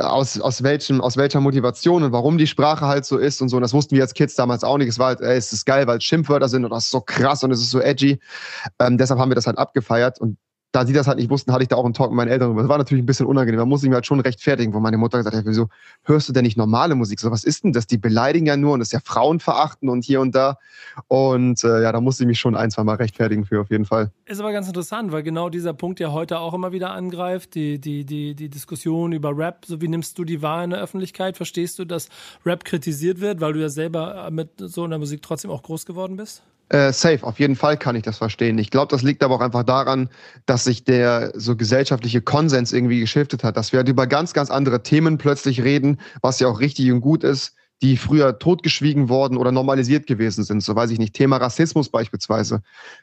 aus, 0.00 0.40
aus, 0.40 0.62
welchem, 0.62 1.00
aus 1.00 1.16
welcher 1.16 1.40
Motivation 1.40 2.02
und 2.02 2.12
warum 2.12 2.38
die 2.38 2.46
Sprache 2.46 2.86
halt 2.86 3.04
so 3.04 3.18
ist 3.18 3.40
und 3.40 3.48
so. 3.48 3.56
Und 3.56 3.62
das 3.62 3.72
wussten 3.72 3.94
wir 3.96 4.02
als 4.02 4.14
Kids 4.14 4.34
damals 4.34 4.64
auch 4.64 4.78
nicht. 4.78 4.88
Es 4.88 4.98
war 4.98 5.08
halt, 5.08 5.20
ey, 5.20 5.36
es 5.36 5.52
ist 5.52 5.64
geil, 5.64 5.86
weil 5.86 5.98
es 5.98 6.04
Schimpfwörter 6.04 6.48
sind 6.48 6.64
und 6.64 6.70
das 6.70 6.84
ist 6.84 6.90
so 6.90 7.00
krass 7.00 7.42
und 7.44 7.50
es 7.50 7.60
ist 7.60 7.70
so 7.70 7.80
edgy. 7.80 8.18
Ähm, 8.78 8.98
deshalb 8.98 9.20
haben 9.20 9.30
wir 9.30 9.34
das 9.34 9.46
halt 9.46 9.58
abgefeiert. 9.58 10.20
Und 10.20 10.38
da 10.76 10.84
sie 10.84 10.92
das 10.92 11.06
halt 11.06 11.16
nicht 11.16 11.30
wussten, 11.30 11.54
hatte 11.54 11.62
ich 11.62 11.68
da 11.68 11.76
auch 11.76 11.86
einen 11.86 11.94
Talk 11.94 12.10
mit 12.10 12.18
meinen 12.18 12.28
Eltern 12.28 12.48
drüber. 12.48 12.60
Das 12.60 12.68
war 12.68 12.76
natürlich 12.76 13.02
ein 13.02 13.06
bisschen 13.06 13.24
unangenehm. 13.24 13.66
Musste 13.66 13.86
ich 13.86 13.88
mir 13.88 13.94
halt 13.94 14.04
schon 14.04 14.20
rechtfertigen, 14.20 14.74
wo 14.74 14.80
meine 14.80 14.98
Mutter 14.98 15.16
gesagt 15.16 15.34
hat, 15.34 15.46
wieso 15.46 15.68
hörst 16.04 16.28
du 16.28 16.34
denn 16.34 16.44
nicht 16.44 16.58
normale 16.58 16.94
Musik? 16.94 17.18
So, 17.18 17.30
was 17.30 17.44
ist 17.44 17.64
denn 17.64 17.72
das? 17.72 17.86
Die 17.86 17.96
beleidigen 17.96 18.44
ja 18.44 18.58
nur 18.58 18.74
und 18.74 18.80
das 18.80 18.88
ist 18.88 18.92
ja 18.92 19.00
Frauenverachten 19.02 19.88
und 19.88 20.04
hier 20.04 20.20
und 20.20 20.34
da. 20.34 20.58
Und 21.08 21.64
äh, 21.64 21.82
ja, 21.82 21.92
da 21.92 22.02
musste 22.02 22.24
ich 22.24 22.26
mich 22.26 22.38
schon 22.38 22.54
ein, 22.54 22.70
zwei 22.70 22.84
Mal 22.84 22.96
rechtfertigen 22.96 23.46
für 23.46 23.62
auf 23.62 23.70
jeden 23.70 23.86
Fall. 23.86 24.10
Ist 24.26 24.38
aber 24.38 24.52
ganz 24.52 24.66
interessant, 24.66 25.12
weil 25.12 25.22
genau 25.22 25.48
dieser 25.48 25.72
Punkt 25.72 25.98
ja 25.98 26.12
heute 26.12 26.40
auch 26.40 26.52
immer 26.52 26.72
wieder 26.72 26.90
angreift, 26.90 27.54
die, 27.54 27.78
die, 27.78 28.04
die, 28.04 28.34
die 28.34 28.50
Diskussion 28.50 29.12
über 29.12 29.34
Rap. 29.34 29.64
So 29.64 29.80
wie 29.80 29.88
nimmst 29.88 30.18
du 30.18 30.24
die 30.24 30.42
wahr 30.42 30.62
in 30.62 30.70
der 30.70 30.80
Öffentlichkeit? 30.80 31.38
Verstehst 31.38 31.78
du, 31.78 31.86
dass 31.86 32.10
Rap 32.44 32.66
kritisiert 32.66 33.22
wird, 33.22 33.40
weil 33.40 33.54
du 33.54 33.60
ja 33.60 33.70
selber 33.70 34.28
mit 34.30 34.50
so 34.58 34.84
einer 34.84 34.98
Musik 34.98 35.22
trotzdem 35.22 35.50
auch 35.50 35.62
groß 35.62 35.86
geworden 35.86 36.18
bist? 36.18 36.42
Äh, 36.68 36.92
safe, 36.92 37.22
auf 37.22 37.38
jeden 37.38 37.54
Fall 37.54 37.76
kann 37.76 37.94
ich 37.94 38.02
das 38.02 38.18
verstehen. 38.18 38.58
Ich 38.58 38.70
glaube, 38.70 38.88
das 38.90 39.02
liegt 39.02 39.22
aber 39.22 39.36
auch 39.36 39.40
einfach 39.40 39.62
daran, 39.62 40.08
dass 40.46 40.64
sich 40.64 40.82
der 40.82 41.32
so 41.34 41.54
gesellschaftliche 41.54 42.20
Konsens 42.22 42.72
irgendwie 42.72 42.98
geschiftet 42.98 43.44
hat, 43.44 43.56
dass 43.56 43.72
wir 43.72 43.78
halt 43.78 43.88
über 43.88 44.08
ganz, 44.08 44.32
ganz 44.32 44.50
andere 44.50 44.82
Themen 44.82 45.16
plötzlich 45.16 45.62
reden, 45.62 46.00
was 46.22 46.40
ja 46.40 46.48
auch 46.48 46.58
richtig 46.58 46.90
und 46.90 47.02
gut 47.02 47.22
ist, 47.22 47.54
die 47.82 47.96
früher 47.96 48.38
totgeschwiegen 48.38 49.08
worden 49.08 49.36
oder 49.36 49.52
normalisiert 49.52 50.08
gewesen 50.08 50.42
sind. 50.42 50.62
So 50.62 50.74
weiß 50.74 50.90
ich 50.90 50.98
nicht, 50.98 51.14
Thema 51.14 51.36
Rassismus 51.36 51.88
beispielsweise, 51.88 52.62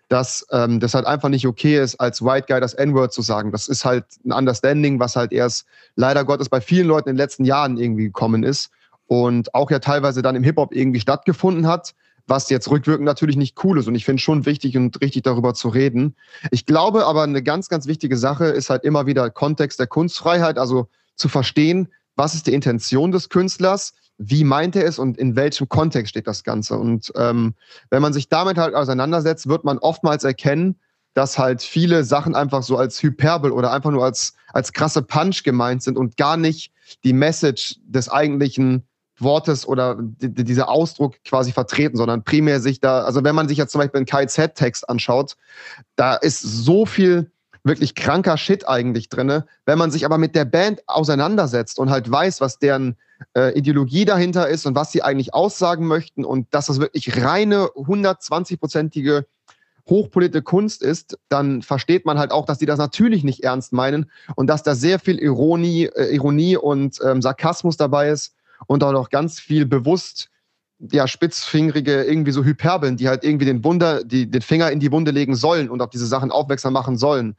dass 0.09 0.45
ähm, 0.51 0.81
das 0.81 0.93
halt 0.93 1.05
einfach 1.05 1.29
nicht 1.29 1.47
okay 1.47 1.79
ist, 1.81 1.99
als 2.01 2.21
White 2.21 2.47
Guy 2.49 2.59
das 2.59 2.73
N-Word 2.73 3.13
zu 3.13 3.21
sagen. 3.21 3.51
Das 3.51 3.67
ist 3.69 3.85
halt 3.85 4.05
ein 4.25 4.33
Understanding, 4.33 4.99
was 4.99 5.15
halt 5.15 5.31
erst 5.31 5.67
leider 5.95 6.25
Gottes 6.25 6.49
bei 6.49 6.59
vielen 6.59 6.87
Leuten 6.87 7.07
in 7.07 7.15
den 7.15 7.21
letzten 7.21 7.45
Jahren 7.45 7.77
irgendwie 7.77 8.05
gekommen 8.05 8.43
ist 8.43 8.71
und 9.07 9.53
auch 9.53 9.69
ja 9.71 9.79
teilweise 9.79 10.21
dann 10.21 10.35
im 10.35 10.43
Hip-Hop 10.43 10.73
irgendwie 10.73 10.99
stattgefunden 10.99 11.67
hat 11.67 11.93
was 12.27 12.49
jetzt 12.49 12.69
rückwirkend 12.69 13.05
natürlich 13.05 13.35
nicht 13.35 13.63
cool 13.63 13.79
ist. 13.79 13.87
Und 13.87 13.95
ich 13.95 14.05
finde 14.05 14.21
schon 14.21 14.45
wichtig 14.45 14.77
und 14.77 15.01
richtig 15.01 15.23
darüber 15.23 15.53
zu 15.53 15.67
reden. 15.69 16.15
Ich 16.51 16.65
glaube 16.65 17.05
aber, 17.05 17.23
eine 17.23 17.43
ganz, 17.43 17.69
ganz 17.69 17.87
wichtige 17.87 18.17
Sache 18.17 18.45
ist 18.45 18.69
halt 18.69 18.83
immer 18.83 19.05
wieder 19.05 19.29
Kontext 19.29 19.79
der 19.79 19.87
Kunstfreiheit, 19.87 20.57
also 20.57 20.87
zu 21.15 21.29
verstehen, 21.29 21.89
was 22.15 22.33
ist 22.33 22.47
die 22.47 22.53
Intention 22.53 23.11
des 23.11 23.29
Künstlers, 23.29 23.93
wie 24.17 24.43
meint 24.43 24.75
er 24.75 24.85
es 24.85 24.99
und 24.99 25.17
in 25.17 25.35
welchem 25.35 25.67
Kontext 25.67 26.11
steht 26.11 26.27
das 26.27 26.43
Ganze. 26.43 26.77
Und 26.77 27.11
ähm, 27.15 27.55
wenn 27.89 28.01
man 28.01 28.13
sich 28.13 28.29
damit 28.29 28.57
halt 28.57 28.75
auseinandersetzt, 28.75 29.47
wird 29.47 29.63
man 29.63 29.79
oftmals 29.79 30.23
erkennen, 30.23 30.75
dass 31.13 31.37
halt 31.37 31.61
viele 31.61 32.03
Sachen 32.03 32.35
einfach 32.35 32.63
so 32.63 32.77
als 32.77 33.01
Hyperbel 33.01 33.51
oder 33.51 33.71
einfach 33.71 33.91
nur 33.91 34.03
als, 34.03 34.33
als 34.51 34.73
krasse 34.73 35.01
Punch 35.01 35.43
gemeint 35.43 35.83
sind 35.83 35.97
und 35.97 36.17
gar 36.17 36.37
nicht 36.37 36.71
die 37.03 37.13
Message 37.13 37.75
des 37.85 38.09
eigentlichen 38.09 38.83
Wortes 39.23 39.67
oder 39.67 39.97
dieser 39.99 40.69
Ausdruck 40.69 41.15
quasi 41.23 41.51
vertreten, 41.51 41.97
sondern 41.97 42.23
primär 42.23 42.59
sich 42.59 42.79
da, 42.79 43.03
also 43.03 43.23
wenn 43.23 43.35
man 43.35 43.47
sich 43.47 43.57
jetzt 43.57 43.71
zum 43.71 43.79
Beispiel 43.79 43.97
einen 43.97 44.05
KZ-Text 44.05 44.89
anschaut, 44.89 45.35
da 45.95 46.15
ist 46.15 46.41
so 46.41 46.85
viel 46.85 47.31
wirklich 47.63 47.95
kranker 47.95 48.37
Shit 48.37 48.67
eigentlich 48.67 49.09
drin. 49.09 49.43
Wenn 49.65 49.77
man 49.77 49.91
sich 49.91 50.05
aber 50.05 50.17
mit 50.17 50.35
der 50.35 50.45
Band 50.45 50.81
auseinandersetzt 50.87 51.79
und 51.79 51.89
halt 51.89 52.11
weiß, 52.11 52.41
was 52.41 52.59
deren 52.59 52.97
äh, 53.37 53.57
Ideologie 53.57 54.05
dahinter 54.05 54.47
ist 54.47 54.65
und 54.65 54.75
was 54.75 54.91
sie 54.91 55.01
eigentlich 55.01 55.33
aussagen 55.33 55.87
möchten 55.87 56.25
und 56.25 56.53
dass 56.53 56.65
das 56.65 56.79
wirklich 56.79 57.23
reine 57.23 57.67
120-prozentige 57.75 59.25
hochpolitische 59.89 60.43
Kunst 60.43 60.81
ist, 60.81 61.17
dann 61.29 61.61
versteht 61.61 62.05
man 62.05 62.17
halt 62.17 62.31
auch, 62.31 62.45
dass 62.45 62.57
die 62.57 62.65
das 62.65 62.79
natürlich 62.79 63.23
nicht 63.23 63.43
ernst 63.43 63.73
meinen 63.73 64.09
und 64.35 64.47
dass 64.47 64.63
da 64.63 64.75
sehr 64.75 64.99
viel 64.99 65.19
Ironie, 65.19 65.85
äh, 65.85 66.13
Ironie 66.13 66.57
und 66.57 66.99
ähm, 67.03 67.21
Sarkasmus 67.21 67.77
dabei 67.77 68.09
ist 68.09 68.33
und 68.67 68.83
auch 68.83 68.91
noch 68.91 69.09
ganz 69.09 69.39
viel 69.39 69.65
bewusst 69.65 70.29
ja, 70.91 71.07
spitzfingerige, 71.07 72.03
irgendwie 72.03 72.31
so 72.31 72.43
Hyperbeln, 72.43 72.97
die 72.97 73.07
halt 73.07 73.23
irgendwie 73.23 73.45
den 73.45 73.63
Wunder, 73.63 74.03
die, 74.03 74.29
den 74.29 74.41
Finger 74.41 74.71
in 74.71 74.79
die 74.79 74.91
Wunde 74.91 75.11
legen 75.11 75.35
sollen 75.35 75.69
und 75.69 75.81
auf 75.81 75.89
diese 75.89 76.07
Sachen 76.07 76.31
aufmerksam 76.31 76.73
machen 76.73 76.97
sollen. 76.97 77.35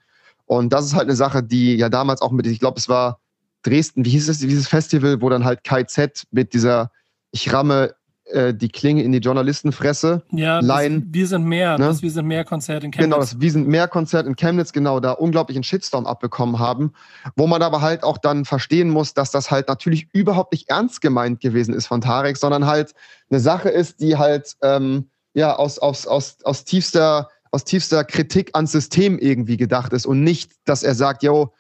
Und 0.47 0.73
das 0.73 0.87
ist 0.87 0.95
halt 0.95 1.05
eine 1.05 1.17
Sache, 1.17 1.43
die 1.43 1.77
ja 1.77 1.89
damals 1.89 2.23
auch 2.23 2.31
mit, 2.31 2.47
ich 2.47 2.61
glaube, 2.61 2.79
es 2.79 2.89
war 2.89 3.21
Dresden, 3.63 4.05
wie 4.05 4.11
hieß 4.11 4.29
es, 4.29 4.39
dieses 4.39 4.69
Festival, 4.69 5.21
wo 5.21 5.29
dann 5.29 5.45
halt 5.45 5.65
KZ 5.65 6.25
mit 6.31 6.53
dieser 6.53 6.91
Ich 7.33 7.53
ramme 7.53 7.95
äh, 8.27 8.55
die 8.55 8.69
Klinge 8.69 9.03
in 9.03 9.13
die 9.13 9.19
Journalistenfresse. 9.19 10.23
Ja, 10.31 10.61
das, 10.61 11.03
wir 11.07 11.27
sind 11.27 11.45
mehr, 11.45 11.79
ne? 11.79 11.87
das 11.87 12.03
Wir 12.03 12.11
sind 12.11 12.27
mehr 12.27 12.45
Konzert 12.45 12.83
in 12.83 12.91
Chemnitz. 12.91 13.05
Genau, 13.05 13.19
das 13.19 13.41
Wir 13.41 13.51
sind 13.51 13.69
mehr 13.69 13.87
Konzert 13.87 14.27
in 14.27 14.35
Chemnitz, 14.37 14.73
genau, 14.73 15.01
da 15.01 15.13
unglaublichen 15.13 15.63
Shitstorm 15.63 16.07
abbekommen 16.07 16.59
haben, 16.59 16.93
wo 17.37 17.47
man 17.47 17.63
aber 17.63 17.81
halt 17.81 18.03
auch 18.03 18.19
dann 18.19 18.45
verstehen 18.45 18.89
muss, 18.89 19.15
dass 19.15 19.31
das 19.31 19.51
halt 19.51 19.69
natürlich 19.69 20.09
überhaupt 20.13 20.53
nicht 20.53 20.71
ernst 20.71 21.01
gemeint 21.01 21.41
gewesen 21.41 21.75
ist 21.75 21.87
von 21.87 22.01
Tarek, 22.01 22.37
sondern 22.37 22.67
halt 22.67 22.95
eine 23.31 23.41
Sache 23.41 23.69
ist, 23.69 24.01
die 24.01 24.17
halt 24.17 24.55
ähm, 24.63 25.11
ja 25.35 25.57
aus, 25.57 25.79
aus, 25.79 26.07
aus, 26.07 26.39
aus 26.45 26.65
tiefster 26.65 27.29
aus 27.51 27.63
tiefster 27.63 28.03
Kritik 28.03 28.51
ans 28.55 28.73
System 28.73 29.17
irgendwie 29.17 29.57
gedacht 29.57 29.93
ist 29.93 30.07
und 30.07 30.25
nicht, 30.25 30.51
dass 30.65 30.83
er 30.83 30.97
sagt, 30.97 31.23
yo, 31.23 31.53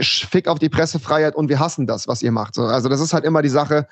fick 0.00 0.48
auf 0.48 0.58
die 0.58 0.70
Pressefreiheit 0.70 1.34
und 1.34 1.50
wir 1.50 1.58
hassen 1.58 1.86
das, 1.86 2.08
was 2.08 2.22
ihr 2.22 2.32
macht. 2.32 2.56
Also 2.58 2.88
das 2.88 3.00
ist 3.00 3.12
halt 3.12 3.26
immer 3.26 3.42
die 3.42 3.50
Sache, 3.50 3.86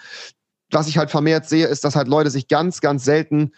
was 0.71 0.89
ich 0.89 0.99
halt 0.99 1.11
vermehrt 1.11 1.49
sehe, 1.49 1.67
ist, 1.67 1.85
dass 1.85 1.97
halt 1.97 2.09
Leute 2.09 2.31
sich 2.31 2.49
ganz, 2.49 2.81
ganz 2.81 3.05
selten 3.05 3.53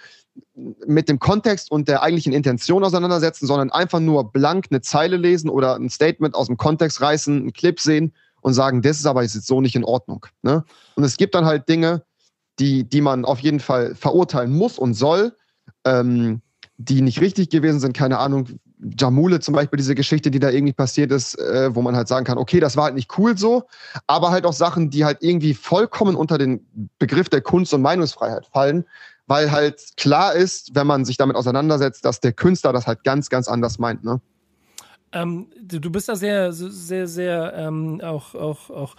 mit 0.86 1.08
dem 1.08 1.18
Kontext 1.18 1.70
und 1.70 1.88
der 1.88 2.02
eigentlichen 2.02 2.32
Intention 2.32 2.84
auseinandersetzen, 2.84 3.46
sondern 3.46 3.70
einfach 3.70 4.00
nur 4.00 4.32
blank 4.32 4.66
eine 4.70 4.80
Zeile 4.80 5.16
lesen 5.16 5.48
oder 5.48 5.76
ein 5.76 5.88
Statement 5.88 6.34
aus 6.34 6.46
dem 6.46 6.56
Kontext 6.56 7.00
reißen, 7.00 7.36
einen 7.36 7.52
Clip 7.52 7.80
sehen 7.80 8.12
und 8.42 8.54
sagen, 8.54 8.82
das 8.82 8.98
ist 8.98 9.06
aber 9.06 9.22
jetzt 9.22 9.46
so 9.46 9.60
nicht 9.60 9.76
in 9.76 9.84
Ordnung. 9.84 10.26
Ne? 10.42 10.64
Und 10.94 11.04
es 11.04 11.16
gibt 11.16 11.34
dann 11.34 11.46
halt 11.46 11.68
Dinge, 11.68 12.04
die, 12.58 12.84
die 12.84 13.00
man 13.00 13.24
auf 13.24 13.40
jeden 13.40 13.60
Fall 13.60 13.94
verurteilen 13.94 14.52
muss 14.52 14.78
und 14.78 14.94
soll, 14.94 15.34
ähm, 15.84 16.42
die 16.76 17.00
nicht 17.00 17.20
richtig 17.20 17.48
gewesen 17.50 17.80
sind. 17.80 17.96
Keine 17.96 18.18
Ahnung, 18.18 18.60
Jamule 18.98 19.40
zum 19.40 19.54
Beispiel, 19.54 19.76
diese 19.78 19.94
Geschichte, 19.94 20.30
die 20.30 20.38
da 20.38 20.50
irgendwie 20.50 20.72
passiert 20.72 21.10
ist, 21.10 21.38
äh, 21.38 21.74
wo 21.74 21.82
man 21.82 21.96
halt 21.96 22.08
sagen 22.08 22.26
kann, 22.26 22.38
okay, 22.38 22.60
das 22.60 22.76
war 22.76 22.84
halt 22.84 22.94
nicht 22.94 23.18
cool 23.18 23.36
so, 23.36 23.64
aber 24.06 24.30
halt 24.30 24.44
auch 24.44 24.52
Sachen, 24.52 24.90
die 24.90 25.04
halt 25.04 25.18
irgendwie 25.20 25.54
vollkommen 25.54 26.16
unter 26.16 26.38
den 26.38 26.66
Begriff 26.98 27.28
der 27.28 27.40
Kunst- 27.40 27.72
und 27.72 27.82
Meinungsfreiheit 27.82 28.46
fallen, 28.46 28.84
weil 29.26 29.50
halt 29.50 29.96
klar 29.96 30.34
ist, 30.34 30.74
wenn 30.74 30.86
man 30.86 31.04
sich 31.04 31.16
damit 31.16 31.36
auseinandersetzt, 31.36 32.04
dass 32.04 32.20
der 32.20 32.32
Künstler 32.32 32.72
das 32.72 32.86
halt 32.86 33.02
ganz, 33.02 33.30
ganz 33.30 33.48
anders 33.48 33.78
meint. 33.78 34.04
Ne? 34.04 34.20
Ähm, 35.12 35.48
du 35.60 35.90
bist 35.90 36.08
da 36.08 36.16
sehr, 36.16 36.52
sehr, 36.52 37.08
sehr 37.08 37.54
ähm, 37.56 38.00
auch, 38.02 38.34
auch, 38.34 38.70
auch 38.70 38.96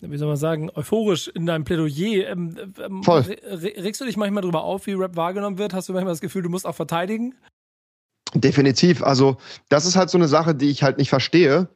wie 0.00 0.16
soll 0.16 0.28
man 0.28 0.36
sagen, 0.36 0.70
euphorisch 0.74 1.28
in 1.28 1.46
deinem 1.46 1.64
Plädoyer. 1.64 2.28
Ähm, 2.28 2.56
ähm, 2.78 3.02
Voll. 3.02 3.22
Regst 3.42 4.00
du 4.00 4.04
dich 4.04 4.16
manchmal 4.16 4.42
darüber 4.42 4.62
auf, 4.62 4.86
wie 4.86 4.92
Rap 4.92 5.16
wahrgenommen 5.16 5.58
wird? 5.58 5.74
Hast 5.74 5.88
du 5.88 5.92
manchmal 5.92 6.12
das 6.12 6.20
Gefühl, 6.20 6.42
du 6.42 6.48
musst 6.48 6.66
auch 6.66 6.74
verteidigen? 6.74 7.34
Definitiv. 8.34 9.02
Also 9.02 9.36
das 9.68 9.86
ist 9.86 9.96
halt 9.96 10.10
so 10.10 10.18
eine 10.18 10.28
Sache, 10.28 10.54
die 10.54 10.70
ich 10.70 10.82
halt 10.82 10.98
nicht 10.98 11.08
verstehe. 11.08 11.68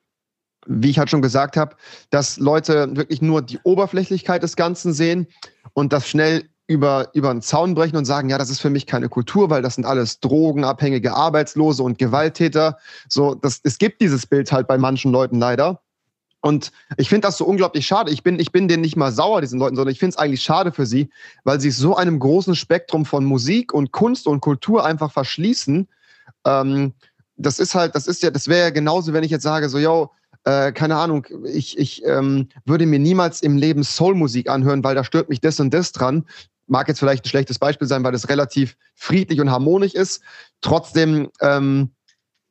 Wie 0.67 0.91
ich 0.91 0.99
halt 0.99 1.11
schon 1.11 1.23
gesagt 1.23 1.57
habe, 1.57 1.75
dass 2.11 2.39
Leute 2.39 2.95
wirklich 2.97 3.21
nur 3.21 3.43
die 3.43 3.59
Oberflächlichkeit 3.65 4.45
des 4.45 4.55
Ganzen 4.55 4.93
sehen 4.93 5.27
und 5.73 5.93
das 5.93 6.09
schnell 6.09 6.49
über, 6.69 7.11
über 7.15 7.31
einen 7.31 7.43
Zaun 7.43 7.75
brechen 7.75 7.97
und 7.97 8.05
sagen, 8.05 8.29
ja, 8.29 8.39
das 8.39 8.49
ist 8.49 8.61
für 8.61 8.71
mich 8.71 8.87
keine 8.87 9.09
Kultur, 9.09 9.51
weil 9.51 9.63
das 9.63 9.75
sind 9.75 9.85
alles 9.85 10.21
drogenabhängige 10.21 11.15
Arbeitslose 11.15 11.83
und 11.83 11.99
Gewalttäter. 11.99 12.79
So, 13.09 13.35
das, 13.35 13.61
es 13.65 13.79
gibt 13.79 14.01
dieses 14.01 14.27
Bild 14.27 14.53
halt 14.53 14.69
bei 14.69 14.79
manchen 14.79 15.11
Leuten 15.11 15.41
leider. 15.41 15.83
Und 16.41 16.73
ich 16.97 17.09
finde 17.09 17.27
das 17.27 17.39
so 17.39 17.45
unglaublich 17.45 17.87
schade. 17.87 18.11
Ich 18.11 18.23
bin, 18.23 18.41
ich 18.41 18.53
bin 18.53 18.69
denen 18.69 18.83
nicht 18.83 18.97
mal 18.97 19.13
sauer, 19.13 19.41
diesen 19.41 19.59
Leuten, 19.59 19.77
sondern 19.77 19.93
ich 19.93 19.99
finde 19.99 20.15
es 20.15 20.19
eigentlich 20.19 20.43
schade 20.43 20.73
für 20.73 20.87
sie, 20.87 21.09
weil 21.45 21.61
sie 21.61 21.71
so 21.71 21.97
einem 21.97 22.19
großen 22.19 22.57
Spektrum 22.57 23.05
von 23.05 23.25
Musik 23.25 23.73
und 23.73 23.93
Kunst 23.93 24.27
und 24.27 24.41
Kultur 24.41 24.85
einfach 24.85 25.13
verschließen 25.13 25.89
ähm, 26.45 26.93
das 27.37 27.59
ist 27.59 27.75
halt, 27.75 27.95
das 27.95 28.07
ist 28.07 28.23
ja, 28.23 28.31
das 28.31 28.49
wäre 28.49 28.63
ja 28.63 28.71
genauso, 28.71 29.13
wenn 29.13 29.25
ich 29.25 29.31
jetzt 29.31 29.43
sage, 29.43 29.69
so, 29.69 29.79
yo, 29.79 30.11
äh, 30.45 30.73
keine 30.73 30.97
Ahnung, 30.97 31.27
ich, 31.45 31.79
ich 31.79 32.05
ähm, 32.05 32.49
würde 32.65 32.87
mir 32.87 32.99
niemals 32.99 33.43
im 33.43 33.57
Leben 33.57 33.85
Soul-Musik 33.85 34.49
anhören, 34.49 34.83
weil 34.83 34.95
da 34.95 35.05
stört 35.05 35.29
mich 35.29 35.41
das 35.41 35.61
und 35.61 35.73
das 35.73 35.93
dran. 35.93 36.27
Mag 36.67 36.89
jetzt 36.89 36.99
vielleicht 36.99 37.25
ein 37.25 37.29
schlechtes 37.29 37.59
Beispiel 37.59 37.89
sein, 37.89 38.03
weil 38.05 38.13
das 38.13 38.29
relativ 38.29 38.77
friedlich 38.95 39.41
und 39.41 39.51
harmonisch 39.51 39.95
ist. 39.95 40.23
Trotzdem 40.61 41.31
ähm, 41.41 41.91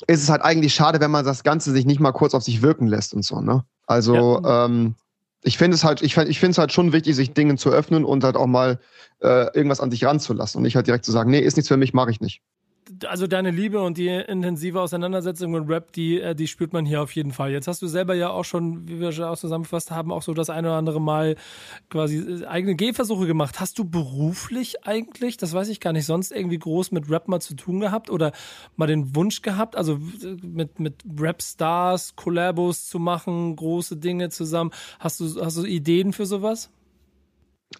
ist 0.07 0.23
es 0.23 0.29
halt 0.29 0.41
eigentlich 0.41 0.73
schade, 0.73 0.99
wenn 0.99 1.11
man 1.11 1.25
das 1.25 1.43
Ganze 1.43 1.71
sich 1.71 1.85
nicht 1.85 1.99
mal 1.99 2.11
kurz 2.11 2.33
auf 2.33 2.43
sich 2.43 2.61
wirken 2.61 2.87
lässt 2.87 3.13
und 3.13 3.23
so, 3.23 3.41
ne? 3.41 3.63
Also, 3.87 4.41
ja. 4.43 4.65
ähm, 4.65 4.95
ich 5.43 5.57
finde 5.57 5.75
es 5.75 5.83
halt, 5.83 6.01
ich, 6.01 6.15
ich 6.15 6.39
finde 6.39 6.51
es 6.51 6.57
halt 6.57 6.71
schon 6.71 6.93
wichtig, 6.93 7.15
sich 7.15 7.33
Dingen 7.33 7.57
zu 7.57 7.71
öffnen 7.71 8.05
und 8.05 8.23
halt 8.23 8.35
auch 8.35 8.47
mal 8.47 8.79
äh, 9.21 9.53
irgendwas 9.55 9.81
an 9.81 9.91
sich 9.91 10.05
ranzulassen 10.05 10.59
und 10.59 10.63
nicht 10.63 10.75
halt 10.75 10.87
direkt 10.87 11.03
zu 11.03 11.11
sagen, 11.11 11.31
nee, 11.31 11.39
ist 11.39 11.57
nichts 11.57 11.67
für 11.67 11.77
mich, 11.77 11.93
mache 11.93 12.11
ich 12.11 12.21
nicht 12.21 12.41
also 13.07 13.27
deine 13.27 13.51
Liebe 13.51 13.81
und 13.81 13.97
die 13.97 14.07
intensive 14.07 14.81
Auseinandersetzung 14.81 15.51
mit 15.51 15.67
Rap, 15.67 15.91
die, 15.93 16.19
äh, 16.19 16.35
die 16.35 16.47
spürt 16.47 16.73
man 16.73 16.85
hier 16.85 17.01
auf 17.01 17.13
jeden 17.15 17.31
Fall. 17.31 17.51
Jetzt 17.51 17.67
hast 17.67 17.81
du 17.81 17.87
selber 17.87 18.13
ja 18.13 18.29
auch 18.29 18.43
schon, 18.43 18.87
wie 18.87 18.99
wir 18.99 19.11
schon 19.11 19.25
auch 19.25 19.37
zusammengefasst 19.37 19.91
haben, 19.91 20.11
auch 20.11 20.21
so 20.21 20.33
das 20.33 20.49
eine 20.49 20.69
oder 20.69 20.77
andere 20.77 20.99
Mal 20.99 21.35
quasi 21.89 22.17
äh, 22.17 22.45
eigene 22.47 22.75
Gehversuche 22.75 23.27
gemacht. 23.27 23.59
Hast 23.59 23.79
du 23.79 23.85
beruflich 23.85 24.85
eigentlich, 24.85 25.37
das 25.37 25.53
weiß 25.53 25.69
ich 25.69 25.79
gar 25.79 25.93
nicht, 25.93 26.05
sonst 26.05 26.31
irgendwie 26.31 26.59
groß 26.59 26.91
mit 26.91 27.09
Rap 27.09 27.27
mal 27.27 27.39
zu 27.39 27.55
tun 27.55 27.79
gehabt 27.79 28.09
oder 28.09 28.31
mal 28.75 28.87
den 28.87 29.15
Wunsch 29.15 29.41
gehabt, 29.41 29.75
also 29.75 29.93
äh, 30.23 30.37
mit, 30.41 30.79
mit 30.79 31.03
Rap-Stars, 31.19 32.15
Collabos 32.15 32.87
zu 32.87 32.99
machen, 32.99 33.55
große 33.55 33.97
Dinge 33.97 34.29
zusammen? 34.29 34.71
Hast 34.99 35.19
du, 35.19 35.43
hast 35.43 35.57
du 35.57 35.65
Ideen 35.65 36.13
für 36.13 36.25
sowas? 36.25 36.69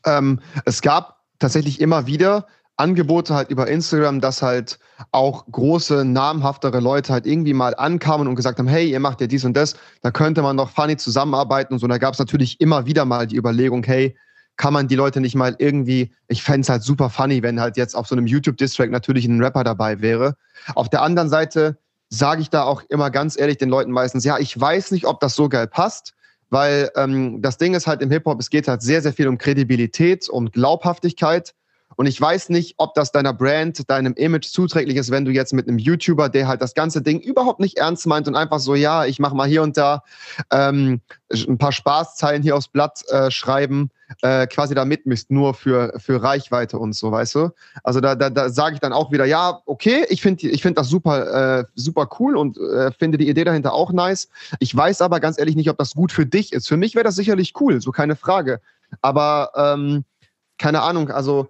Ähm, 0.06 0.40
es 0.66 0.82
gab 0.82 1.22
tatsächlich 1.40 1.82
immer 1.82 2.08
wieder 2.08 2.48
Angebote 2.82 3.36
halt 3.36 3.50
über 3.52 3.68
Instagram, 3.68 4.22
dass 4.22 4.42
halt 4.42 4.80
auch 5.12 5.46
große, 5.52 6.04
namhaftere 6.04 6.80
Leute 6.80 7.14
halt 7.14 7.28
irgendwie 7.28 7.54
mal 7.54 7.76
ankamen 7.76 8.28
und 8.28 8.36
gesagt 8.36 8.58
haben, 8.58 8.68
hey, 8.68 8.90
ihr 8.90 9.00
macht 9.00 9.22
ja 9.22 9.28
dies 9.28 9.46
und 9.46 9.56
das, 9.56 9.76
da 10.02 10.10
könnte 10.10 10.42
man 10.42 10.56
noch 10.56 10.72
funny 10.72 10.98
zusammenarbeiten 10.98 11.74
und 11.74 11.80
so. 11.80 11.88
Da 11.88 12.00
gab 12.00 12.14
es 12.14 12.20
natürlich 12.20 12.60
immer 12.60 12.88
wieder 12.88 13.06
mal 13.06 13.28
die 13.28 13.38
Überlegung, 13.38 13.84
hey, 13.84 14.18
kann 14.58 14.74
man 14.74 14.88
die 14.88 14.96
Leute 14.96 15.22
nicht 15.22 15.36
mal 15.36 15.56
irgendwie, 15.60 16.12
ich 16.28 16.44
fände 16.44 16.62
es 16.62 16.70
halt 16.70 16.84
super 16.84 17.10
funny, 17.10 17.44
wenn 17.44 17.62
halt 17.62 17.78
jetzt 17.78 17.96
auf 17.96 18.08
so 18.08 18.16
einem 18.16 18.28
YouTube-Distrack 18.28 18.90
natürlich 18.90 19.26
ein 19.26 19.42
Rapper 19.42 19.64
dabei 19.64 20.02
wäre. 20.02 20.36
Auf 20.76 20.90
der 20.90 21.04
anderen 21.04 21.30
Seite 21.30 21.78
sage 22.10 22.42
ich 22.42 22.50
da 22.50 22.64
auch 22.64 22.84
immer 22.90 23.10
ganz 23.12 23.40
ehrlich 23.40 23.58
den 23.58 23.70
Leuten 23.70 23.92
meistens, 23.92 24.26
ja, 24.26 24.38
ich 24.40 24.60
weiß 24.60 24.92
nicht, 24.92 25.06
ob 25.06 25.20
das 25.20 25.36
so 25.36 25.50
geil 25.50 25.68
passt, 25.68 26.14
weil 26.50 26.92
ähm, 26.96 27.42
das 27.42 27.58
Ding 27.58 27.74
ist 27.74 27.88
halt 27.88 28.02
im 28.02 28.12
Hip-Hop, 28.12 28.40
es 28.40 28.50
geht 28.50 28.68
halt 28.68 28.82
sehr, 28.82 29.02
sehr 29.02 29.14
viel 29.14 29.28
um 29.28 29.38
Kredibilität, 29.38 30.28
um 30.30 30.52
Glaubhaftigkeit. 30.52 31.54
Und 32.02 32.08
ich 32.08 32.20
weiß 32.20 32.50
nicht, 32.50 32.74
ob 32.78 32.96
das 32.96 33.12
deiner 33.12 33.32
Brand, 33.32 33.88
deinem 33.88 34.14
Image 34.14 34.48
zuträglich 34.48 34.98
ist, 34.98 35.12
wenn 35.12 35.24
du 35.24 35.30
jetzt 35.30 35.54
mit 35.54 35.68
einem 35.68 35.78
YouTuber, 35.78 36.30
der 36.30 36.48
halt 36.48 36.60
das 36.60 36.74
ganze 36.74 37.04
Ding 37.04 37.20
überhaupt 37.20 37.60
nicht 37.60 37.78
ernst 37.78 38.08
meint 38.08 38.28
und 38.28 38.36
einfach 38.36 38.58
so, 38.58 38.74
ja, 38.74 39.06
ich 39.06 39.20
mache 39.20 39.36
mal 39.36 39.48
hier 39.48 39.62
und 39.62 39.78
da 39.78 40.02
ähm, 40.50 41.02
ein 41.32 41.60
paar 41.60 41.72
Spaßzeilen 41.72 42.42
hier 42.42 42.56
aufs 42.56 42.70
Blatt 42.70 43.08
äh, 43.10 43.30
schreiben, 43.30 43.92
äh, 44.24 44.48
quasi 44.48 44.74
da 44.74 44.84
mitmisst, 44.84 45.30
nur 45.30 45.54
für, 45.54 45.94
für 46.00 46.24
Reichweite 46.24 46.80
und 46.80 46.94
so, 46.94 47.12
weißt 47.12 47.36
du? 47.36 47.50
Also 47.84 48.02
da, 48.02 48.16
da, 48.16 48.32
da 48.32 48.50
sage 48.50 48.74
ich 48.74 48.82
dann 48.82 48.94
auch 48.94 49.12
wieder, 49.12 49.26
ja, 49.26 49.60
okay, 49.68 50.08
ich 50.10 50.24
finde 50.24 50.48
ich 50.48 50.64
find 50.64 50.80
das 50.80 50.90
super, 50.90 51.60
äh, 51.60 51.66
super 51.76 52.10
cool 52.20 52.36
und 52.36 52.58
äh, 52.58 52.92
finde 52.94 53.20
die 53.20 53.30
Idee 53.30 53.44
dahinter 53.44 53.74
auch 53.74 53.92
nice. 53.92 54.28
Ich 54.58 54.76
weiß 54.76 55.04
aber 55.04 55.20
ganz 55.20 55.38
ehrlich 55.38 55.56
nicht, 55.56 55.70
ob 55.70 55.78
das 55.78 55.94
gut 55.94 56.12
für 56.12 56.26
dich 56.26 56.52
ist. 56.52 56.68
Für 56.68 56.78
mich 56.78 56.96
wäre 56.96 57.04
das 57.04 57.14
sicherlich 57.14 57.54
cool, 57.62 57.80
so 57.80 57.92
keine 57.92 58.16
Frage. 58.16 58.60
Aber 59.02 59.52
ähm, 59.56 60.04
keine 60.58 60.82
Ahnung, 60.82 61.12
also 61.12 61.48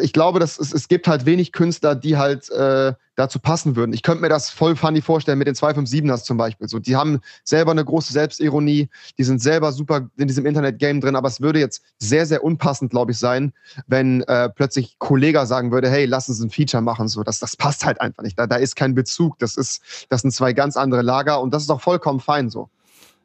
ich 0.00 0.12
glaube, 0.12 0.38
dass 0.38 0.58
es, 0.58 0.72
es 0.72 0.88
gibt 0.88 1.08
halt 1.08 1.26
wenig 1.26 1.52
Künstler, 1.52 1.94
die 1.94 2.16
halt 2.16 2.48
äh, 2.50 2.94
dazu 3.16 3.38
passen 3.38 3.76
würden. 3.76 3.92
Ich 3.92 4.02
könnte 4.02 4.22
mir 4.22 4.28
das 4.28 4.50
voll 4.50 4.76
funny 4.76 5.00
vorstellen 5.00 5.38
mit 5.38 5.48
den 5.48 5.54
257ers 5.54 6.24
zum 6.24 6.36
Beispiel. 6.36 6.68
So, 6.68 6.78
die 6.78 6.96
haben 6.96 7.20
selber 7.42 7.72
eine 7.72 7.84
große 7.84 8.12
Selbstironie, 8.12 8.88
die 9.18 9.24
sind 9.24 9.40
selber 9.40 9.72
super 9.72 10.08
in 10.16 10.28
diesem 10.28 10.46
Internet-Game 10.46 11.00
drin, 11.00 11.16
aber 11.16 11.28
es 11.28 11.40
würde 11.40 11.58
jetzt 11.58 11.82
sehr, 11.98 12.26
sehr 12.26 12.44
unpassend, 12.44 12.90
glaube 12.90 13.12
ich, 13.12 13.18
sein, 13.18 13.52
wenn 13.86 14.22
äh, 14.22 14.48
plötzlich 14.48 14.98
Kollega 14.98 15.46
sagen 15.46 15.72
würde, 15.72 15.90
hey, 15.90 16.06
lass 16.06 16.28
uns 16.28 16.40
ein 16.40 16.50
Feature 16.50 16.82
machen. 16.82 17.08
So, 17.08 17.22
das, 17.22 17.38
das 17.38 17.56
passt 17.56 17.84
halt 17.84 18.00
einfach 18.00 18.22
nicht. 18.22 18.38
Da, 18.38 18.46
da 18.46 18.56
ist 18.56 18.76
kein 18.76 18.94
Bezug. 18.94 19.38
Das 19.38 19.56
ist, 19.56 20.06
das 20.08 20.22
sind 20.22 20.32
zwei 20.32 20.52
ganz 20.52 20.76
andere 20.76 21.02
Lager 21.02 21.40
und 21.40 21.52
das 21.52 21.62
ist 21.62 21.70
auch 21.70 21.80
vollkommen 21.80 22.20
fein 22.20 22.50
so. 22.50 22.68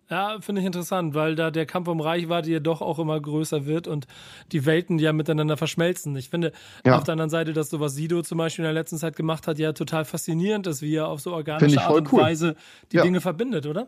Ja, 0.09 0.37
finde 0.41 0.61
ich 0.61 0.65
interessant, 0.65 1.13
weil 1.13 1.35
da 1.35 1.51
der 1.51 1.67
Kampf 1.67 1.87
um 1.87 2.01
Reichweite 2.01 2.49
ja 2.49 2.59
doch 2.59 2.81
auch 2.81 2.97
immer 2.97 3.19
größer 3.19 3.65
wird 3.67 3.87
und 3.87 4.07
die 4.51 4.65
Welten 4.65 4.97
ja 4.97 5.13
miteinander 5.13 5.55
verschmelzen. 5.55 6.15
Ich 6.15 6.29
finde 6.29 6.51
ja. 6.83 6.97
auf 6.97 7.03
der 7.03 7.11
anderen 7.11 7.29
Seite, 7.29 7.53
dass 7.53 7.69
so 7.69 7.79
was 7.79 7.93
Sido 7.93 8.23
zum 8.23 8.39
Beispiel 8.39 8.63
in 8.63 8.67
der 8.67 8.73
letzten 8.73 8.97
Zeit 8.97 9.15
gemacht 9.15 9.45
hat, 9.45 9.59
ja 9.59 9.71
total 9.73 10.05
faszinierend 10.05 10.65
ist, 10.65 10.81
wie 10.81 10.95
er 10.95 11.07
auf 11.07 11.21
so 11.21 11.33
organische 11.33 11.81
Art 11.81 11.95
und 11.95 12.11
cool. 12.11 12.21
Weise 12.21 12.55
die 12.91 12.97
ja. 12.97 13.03
Dinge 13.03 13.21
verbindet, 13.21 13.67
oder? 13.67 13.87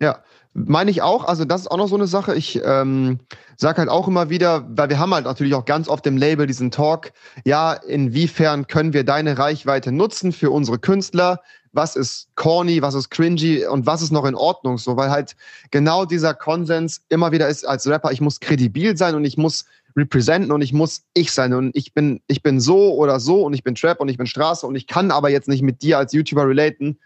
Ja, 0.00 0.22
meine 0.52 0.90
ich 0.90 1.02
auch. 1.02 1.24
Also 1.24 1.44
das 1.44 1.62
ist 1.62 1.66
auch 1.68 1.76
noch 1.76 1.88
so 1.88 1.96
eine 1.96 2.06
Sache. 2.06 2.34
Ich 2.34 2.60
ähm, 2.64 3.20
sage 3.56 3.78
halt 3.78 3.88
auch 3.88 4.08
immer 4.08 4.30
wieder, 4.30 4.66
weil 4.68 4.88
wir 4.88 4.98
haben 4.98 5.14
halt 5.14 5.24
natürlich 5.24 5.54
auch 5.54 5.64
ganz 5.64 5.88
oft 5.88 6.06
im 6.06 6.16
Label 6.16 6.46
diesen 6.46 6.70
Talk, 6.70 7.12
ja, 7.44 7.72
inwiefern 7.72 8.66
können 8.66 8.92
wir 8.92 9.04
deine 9.04 9.38
Reichweite 9.38 9.92
nutzen 9.92 10.32
für 10.32 10.50
unsere 10.50 10.78
Künstler? 10.78 11.40
was 11.74 11.96
ist 11.96 12.28
corny, 12.36 12.80
was 12.80 12.94
ist 12.94 13.10
cringy 13.10 13.66
und 13.66 13.84
was 13.86 14.00
ist 14.00 14.12
noch 14.12 14.24
in 14.24 14.34
Ordnung 14.34 14.78
so, 14.78 14.96
weil 14.96 15.10
halt 15.10 15.36
genau 15.70 16.04
dieser 16.04 16.32
Konsens 16.32 17.02
immer 17.08 17.32
wieder 17.32 17.48
ist 17.48 17.66
als 17.66 17.86
Rapper, 17.86 18.12
ich 18.12 18.20
muss 18.20 18.40
kredibil 18.40 18.96
sein 18.96 19.14
und 19.14 19.24
ich 19.24 19.36
muss 19.36 19.64
representen 19.96 20.52
und 20.52 20.62
ich 20.62 20.72
muss 20.72 21.02
ich 21.14 21.32
sein 21.32 21.52
und 21.52 21.76
ich 21.76 21.92
bin 21.92 22.20
ich 22.26 22.42
bin 22.42 22.60
so 22.60 22.94
oder 22.94 23.20
so 23.20 23.42
und 23.44 23.54
ich 23.54 23.62
bin 23.62 23.74
Trap 23.74 24.00
und 24.00 24.08
ich 24.08 24.16
bin 24.16 24.26
Straße 24.26 24.66
und 24.66 24.76
ich 24.76 24.86
kann 24.86 25.10
aber 25.10 25.30
jetzt 25.30 25.48
nicht 25.48 25.62
mit 25.62 25.82
dir 25.82 25.98
als 25.98 26.12
YouTuber 26.12 26.48
relaten, 26.48 26.98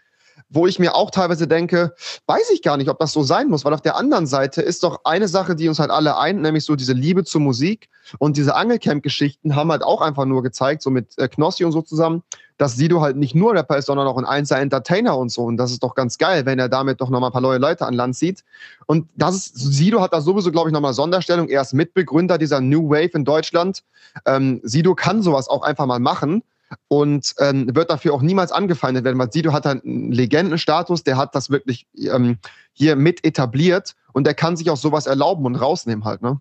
wo 0.49 0.65
ich 0.67 0.79
mir 0.79 0.95
auch 0.95 1.11
teilweise 1.11 1.47
denke, 1.47 1.93
weiß 2.25 2.49
ich 2.51 2.61
gar 2.61 2.77
nicht, 2.77 2.89
ob 2.89 2.99
das 2.99 3.13
so 3.13 3.23
sein 3.23 3.49
muss, 3.49 3.65
weil 3.65 3.73
auf 3.73 3.81
der 3.81 3.95
anderen 3.95 4.25
Seite 4.25 4.61
ist 4.61 4.83
doch 4.83 5.01
eine 5.03 5.27
Sache, 5.27 5.55
die 5.55 5.69
uns 5.69 5.79
halt 5.79 5.91
alle 5.91 6.17
eint, 6.17 6.41
nämlich 6.41 6.65
so 6.65 6.75
diese 6.75 6.93
Liebe 6.93 7.23
zur 7.23 7.41
Musik 7.41 7.89
und 8.17 8.35
diese 8.35 8.55
Angelcamp-Geschichten 8.55 9.55
haben 9.55 9.71
halt 9.71 9.83
auch 9.83 10.01
einfach 10.01 10.25
nur 10.25 10.41
gezeigt, 10.41 10.81
so 10.81 10.89
mit 10.89 11.17
äh, 11.17 11.27
Knossi 11.27 11.65
und 11.65 11.71
so 11.71 11.83
zusammen, 11.83 12.23
dass 12.57 12.75
Sido 12.75 13.01
halt 13.01 13.15
nicht 13.15 13.35
nur 13.35 13.53
Rapper 13.53 13.77
ist, 13.77 13.85
sondern 13.85 14.07
auch 14.07 14.17
ein 14.17 14.25
einzelner 14.25 14.61
Entertainer 14.61 15.17
und 15.17 15.31
so. 15.31 15.43
Und 15.43 15.57
das 15.57 15.71
ist 15.71 15.83
doch 15.83 15.95
ganz 15.95 16.17
geil, 16.17 16.45
wenn 16.45 16.59
er 16.59 16.67
damit 16.67 16.99
doch 16.99 17.09
nochmal 17.09 17.29
ein 17.29 17.33
paar 17.33 17.41
neue 17.41 17.59
Leute 17.59 17.85
an 17.85 17.93
Land 17.93 18.15
zieht. 18.15 18.43
Und 18.87 19.07
das 19.15 19.35
ist, 19.35 19.55
Sido 19.55 20.01
hat 20.01 20.13
da 20.13 20.19
sowieso, 20.19 20.51
glaube 20.51 20.69
ich, 20.69 20.73
nochmal 20.73 20.93
Sonderstellung. 20.93 21.47
Er 21.47 21.61
ist 21.61 21.73
Mitbegründer 21.73 22.37
dieser 22.37 22.59
New 22.59 22.89
Wave 22.89 23.11
in 23.13 23.23
Deutschland. 23.23 23.83
Ähm, 24.25 24.59
Sido 24.63 24.95
kann 24.95 25.21
sowas 25.21 25.47
auch 25.47 25.61
einfach 25.61 25.85
mal 25.85 25.99
machen 25.99 26.43
und 26.87 27.33
ähm, 27.39 27.73
wird 27.75 27.89
dafür 27.89 28.13
auch 28.13 28.21
niemals 28.21 28.51
angefeindet 28.51 29.03
werden, 29.03 29.17
weil 29.19 29.31
Sido 29.31 29.53
hat 29.53 29.65
einen 29.65 30.11
Legendenstatus, 30.11 31.03
der 31.03 31.17
hat 31.17 31.35
das 31.35 31.49
wirklich 31.49 31.87
ähm, 31.95 32.37
hier 32.73 32.95
mit 32.95 33.25
etabliert 33.25 33.95
und 34.13 34.25
der 34.25 34.33
kann 34.33 34.57
sich 34.57 34.69
auch 34.69 34.77
sowas 34.77 35.07
erlauben 35.07 35.45
und 35.45 35.55
rausnehmen 35.55 36.05
halt, 36.05 36.21
ne? 36.21 36.39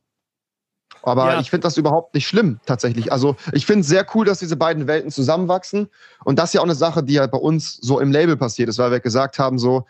Aber 1.03 1.33
ja. 1.33 1.41
ich 1.41 1.51
finde 1.51 1.63
das 1.65 1.77
überhaupt 1.77 2.15
nicht 2.15 2.27
schlimm, 2.27 2.61
tatsächlich. 2.67 3.13
Also 3.13 3.37
ich 3.53 3.67
finde 3.67 3.83
es 3.83 3.87
sehr 3.87 4.05
cool, 4.15 4.27
dass 4.27 4.41
diese 4.41 4.57
beiden 4.57 4.87
Welten 4.87 5.11
zusammenwachsen. 5.11 5.89
Und 6.25 6.39
das 6.39 6.51
ist 6.51 6.55
ja 6.55 6.61
auch 6.61 6.65
eine 6.65 6.75
Sache, 6.75 7.03
die 7.05 7.21
halt 7.21 7.31
bei 7.31 7.39
uns 7.39 7.77
so 7.77 8.01
im 8.01 8.11
Label 8.11 8.37
passiert 8.37 8.69
ist, 8.69 8.79
weil 8.79 8.91
wir 8.91 9.01
gesagt 9.01 9.39
haben, 9.39 9.59
so, 9.59 9.87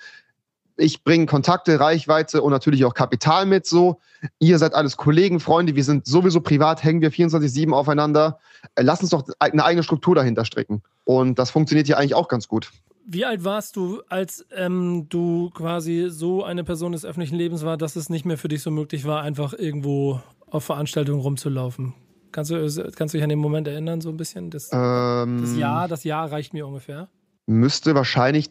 ich 0.79 1.03
bringe 1.05 1.27
Kontakte, 1.27 1.81
Reichweite 1.81 2.41
und 2.43 2.53
natürlich 2.53 2.85
auch 2.85 2.95
Kapital 2.95 3.47
mit 3.47 3.67
so. 3.67 4.01
Ihr 4.39 4.59
seid 4.59 4.75
alles 4.75 4.97
Kollegen, 4.97 5.41
Freunde, 5.41 5.75
wir 5.75 5.85
sind 5.85 6.07
sowieso 6.07 6.41
privat, 6.41 6.83
hängen 6.83 7.01
wir 7.01 7.13
24-7 7.13 7.73
aufeinander. 7.73 8.39
Äh, 8.77 8.83
lass 8.83 9.01
uns 9.01 9.11
doch 9.11 9.25
eine 9.41 9.65
eigene 9.65 9.83
Struktur 9.83 10.15
dahinter 10.15 10.45
stricken. 10.45 10.83
Und 11.05 11.39
das 11.39 11.51
funktioniert 11.51 11.87
hier 11.87 11.99
eigentlich 11.99 12.15
auch 12.15 12.29
ganz 12.29 12.49
gut. 12.49 12.71
Wie 13.07 13.25
alt 13.25 13.43
warst 13.43 13.77
du, 13.77 14.03
als 14.09 14.47
ähm, 14.55 15.07
du 15.09 15.51
quasi 15.51 16.07
so 16.11 16.45
eine 16.45 16.63
Person 16.63 16.93
des 16.93 17.05
öffentlichen 17.05 17.37
Lebens 17.37 17.65
war, 17.65 17.77
dass 17.77 17.97
es 17.97 18.11
nicht 18.11 18.25
mehr 18.25 18.39
für 18.39 18.49
dich 18.49 18.63
so 18.63 18.71
möglich 18.71 19.05
war, 19.05 19.23
einfach 19.23 19.55
irgendwo 19.55 20.21
auf 20.51 20.65
Veranstaltungen 20.65 21.21
rumzulaufen? 21.21 21.95
Kannst 22.33 22.51
du, 22.51 22.57
kannst 22.95 23.15
du 23.15 23.19
dich 23.19 23.23
an 23.23 23.31
den 23.31 23.39
Moment 23.39 23.67
erinnern, 23.67 24.01
so 24.01 24.11
ein 24.11 24.19
bisschen? 24.19 24.51
Das, 24.51 24.69
ähm, 24.73 25.41
das 25.41 25.57
Jahr, 25.57 25.89
das 25.89 26.05
Jahr 26.05 26.31
reicht 26.31 26.53
mir 26.53 26.67
ungefähr. 26.67 27.09
Müsste 27.47 27.95
wahrscheinlich 27.95 28.51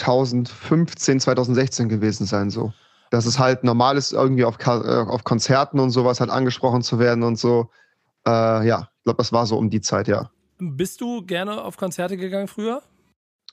2015, 0.00 1.20
2016 1.20 1.88
gewesen 1.88 2.26
sein, 2.26 2.50
so. 2.50 2.72
Dass 3.10 3.26
es 3.26 3.38
halt 3.38 3.64
normal 3.64 3.96
ist, 3.96 4.12
irgendwie 4.12 4.44
auf, 4.44 4.58
äh, 4.64 4.70
auf 4.70 5.24
Konzerten 5.24 5.80
und 5.80 5.90
sowas 5.90 6.20
halt 6.20 6.30
angesprochen 6.30 6.82
zu 6.82 6.98
werden 6.98 7.22
und 7.22 7.38
so. 7.38 7.70
Äh, 8.26 8.66
ja, 8.66 8.88
ich 8.98 9.04
glaube, 9.04 9.18
das 9.18 9.32
war 9.32 9.46
so 9.46 9.56
um 9.56 9.70
die 9.70 9.80
Zeit, 9.80 10.08
ja. 10.08 10.30
Bist 10.58 11.00
du 11.00 11.24
gerne 11.24 11.62
auf 11.62 11.76
Konzerte 11.76 12.16
gegangen 12.16 12.48
früher? 12.48 12.82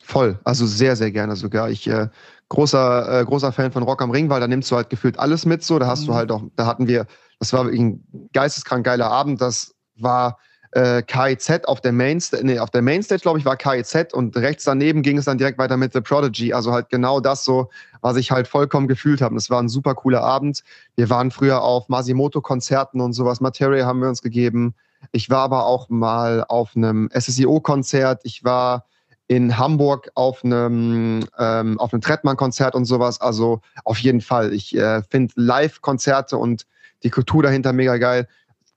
Voll, 0.03 0.39
also 0.43 0.65
sehr, 0.65 0.95
sehr 0.95 1.11
gerne 1.11 1.35
sogar. 1.35 1.69
Ich 1.69 1.87
äh, 1.87 2.09
großer, 2.49 3.21
äh, 3.21 3.25
großer 3.25 3.51
Fan 3.51 3.71
von 3.71 3.83
Rock 3.83 4.01
am 4.01 4.11
Ring, 4.11 4.29
weil 4.29 4.39
da 4.39 4.47
nimmst 4.47 4.71
du 4.71 4.75
halt 4.75 4.89
gefühlt 4.89 5.17
alles 5.17 5.45
mit 5.45 5.63
so. 5.63 5.79
Da 5.79 5.87
hast 5.87 6.03
mhm. 6.03 6.07
du 6.07 6.13
halt 6.13 6.31
auch, 6.31 6.43
da 6.55 6.65
hatten 6.65 6.87
wir, 6.87 7.07
das 7.39 7.51
war 7.53 7.65
ein 7.65 8.29
geisteskrank 8.33 8.85
geiler 8.85 9.11
Abend. 9.11 9.41
Das 9.41 9.73
war 9.95 10.37
äh, 10.71 11.01
KIZ 11.01 11.65
auf 11.65 11.81
der 11.81 11.91
Mainstage, 11.91 12.45
nee, 12.45 12.59
auf 12.59 12.69
der 12.69 12.81
Mainstage, 12.81 13.21
glaube 13.21 13.39
ich, 13.39 13.45
war 13.45 13.57
KIZ 13.57 14.13
und 14.13 14.35
rechts 14.37 14.63
daneben 14.63 15.01
ging 15.01 15.17
es 15.17 15.25
dann 15.25 15.37
direkt 15.37 15.57
weiter 15.57 15.77
mit 15.77 15.93
The 15.93 16.01
Prodigy. 16.01 16.53
Also 16.53 16.71
halt 16.71 16.89
genau 16.89 17.19
das 17.19 17.45
so, 17.45 17.69
was 18.01 18.17
ich 18.17 18.31
halt 18.31 18.47
vollkommen 18.47 18.87
gefühlt 18.87 19.21
habe. 19.21 19.35
Das 19.35 19.49
war 19.49 19.61
ein 19.61 19.69
super 19.69 19.95
cooler 19.95 20.21
Abend. 20.23 20.63
Wir 20.95 21.09
waren 21.09 21.31
früher 21.31 21.61
auf 21.61 21.89
Masimoto-Konzerten 21.89 23.01
und 23.01 23.13
sowas. 23.13 23.41
Materia 23.41 23.85
haben 23.85 24.01
wir 24.01 24.09
uns 24.09 24.21
gegeben. 24.21 24.75
Ich 25.11 25.29
war 25.29 25.39
aber 25.39 25.65
auch 25.65 25.89
mal 25.89 26.43
auf 26.47 26.75
einem 26.75 27.09
SSIO-Konzert. 27.13 28.21
Ich 28.23 28.43
war 28.43 28.85
in 29.27 29.57
Hamburg 29.57 30.09
auf 30.15 30.43
einem, 30.43 31.25
ähm, 31.37 31.79
auf 31.79 31.93
einem 31.93 32.01
Trettmann-Konzert 32.01 32.75
und 32.75 32.85
sowas. 32.85 33.19
Also 33.19 33.61
auf 33.83 33.97
jeden 33.99 34.21
Fall. 34.21 34.53
Ich 34.53 34.75
äh, 34.75 35.01
finde 35.03 35.33
Live-Konzerte 35.35 36.37
und 36.37 36.65
die 37.03 37.09
Kultur 37.09 37.43
dahinter 37.43 37.73
mega 37.73 37.97
geil. 37.97 38.27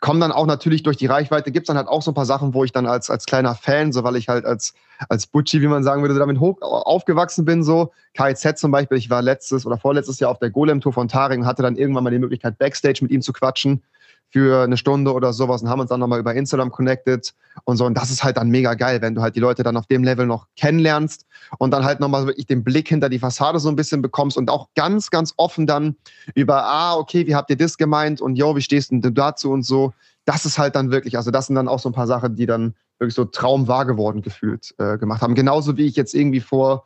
Kommen 0.00 0.20
dann 0.20 0.32
auch 0.32 0.46
natürlich 0.46 0.82
durch 0.82 0.96
die 0.96 1.06
Reichweite, 1.06 1.52
gibt's 1.52 1.66
dann 1.66 1.76
halt 1.76 1.88
auch 1.88 2.00
so 2.00 2.10
ein 2.10 2.14
paar 2.14 2.24
Sachen, 2.24 2.54
wo 2.54 2.64
ich 2.64 2.72
dann 2.72 2.86
als, 2.86 3.10
als 3.10 3.26
kleiner 3.26 3.54
Fan, 3.54 3.92
so 3.92 4.02
weil 4.02 4.16
ich 4.16 4.28
halt 4.28 4.46
als, 4.46 4.72
als 5.08 5.26
Butchi, 5.26 5.60
wie 5.60 5.68
man 5.68 5.84
sagen 5.84 6.00
würde, 6.02 6.18
damit 6.18 6.40
hoch 6.40 6.60
aufgewachsen 6.62 7.44
bin, 7.44 7.62
so. 7.62 7.92
KIZ 8.14 8.58
zum 8.58 8.70
Beispiel, 8.70 8.96
ich 8.96 9.10
war 9.10 9.20
letztes 9.20 9.66
oder 9.66 9.76
vorletztes 9.76 10.18
Jahr 10.18 10.30
auf 10.30 10.38
der 10.38 10.50
Golem-Tour 10.50 10.92
von 10.92 11.08
Taring 11.08 11.40
und 11.42 11.46
hatte 11.46 11.62
dann 11.62 11.76
irgendwann 11.76 12.04
mal 12.04 12.10
die 12.10 12.18
Möglichkeit, 12.18 12.58
Backstage 12.58 13.00
mit 13.02 13.10
ihm 13.10 13.20
zu 13.20 13.32
quatschen 13.32 13.82
für 14.30 14.62
eine 14.62 14.76
Stunde 14.76 15.12
oder 15.12 15.32
sowas 15.32 15.62
und 15.62 15.68
haben 15.68 15.80
uns 15.80 15.90
dann 15.90 16.00
nochmal 16.00 16.20
über 16.20 16.34
Instagram 16.34 16.70
connected 16.70 17.34
und 17.64 17.76
so. 17.76 17.84
Und 17.84 17.94
das 17.94 18.10
ist 18.10 18.22
halt 18.22 18.36
dann 18.36 18.48
mega 18.48 18.74
geil, 18.74 19.02
wenn 19.02 19.14
du 19.14 19.22
halt 19.22 19.34
die 19.34 19.40
Leute 19.40 19.62
dann 19.62 19.76
auf 19.76 19.86
dem 19.86 20.04
Level 20.04 20.26
noch 20.26 20.46
kennenlernst 20.56 21.26
und 21.58 21.72
dann 21.72 21.84
halt 21.84 22.00
nochmal 22.00 22.26
wirklich 22.26 22.46
den 22.46 22.62
Blick 22.62 22.88
hinter 22.88 23.08
die 23.08 23.18
Fassade 23.18 23.58
so 23.58 23.68
ein 23.68 23.76
bisschen 23.76 24.02
bekommst 24.02 24.36
und 24.36 24.48
auch 24.48 24.68
ganz, 24.76 25.10
ganz 25.10 25.34
offen 25.36 25.66
dann 25.66 25.96
über, 26.34 26.64
ah, 26.64 26.94
okay, 26.94 27.26
wie 27.26 27.34
habt 27.34 27.50
ihr 27.50 27.56
das 27.56 27.76
gemeint 27.76 28.20
und 28.20 28.36
yo, 28.36 28.54
wie 28.54 28.62
stehst 28.62 28.92
du 28.92 29.10
dazu 29.10 29.50
und 29.50 29.64
so. 29.64 29.92
Das 30.24 30.44
ist 30.44 30.58
halt 30.58 30.76
dann 30.76 30.92
wirklich, 30.92 31.16
also 31.16 31.30
das 31.30 31.48
sind 31.48 31.56
dann 31.56 31.66
auch 31.66 31.80
so 31.80 31.88
ein 31.88 31.94
paar 31.94 32.06
Sachen, 32.06 32.36
die 32.36 32.46
dann 32.46 32.74
wirklich 33.00 33.14
so 33.14 33.24
traumwahr 33.24 33.86
geworden 33.86 34.22
gefühlt 34.22 34.74
äh, 34.78 34.96
gemacht 34.98 35.22
haben. 35.22 35.34
Genauso 35.34 35.76
wie 35.76 35.86
ich 35.86 35.96
jetzt 35.96 36.14
irgendwie 36.14 36.40
vor 36.40 36.84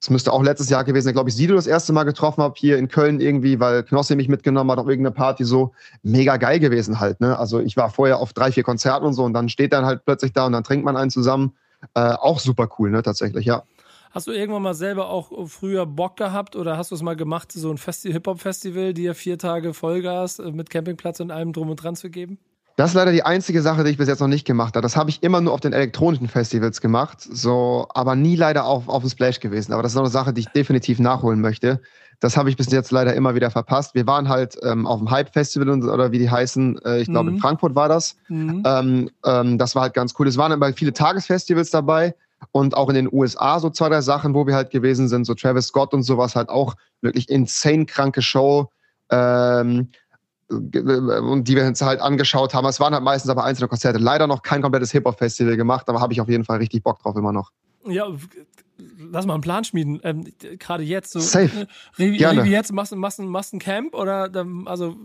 es 0.00 0.10
müsste 0.10 0.32
auch 0.32 0.42
letztes 0.42 0.68
Jahr 0.68 0.84
gewesen 0.84 1.06
sein, 1.06 1.14
glaube 1.14 1.30
ich, 1.30 1.36
Sido 1.36 1.54
das 1.54 1.66
erste 1.66 1.92
Mal 1.92 2.04
getroffen 2.04 2.42
habe 2.42 2.54
hier 2.56 2.76
in 2.76 2.88
Köln 2.88 3.20
irgendwie, 3.20 3.60
weil 3.60 3.82
Knossi 3.82 4.14
mich 4.14 4.28
mitgenommen 4.28 4.70
hat 4.70 4.78
auf 4.78 4.88
irgendeine 4.88 5.14
Party 5.14 5.44
so. 5.44 5.72
Mega 6.02 6.36
geil 6.36 6.60
gewesen 6.60 7.00
halt, 7.00 7.20
ne? 7.20 7.38
Also 7.38 7.60
ich 7.60 7.76
war 7.76 7.90
vorher 7.90 8.18
auf 8.18 8.32
drei, 8.32 8.52
vier 8.52 8.62
Konzerten 8.62 9.06
und 9.06 9.14
so 9.14 9.24
und 9.24 9.32
dann 9.32 9.48
steht 9.48 9.72
dann 9.72 9.86
halt 9.86 10.04
plötzlich 10.04 10.32
da 10.32 10.46
und 10.46 10.52
dann 10.52 10.64
trinkt 10.64 10.84
man 10.84 10.96
einen 10.96 11.10
zusammen. 11.10 11.54
Äh, 11.94 12.12
auch 12.12 12.40
super 12.40 12.68
cool, 12.78 12.90
ne? 12.90 13.02
Tatsächlich, 13.02 13.46
ja. 13.46 13.62
Hast 14.10 14.26
du 14.26 14.32
irgendwann 14.32 14.62
mal 14.62 14.74
selber 14.74 15.10
auch 15.10 15.46
früher 15.46 15.84
Bock 15.84 16.16
gehabt 16.16 16.56
oder 16.56 16.78
hast 16.78 16.90
du 16.90 16.94
es 16.94 17.02
mal 17.02 17.16
gemacht, 17.16 17.52
so 17.52 17.70
ein 17.70 17.76
Hip-Hop-Festival, 17.76 18.94
dir 18.94 19.14
vier 19.14 19.38
Tage 19.38 19.74
Vollgas 19.74 20.38
äh, 20.38 20.52
mit 20.52 20.70
Campingplatz 20.70 21.20
und 21.20 21.30
allem 21.30 21.52
drum 21.52 21.70
und 21.70 21.76
dran 21.76 21.96
zu 21.96 22.10
geben? 22.10 22.38
Das 22.76 22.90
ist 22.90 22.94
leider 22.94 23.10
die 23.10 23.22
einzige 23.22 23.62
Sache, 23.62 23.84
die 23.84 23.90
ich 23.90 23.96
bis 23.96 24.06
jetzt 24.06 24.20
noch 24.20 24.28
nicht 24.28 24.46
gemacht 24.46 24.76
habe. 24.76 24.82
Das 24.82 24.96
habe 24.96 25.08
ich 25.08 25.22
immer 25.22 25.40
nur 25.40 25.54
auf 25.54 25.60
den 25.60 25.72
elektronischen 25.72 26.28
Festivals 26.28 26.82
gemacht, 26.82 27.18
so, 27.20 27.86
aber 27.94 28.14
nie 28.16 28.36
leider 28.36 28.66
auf, 28.66 28.86
auf 28.88 29.02
dem 29.02 29.08
Splash 29.08 29.40
gewesen. 29.40 29.72
Aber 29.72 29.82
das 29.82 29.92
ist 29.92 29.96
noch 29.96 30.02
eine 30.02 30.10
Sache, 30.10 30.34
die 30.34 30.42
ich 30.42 30.48
definitiv 30.48 30.98
nachholen 30.98 31.40
möchte. 31.40 31.80
Das 32.20 32.36
habe 32.36 32.50
ich 32.50 32.56
bis 32.56 32.70
jetzt 32.70 32.90
leider 32.90 33.14
immer 33.14 33.34
wieder 33.34 33.50
verpasst. 33.50 33.94
Wir 33.94 34.06
waren 34.06 34.28
halt 34.28 34.58
ähm, 34.62 34.86
auf 34.86 34.98
dem 34.98 35.10
Hype-Festival 35.10 35.82
oder 35.82 36.12
wie 36.12 36.18
die 36.18 36.30
heißen, 36.30 36.78
äh, 36.84 37.00
ich 37.00 37.08
glaube 37.08 37.30
mhm. 37.30 37.36
in 37.36 37.40
Frankfurt 37.40 37.74
war 37.74 37.88
das. 37.88 38.16
Mhm. 38.28 38.62
Ähm, 38.66 39.10
ähm, 39.24 39.58
das 39.58 39.74
war 39.74 39.82
halt 39.82 39.94
ganz 39.94 40.14
cool. 40.18 40.28
Es 40.28 40.36
waren 40.36 40.52
aber 40.52 40.70
viele 40.74 40.92
Tagesfestivals 40.92 41.70
dabei 41.70 42.14
und 42.52 42.76
auch 42.76 42.90
in 42.90 42.94
den 42.94 43.08
USA 43.10 43.58
so 43.58 43.70
zwei, 43.70 43.88
drei 43.88 44.02
Sachen, 44.02 44.34
wo 44.34 44.46
wir 44.46 44.54
halt 44.54 44.70
gewesen 44.70 45.08
sind, 45.08 45.24
so 45.24 45.34
Travis 45.34 45.68
Scott 45.68 45.94
und 45.94 46.02
sowas, 46.02 46.36
halt 46.36 46.50
auch 46.50 46.74
wirklich 47.00 47.28
insane 47.30 47.86
kranke 47.86 48.20
Show. 48.20 48.70
Ähm, 49.10 49.88
und 50.48 51.44
die 51.44 51.56
wir 51.56 51.64
uns 51.64 51.80
halt 51.82 52.00
angeschaut 52.00 52.54
haben. 52.54 52.66
Es 52.66 52.78
waren 52.80 52.94
halt 52.94 53.02
meistens 53.02 53.30
aber 53.30 53.44
einzelne 53.44 53.68
Konzerte. 53.68 53.98
Leider 53.98 54.26
noch 54.26 54.42
kein 54.42 54.62
komplettes 54.62 54.92
Hip-Hop-Festival 54.92 55.56
gemacht, 55.56 55.88
aber 55.88 56.00
habe 56.00 56.12
ich 56.12 56.20
auf 56.20 56.28
jeden 56.28 56.44
Fall 56.44 56.58
richtig 56.58 56.82
Bock 56.82 57.00
drauf 57.00 57.16
immer 57.16 57.32
noch. 57.32 57.50
Ja, 57.84 58.06
lass 58.98 59.26
mal 59.26 59.34
einen 59.34 59.42
Plan 59.42 59.64
schmieden. 59.64 60.00
Ähm, 60.02 60.26
Gerade 60.58 60.82
jetzt 60.82 61.12
so. 61.12 61.20
Safe. 61.20 61.66
Revi, 61.98 62.18
Gerne. 62.18 62.42
Revi 62.42 62.50
jetzt 62.50 62.72
machst, 62.72 62.94
machst, 62.94 63.18
machst 63.20 63.54
ein 63.54 63.58
Camp 63.58 63.94
oder 63.94 64.30
also 64.66 64.96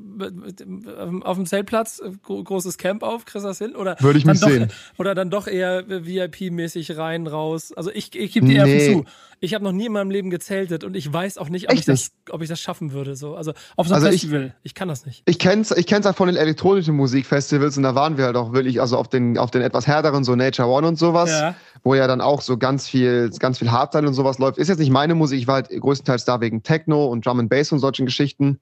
auf 1.23 1.37
dem 1.37 1.45
Zeltplatz 1.45 2.01
großes 2.23 2.77
Camp 2.77 3.03
auf, 3.03 3.25
kriegst 3.25 3.45
das 3.45 3.59
hin? 3.59 3.75
Oder 3.75 3.97
Würde 3.99 4.19
ich 4.19 4.25
mich 4.25 4.39
doch, 4.39 4.49
sehen. 4.49 4.71
Oder 4.97 5.15
dann 5.15 5.29
doch 5.29 5.47
eher 5.47 5.87
VIP-mäßig 5.87 6.97
rein, 6.97 7.27
raus. 7.27 7.73
Also 7.73 7.91
ich, 7.91 8.15
ich 8.15 8.33
gebe 8.33 8.47
dir 8.47 8.65
nee. 8.65 8.93
zu. 8.93 9.05
Ich 9.43 9.55
habe 9.55 9.63
noch 9.63 9.71
nie 9.71 9.87
in 9.87 9.91
meinem 9.91 10.11
Leben 10.11 10.29
gezeltet 10.29 10.83
und 10.83 10.95
ich 10.95 11.11
weiß 11.11 11.39
auch 11.39 11.49
nicht, 11.49 11.71
ob, 11.71 11.75
ich 11.75 11.83
das, 11.83 12.11
ob 12.29 12.43
ich 12.43 12.47
das 12.47 12.59
schaffen 12.59 12.91
würde. 12.91 13.15
So. 13.15 13.35
Also 13.35 13.53
auf 13.75 13.87
so 13.87 13.95
einem 13.95 14.03
also 14.03 14.11
Festival. 14.15 14.53
Ich, 14.61 14.69
ich, 14.69 14.75
kann 14.75 14.87
das 14.87 15.03
nicht. 15.07 15.23
Ich 15.25 15.39
kenn's, 15.39 15.71
ich 15.71 15.87
kenn's 15.87 16.05
halt 16.05 16.15
von 16.15 16.27
den 16.27 16.37
elektronischen 16.37 16.95
Musikfestivals 16.95 17.75
und 17.75 17.81
da 17.81 17.95
waren 17.95 18.17
wir 18.17 18.25
halt 18.25 18.35
auch 18.35 18.53
wirklich, 18.53 18.79
also 18.79 18.97
auf 18.97 19.07
den, 19.07 19.39
auf 19.39 19.49
den 19.49 19.63
etwas 19.63 19.87
härteren, 19.87 20.23
so 20.23 20.35
Nature 20.35 20.67
One 20.67 20.87
und 20.87 20.99
sowas, 20.99 21.31
ja. 21.31 21.55
wo 21.81 21.95
ja 21.95 22.05
dann 22.05 22.21
auch 22.21 22.41
so 22.41 22.55
ganz 22.55 22.87
viel, 22.87 23.31
ganz 23.39 23.57
viel 23.57 23.71
Hardstyle 23.71 24.07
und 24.07 24.13
sowas 24.13 24.37
läuft. 24.37 24.59
Ist 24.59 24.67
jetzt 24.67 24.77
nicht 24.77 24.91
meine 24.91 25.15
Musik, 25.15 25.39
ich 25.39 25.47
war 25.47 25.55
halt 25.55 25.69
größtenteils 25.69 26.23
da 26.23 26.39
wegen 26.39 26.61
Techno 26.61 27.07
und 27.07 27.25
Drum 27.25 27.39
and 27.39 27.49
Bass 27.49 27.71
und 27.71 27.79
solchen 27.79 28.05
Geschichten. 28.05 28.59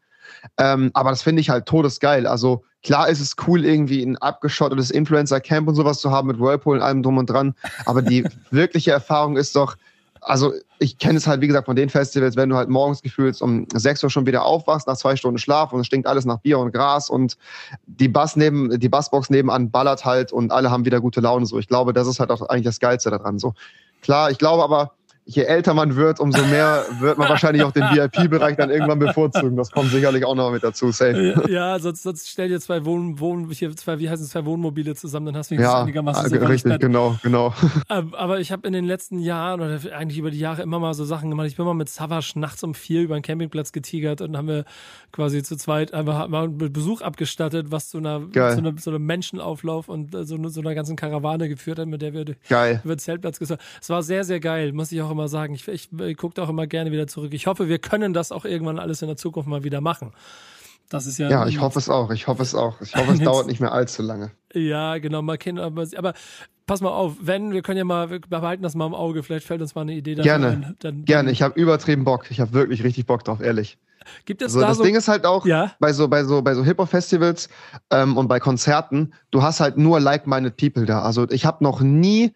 Ähm, 0.58 0.92
aber 0.94 1.10
das 1.10 1.24
finde 1.24 1.42
ich 1.42 1.50
halt 1.50 1.66
todesgeil. 1.66 2.26
Also 2.26 2.64
klar 2.84 3.10
ist 3.10 3.20
es 3.20 3.36
cool, 3.48 3.66
irgendwie 3.66 4.02
ein 4.02 4.16
abgeschottetes 4.16 4.92
Influencer-Camp 4.92 5.68
und 5.68 5.76
sowas 5.76 6.00
zu 6.00 6.12
haben 6.12 6.30
mit 6.30 6.40
Whirlpool 6.40 6.78
und 6.78 6.84
allem 6.84 7.04
drum 7.04 7.18
und 7.18 7.30
dran. 7.30 7.54
Aber 7.86 8.02
die 8.02 8.24
wirkliche 8.52 8.92
Erfahrung 8.92 9.36
ist 9.36 9.58
doch, 9.58 9.76
also 10.22 10.54
ich 10.80 10.98
kenne 10.98 11.18
es 11.18 11.28
halt, 11.28 11.42
wie 11.42 11.48
gesagt, 11.48 11.66
von 11.66 11.76
den 11.76 11.90
Festivals, 11.90 12.36
wenn 12.36 12.50
du 12.50 12.56
halt 12.56 12.70
morgens 12.70 13.02
gefühlt 13.02 13.42
um 13.42 13.68
6 13.74 14.04
Uhr 14.04 14.10
schon 14.10 14.26
wieder 14.26 14.46
aufwachst, 14.46 14.88
nach 14.88 14.98
zwei 14.98 15.16
Stunden 15.16 15.38
Schlaf 15.38 15.74
und 15.74 15.82
es 15.82 15.88
stinkt 15.88 16.08
alles 16.08 16.26
nach 16.26 16.40
Bier 16.40 16.60
und 16.60 16.72
Gras 16.72 17.10
und 17.10 17.38
die 17.86 18.08
Bass 18.08 18.36
neben, 18.36 18.80
die 18.80 18.90
Bassbox 18.90 19.30
nebenan 19.30 19.72
ballert 19.72 20.06
halt 20.06 20.32
und 20.32 20.52
alle 20.52 20.72
haben 20.72 20.86
wieder 20.86 21.02
gute 21.02 21.22
Laune. 21.22 21.46
So, 21.46 21.60
ich 21.60 21.68
glaube, 21.68 21.94
das 21.94 22.08
ist 22.08 22.20
halt 22.20 22.32
auch 22.32 22.42
eigentlich 22.50 22.66
das 22.66 22.80
Geilste 22.80 23.10
daran. 23.10 23.40
So, 23.40 23.54
klar, 24.02 24.32
ich 24.32 24.38
glaube 24.38 24.64
aber, 24.64 24.94
je 25.30 25.44
älter 25.44 25.76
man 25.76 25.96
wird, 25.96 26.20
umso 26.20 26.44
mehr 26.46 26.86
wird 27.00 27.20
man 27.20 27.30
wahrscheinlich 27.30 27.64
auch 27.64 27.72
den 27.72 27.84
VIP-Bereich 27.84 28.58
dann 28.58 28.72
irgendwann 28.72 28.98
bevorzugen. 28.98 29.56
Das 29.56 29.70
kommt 29.70 29.92
sicherlich 29.92 30.26
auch 30.26 30.34
noch 30.34 30.52
mit 30.52 30.64
dazu. 30.64 30.92
Safe. 30.92 31.44
Ja, 31.50 31.78
sonst, 31.78 32.02
sonst 32.02 32.28
stell 32.28 32.50
dir 32.50 32.60
zwei 32.60 32.84
Wohn, 32.84 33.20
Wohn 33.20 33.50
hier 33.52 33.76
zwei, 33.76 34.00
wie 34.00 34.10
heißen 34.10 34.26
es, 34.26 34.32
zwei 34.32 34.46
Wohnmobile 34.46 34.96
zusammen, 34.96 35.28
dann 35.28 35.38
hast 35.38 35.52
du 35.52 35.56
ja, 35.56 35.82
einigermaßen 35.82 36.34
ja, 36.34 36.48
richtig, 36.48 36.80
genau, 36.80 37.16
genau. 37.22 37.54
Ähm, 37.90 38.14
aber 38.14 38.40
ich 38.40 38.52
habe 38.52 38.68
in 38.68 38.74
den 38.74 38.86
letzten 38.86 39.20
Jahren 39.20 39.62
oder 39.62 39.80
eigentlich 39.96 40.18
über 40.18 40.32
die 40.32 40.40
Jahre 40.40 40.62
immer 40.62 40.80
mal 40.80 40.94
so 40.94 41.06
Sachen 41.06 41.30
gemacht. 41.30 41.48
Ich 41.48 41.56
bin 41.56 41.66
mal 41.66 41.74
mit 41.74 41.90
Savage 41.90 42.34
nachts 42.36 42.64
um 42.64 42.74
vier 42.74 43.02
über 43.02 43.16
den 43.16 43.22
Campingplatz 43.22 43.72
getigert 43.72 44.22
und 44.22 44.36
haben 44.38 44.48
wir 44.48 44.66
quasi 45.12 45.44
zu 45.44 45.56
zweit 45.58 45.94
einfach 45.94 46.28
mal 46.28 46.46
einen 46.46 46.74
Besuch 46.74 47.02
abgestattet, 47.02 47.68
was 47.72 47.90
zu 47.90 47.98
einer, 47.98 48.22
zu 48.32 48.40
einer, 48.40 48.74
so 48.78 48.90
einem 48.92 49.06
Menschenauflauf 49.06 49.90
und 49.90 50.12
so, 50.12 50.48
so 50.48 50.62
einer 50.62 50.76
ganzen 50.76 50.96
Karawane 50.96 51.50
geführt 51.50 51.80
hat, 51.80 51.88
mit 51.88 52.02
der 52.02 52.14
wir 52.14 52.26
geil. 52.48 52.82
über 52.84 52.96
den 52.96 53.00
Zeltplatz 53.00 53.40
gesagt 53.40 53.62
Es 53.82 53.90
war 53.90 54.04
sehr, 54.04 54.24
sehr 54.24 54.40
geil, 54.40 54.74
muss 54.74 54.92
ich 54.92 55.02
auch 55.02 55.12
immer 55.12 55.19
sagen. 55.28 55.54
Ich, 55.54 55.68
ich, 55.68 55.90
ich 55.92 56.18
gucke 56.18 56.42
auch 56.42 56.50
immer 56.50 56.68
gerne 56.68 56.92
wieder 56.92 57.08
zurück. 57.08 57.34
Ich 57.34 57.48
hoffe, 57.48 57.68
wir 57.68 57.80
können 57.80 58.14
das 58.14 58.32
auch 58.32 58.46
irgendwann 58.46 58.80
alles 58.80 59.02
in 59.02 59.08
der 59.08 59.18
Zukunft 59.18 59.50
mal 59.50 59.64
wieder 59.64 59.82
machen. 59.82 60.14
Das 60.90 61.06
ist 61.06 61.20
ja. 61.20 61.30
Ja, 61.30 61.48
ich 61.48 61.62
hoffe 61.62 61.78
es 61.78 61.90
auch. 61.90 62.10
Ich 62.12 62.28
hoffe 62.28 62.42
es 62.42 62.56
auch. 62.56 62.82
Ich 62.82 62.96
hoffe, 62.96 63.14
es 63.14 63.20
dauert 63.24 63.48
nicht 63.48 63.60
mehr 63.60 63.72
allzu 63.72 64.02
lange. 64.02 64.32
Ja, 64.54 64.98
genau. 64.98 65.22
Mal 65.22 65.38
kennen, 65.38 65.60
aber, 65.60 65.86
aber 65.96 66.14
pass 66.66 66.82
mal 66.82 66.90
auf, 66.90 67.18
wenn, 67.22 67.52
wir 67.52 67.62
können 67.62 67.78
ja 67.78 67.84
mal, 67.84 68.10
wir 68.10 68.20
behalten 68.20 68.64
das 68.64 68.76
mal 68.76 68.88
im 68.88 68.96
Auge. 68.96 69.22
Vielleicht 69.22 69.46
fällt 69.46 69.62
uns 69.62 69.76
mal 69.76 69.82
eine 69.82 69.94
Idee 69.94 70.16
Gerne. 70.16 70.48
Ein, 70.48 70.76
dann, 70.80 71.06
Gerne. 71.06 71.32
Ich 71.32 71.42
habe 71.42 71.60
übertrieben 71.60 72.04
Bock. 72.04 72.32
Ich 72.32 72.40
habe 72.40 72.54
wirklich 72.54 72.84
richtig 72.84 73.06
Bock 73.06 73.24
drauf, 73.24 73.40
ehrlich. 73.40 73.78
Gibt 74.26 74.42
es 74.42 74.48
also, 74.48 74.62
da 74.62 74.68
das 74.68 74.78
so, 74.78 74.84
Ding 74.84 74.96
ist 74.96 75.08
halt 75.08 75.26
auch 75.26 75.46
ja? 75.46 75.74
bei 75.80 75.94
so 75.94 76.08
bei 76.08 76.24
so 76.24 76.42
bei 76.42 76.56
so 76.56 76.64
Hip 76.64 76.80
Hop 76.80 76.90
Festivals 76.90 77.50
ähm, 77.92 78.18
und 78.18 78.28
bei 78.28 78.40
Konzerten, 78.40 79.14
du 79.30 79.44
hast 79.44 79.60
halt 79.60 79.78
nur 79.78 80.00
like-minded 80.00 80.58
People 80.58 80.86
da. 80.86 81.02
Also 81.02 81.30
ich 81.30 81.46
habe 81.46 81.64
noch 81.64 81.82
nie 81.82 82.34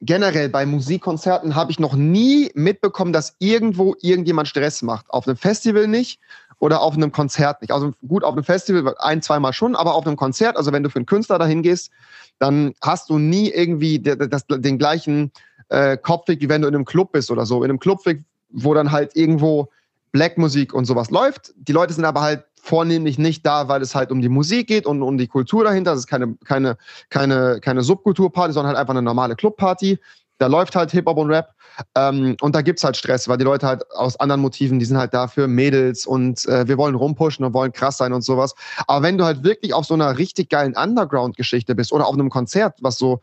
generell 0.00 0.48
bei 0.48 0.66
Musikkonzerten 0.66 1.54
habe 1.54 1.70
ich 1.70 1.78
noch 1.78 1.94
nie 1.94 2.50
mitbekommen, 2.54 3.12
dass 3.12 3.34
irgendwo 3.38 3.96
irgendjemand 4.00 4.48
Stress 4.48 4.82
macht. 4.82 5.10
Auf 5.10 5.26
einem 5.26 5.36
Festival 5.36 5.88
nicht 5.88 6.20
oder 6.58 6.80
auf 6.80 6.94
einem 6.94 7.12
Konzert 7.12 7.60
nicht. 7.60 7.72
Also 7.72 7.92
gut, 8.06 8.24
auf 8.24 8.34
einem 8.34 8.44
Festival 8.44 8.94
ein, 8.98 9.22
zweimal 9.22 9.52
schon, 9.52 9.76
aber 9.76 9.94
auf 9.94 10.06
einem 10.06 10.16
Konzert, 10.16 10.56
also 10.56 10.72
wenn 10.72 10.82
du 10.82 10.90
für 10.90 10.96
einen 10.96 11.06
Künstler 11.06 11.38
dahin 11.38 11.62
gehst, 11.62 11.90
dann 12.38 12.74
hast 12.82 13.10
du 13.10 13.18
nie 13.18 13.50
irgendwie 13.50 13.98
das, 14.00 14.46
den 14.48 14.78
gleichen 14.78 15.32
äh, 15.68 15.96
Kopfweg, 15.96 16.40
wie 16.40 16.48
wenn 16.48 16.62
du 16.62 16.68
in 16.68 16.74
einem 16.74 16.84
Club 16.84 17.12
bist 17.12 17.30
oder 17.30 17.46
so. 17.46 17.62
In 17.62 17.70
einem 17.70 17.80
Clubweg, 17.80 18.24
wo 18.50 18.74
dann 18.74 18.92
halt 18.92 19.16
irgendwo 19.16 19.68
Blackmusik 20.12 20.72
und 20.72 20.86
sowas 20.86 21.10
läuft. 21.10 21.52
Die 21.56 21.72
Leute 21.72 21.92
sind 21.92 22.04
aber 22.04 22.22
halt 22.22 22.44
vornehmlich 22.68 23.18
nicht 23.18 23.46
da, 23.46 23.68
weil 23.68 23.80
es 23.80 23.94
halt 23.94 24.10
um 24.12 24.20
die 24.20 24.28
Musik 24.28 24.66
geht 24.68 24.84
und 24.86 25.02
um 25.02 25.16
die 25.16 25.26
Kultur 25.26 25.64
dahinter. 25.64 25.92
Das 25.92 26.00
ist 26.00 26.06
keine, 26.06 26.36
keine, 26.44 26.76
keine, 27.08 27.60
keine 27.60 27.82
Subkulturparty, 27.82 28.52
sondern 28.52 28.68
halt 28.68 28.78
einfach 28.78 28.92
eine 28.92 29.02
normale 29.02 29.36
Clubparty. 29.36 29.98
Da 30.36 30.46
läuft 30.46 30.76
halt 30.76 30.90
Hip-Hop 30.90 31.16
und 31.16 31.30
Rap. 31.30 31.54
Ähm, 31.94 32.36
und 32.40 32.54
da 32.54 32.60
gibt's 32.60 32.84
halt 32.84 32.96
Stress, 32.96 33.28
weil 33.28 33.38
die 33.38 33.44
Leute 33.44 33.66
halt 33.66 33.90
aus 33.92 34.18
anderen 34.20 34.40
Motiven, 34.40 34.78
die 34.78 34.84
sind 34.84 34.98
halt 34.98 35.14
da 35.14 35.28
für 35.28 35.46
Mädels 35.48 36.06
und 36.06 36.44
äh, 36.46 36.66
wir 36.66 36.76
wollen 36.76 36.96
rumpushen 36.96 37.44
und 37.44 37.54
wollen 37.54 37.72
krass 37.72 37.96
sein 37.98 38.12
und 38.12 38.22
sowas. 38.22 38.54
Aber 38.86 39.02
wenn 39.02 39.16
du 39.16 39.24
halt 39.24 39.44
wirklich 39.44 39.72
auf 39.72 39.86
so 39.86 39.94
einer 39.94 40.18
richtig 40.18 40.50
geilen 40.50 40.76
Underground-Geschichte 40.76 41.74
bist 41.74 41.92
oder 41.92 42.06
auf 42.06 42.14
einem 42.14 42.30
Konzert, 42.30 42.78
was 42.80 42.98
so 42.98 43.20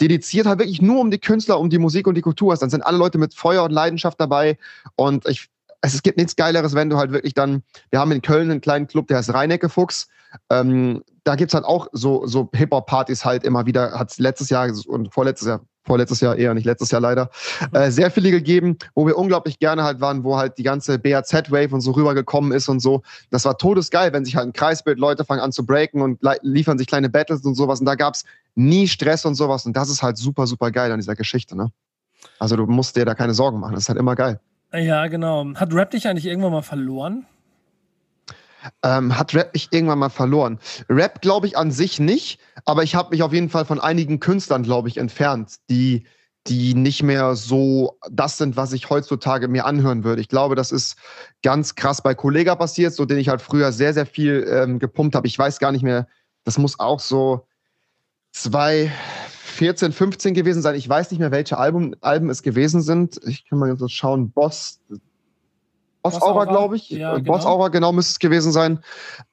dediziert 0.00 0.46
halt 0.46 0.58
wirklich 0.58 0.82
nur 0.82 1.00
um 1.00 1.10
die 1.10 1.20
Künstler, 1.20 1.58
um 1.60 1.70
die 1.70 1.78
Musik 1.78 2.06
und 2.06 2.16
die 2.16 2.22
Kultur 2.22 2.52
ist, 2.52 2.60
dann 2.60 2.70
sind 2.70 2.82
alle 2.82 2.98
Leute 2.98 3.18
mit 3.18 3.34
Feuer 3.34 3.62
und 3.62 3.70
Leidenschaft 3.70 4.20
dabei. 4.20 4.58
Und 4.96 5.26
ich 5.28 5.48
es 5.82 6.02
gibt 6.02 6.16
nichts 6.16 6.36
Geileres, 6.36 6.74
wenn 6.74 6.88
du 6.88 6.96
halt 6.96 7.12
wirklich 7.12 7.34
dann, 7.34 7.62
wir 7.90 7.98
haben 7.98 8.12
in 8.12 8.22
Köln 8.22 8.50
einen 8.50 8.60
kleinen 8.60 8.86
Club, 8.86 9.08
der 9.08 9.18
heißt 9.18 9.34
Rheinecke 9.34 9.68
Fuchs. 9.68 10.08
Ähm, 10.48 11.02
da 11.24 11.34
gibt's 11.34 11.54
halt 11.54 11.64
auch 11.64 11.88
so, 11.92 12.26
so 12.26 12.48
Hip-Hop-Partys 12.54 13.24
halt 13.24 13.44
immer 13.44 13.66
wieder, 13.66 13.92
hat's 13.98 14.18
letztes 14.18 14.48
Jahr 14.48 14.70
und 14.86 15.12
vorletztes 15.12 15.48
Jahr, 15.48 15.60
vorletztes 15.84 16.20
Jahr 16.20 16.36
eher, 16.36 16.54
nicht 16.54 16.64
letztes 16.64 16.90
Jahr 16.90 17.00
leider, 17.00 17.30
mhm. 17.60 17.76
äh, 17.76 17.90
sehr 17.90 18.10
viele 18.10 18.30
gegeben, 18.30 18.78
wo 18.94 19.06
wir 19.06 19.18
unglaublich 19.18 19.58
gerne 19.58 19.82
halt 19.82 20.00
waren, 20.00 20.24
wo 20.24 20.38
halt 20.38 20.56
die 20.56 20.62
ganze 20.62 20.98
BAZ-Wave 20.98 21.74
und 21.74 21.80
so 21.80 21.90
rübergekommen 21.90 22.52
ist 22.52 22.68
und 22.68 22.80
so. 22.80 23.02
Das 23.30 23.44
war 23.44 23.58
todesgeil, 23.58 24.12
wenn 24.12 24.24
sich 24.24 24.36
halt 24.36 24.46
ein 24.46 24.52
Kreisbild, 24.52 24.98
Leute 24.98 25.24
fangen 25.24 25.40
an 25.40 25.52
zu 25.52 25.66
breaken 25.66 26.00
und 26.00 26.20
liefern 26.42 26.78
sich 26.78 26.86
kleine 26.86 27.10
Battles 27.10 27.44
und 27.44 27.56
sowas 27.56 27.80
und 27.80 27.86
da 27.86 27.96
gab's 27.96 28.24
nie 28.54 28.88
Stress 28.88 29.26
und 29.26 29.34
sowas 29.34 29.66
und 29.66 29.76
das 29.76 29.90
ist 29.90 30.02
halt 30.02 30.16
super, 30.16 30.46
super 30.46 30.70
geil 30.70 30.92
an 30.92 31.00
dieser 31.00 31.16
Geschichte, 31.16 31.56
ne? 31.56 31.70
Also 32.38 32.56
du 32.56 32.66
musst 32.66 32.96
dir 32.96 33.04
da 33.04 33.14
keine 33.14 33.34
Sorgen 33.34 33.58
machen. 33.58 33.74
Das 33.74 33.84
ist 33.84 33.88
halt 33.88 33.98
immer 33.98 34.14
geil. 34.14 34.40
Ja, 34.72 35.06
genau. 35.06 35.46
Hat 35.54 35.74
Rap 35.74 35.90
dich 35.90 36.08
eigentlich 36.08 36.26
irgendwann 36.26 36.52
mal 36.52 36.62
verloren? 36.62 37.26
Ähm, 38.82 39.18
hat 39.18 39.34
Rap 39.34 39.52
mich 39.52 39.68
irgendwann 39.70 39.98
mal 39.98 40.08
verloren? 40.08 40.58
Rap 40.88 41.20
glaube 41.20 41.46
ich 41.46 41.56
an 41.56 41.70
sich 41.70 41.98
nicht, 41.98 42.40
aber 42.64 42.82
ich 42.82 42.94
habe 42.94 43.10
mich 43.10 43.22
auf 43.22 43.32
jeden 43.32 43.50
Fall 43.50 43.64
von 43.64 43.80
einigen 43.80 44.20
Künstlern, 44.20 44.62
glaube 44.62 44.88
ich, 44.88 44.98
entfernt, 44.98 45.56
die, 45.68 46.04
die 46.46 46.74
nicht 46.74 47.02
mehr 47.02 47.34
so 47.34 47.98
das 48.10 48.38
sind, 48.38 48.56
was 48.56 48.72
ich 48.72 48.88
heutzutage 48.88 49.48
mir 49.48 49.66
anhören 49.66 50.04
würde. 50.04 50.20
Ich 50.20 50.28
glaube, 50.28 50.54
das 50.54 50.72
ist 50.72 50.96
ganz 51.42 51.74
krass 51.74 52.02
bei 52.02 52.14
Kollega 52.14 52.54
passiert, 52.54 52.94
so 52.94 53.04
den 53.04 53.18
ich 53.18 53.28
halt 53.28 53.42
früher 53.42 53.72
sehr, 53.72 53.94
sehr 53.94 54.06
viel 54.06 54.46
ähm, 54.48 54.78
gepumpt 54.78 55.14
habe. 55.14 55.26
Ich 55.26 55.38
weiß 55.38 55.58
gar 55.58 55.72
nicht 55.72 55.82
mehr, 55.82 56.06
das 56.44 56.58
muss 56.58 56.78
auch 56.78 57.00
so 57.00 57.46
zwei, 58.32 58.90
14, 59.52 59.92
15 59.92 60.34
gewesen 60.34 60.62
sein. 60.62 60.74
Ich 60.74 60.88
weiß 60.88 61.10
nicht 61.10 61.20
mehr, 61.20 61.30
welche 61.30 61.58
Album, 61.58 61.94
Alben 62.00 62.30
es 62.30 62.42
gewesen 62.42 62.80
sind. 62.82 63.20
Ich 63.26 63.48
kann 63.48 63.58
mal 63.58 63.76
so 63.76 63.86
schauen. 63.88 64.30
Boss, 64.30 64.80
Boss 66.02 66.20
Aura, 66.20 66.46
glaube 66.46 66.76
ich. 66.76 66.90
Ja, 66.90 67.16
genau. 67.16 67.32
Boss 67.32 67.46
Aura, 67.46 67.68
genau, 67.68 67.92
müsste 67.92 68.12
es 68.12 68.18
gewesen 68.18 68.50
sein. 68.50 68.80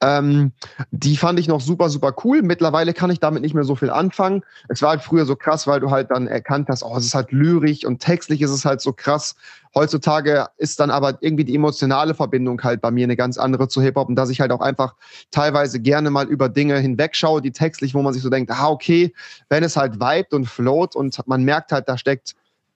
Ähm, 0.00 0.52
die 0.92 1.16
fand 1.16 1.40
ich 1.40 1.48
noch 1.48 1.60
super, 1.60 1.90
super 1.90 2.14
cool. 2.24 2.42
Mittlerweile 2.42 2.94
kann 2.94 3.10
ich 3.10 3.18
damit 3.18 3.42
nicht 3.42 3.54
mehr 3.54 3.64
so 3.64 3.74
viel 3.74 3.90
anfangen. 3.90 4.44
Es 4.68 4.80
war 4.80 4.90
halt 4.90 5.02
früher 5.02 5.26
so 5.26 5.34
krass, 5.34 5.66
weil 5.66 5.80
du 5.80 5.90
halt 5.90 6.10
dann 6.12 6.28
erkannt 6.28 6.68
hast, 6.68 6.84
oh, 6.84 6.96
es 6.96 7.06
ist 7.06 7.14
halt 7.14 7.32
lyrisch 7.32 7.84
und 7.84 7.98
textlich 7.98 8.40
ist 8.40 8.50
es 8.50 8.64
halt 8.64 8.80
so 8.80 8.92
krass. 8.92 9.34
Heutzutage 9.74 10.46
ist 10.58 10.78
dann 10.78 10.90
aber 10.90 11.18
irgendwie 11.20 11.44
die 11.44 11.54
emotionale 11.54 12.14
Verbindung 12.14 12.62
halt 12.62 12.80
bei 12.80 12.90
mir 12.90 13.04
eine 13.04 13.16
ganz 13.16 13.36
andere 13.36 13.68
zu 13.68 13.82
Hip-Hop 13.82 14.08
und 14.08 14.16
dass 14.16 14.30
ich 14.30 14.40
halt 14.40 14.52
auch 14.52 14.60
einfach 14.60 14.94
teilweise 15.32 15.80
gerne 15.80 16.10
mal 16.10 16.28
über 16.28 16.48
Dinge 16.48 16.78
hinwegschaue, 16.78 17.42
die 17.42 17.52
textlich, 17.52 17.94
wo 17.94 18.02
man 18.02 18.12
sich 18.12 18.22
so 18.22 18.30
denkt, 18.30 18.50
ah, 18.52 18.68
okay, 18.68 19.12
wenn 19.48 19.64
es 19.64 19.76
halt 19.76 19.94
vibet 19.94 20.32
und 20.32 20.46
float 20.46 20.94
und 20.94 21.20
man 21.26 21.44
merkt 21.44 21.72
halt, 21.72 21.88
da 21.88 21.98
steckt 21.98 22.34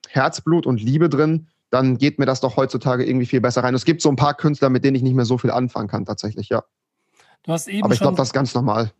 Herzblut 0.09 0.66
und 0.66 0.80
Liebe 0.80 1.09
drin, 1.09 1.47
dann 1.74 1.98
geht 1.98 2.20
mir 2.20 2.26
das 2.26 2.40
doch 2.40 2.56
heutzutage 2.56 3.04
irgendwie 3.04 3.26
viel 3.26 3.40
besser 3.40 3.64
rein. 3.64 3.74
Es 3.74 3.84
gibt 3.84 4.00
so 4.00 4.08
ein 4.08 4.16
paar 4.16 4.34
Künstler, 4.34 4.70
mit 4.70 4.84
denen 4.84 4.94
ich 4.94 5.02
nicht 5.02 5.14
mehr 5.14 5.24
so 5.24 5.38
viel 5.38 5.50
anfangen 5.50 5.88
kann, 5.88 6.04
tatsächlich, 6.04 6.48
ja. 6.48 6.62
Du 7.42 7.52
hast 7.52 7.66
eben 7.66 7.82
Aber 7.82 7.92
ich 7.92 8.00
glaube, 8.00 8.16
das 8.16 8.28
ist 8.28 8.32
ganz 8.32 8.54
normal. 8.54 8.92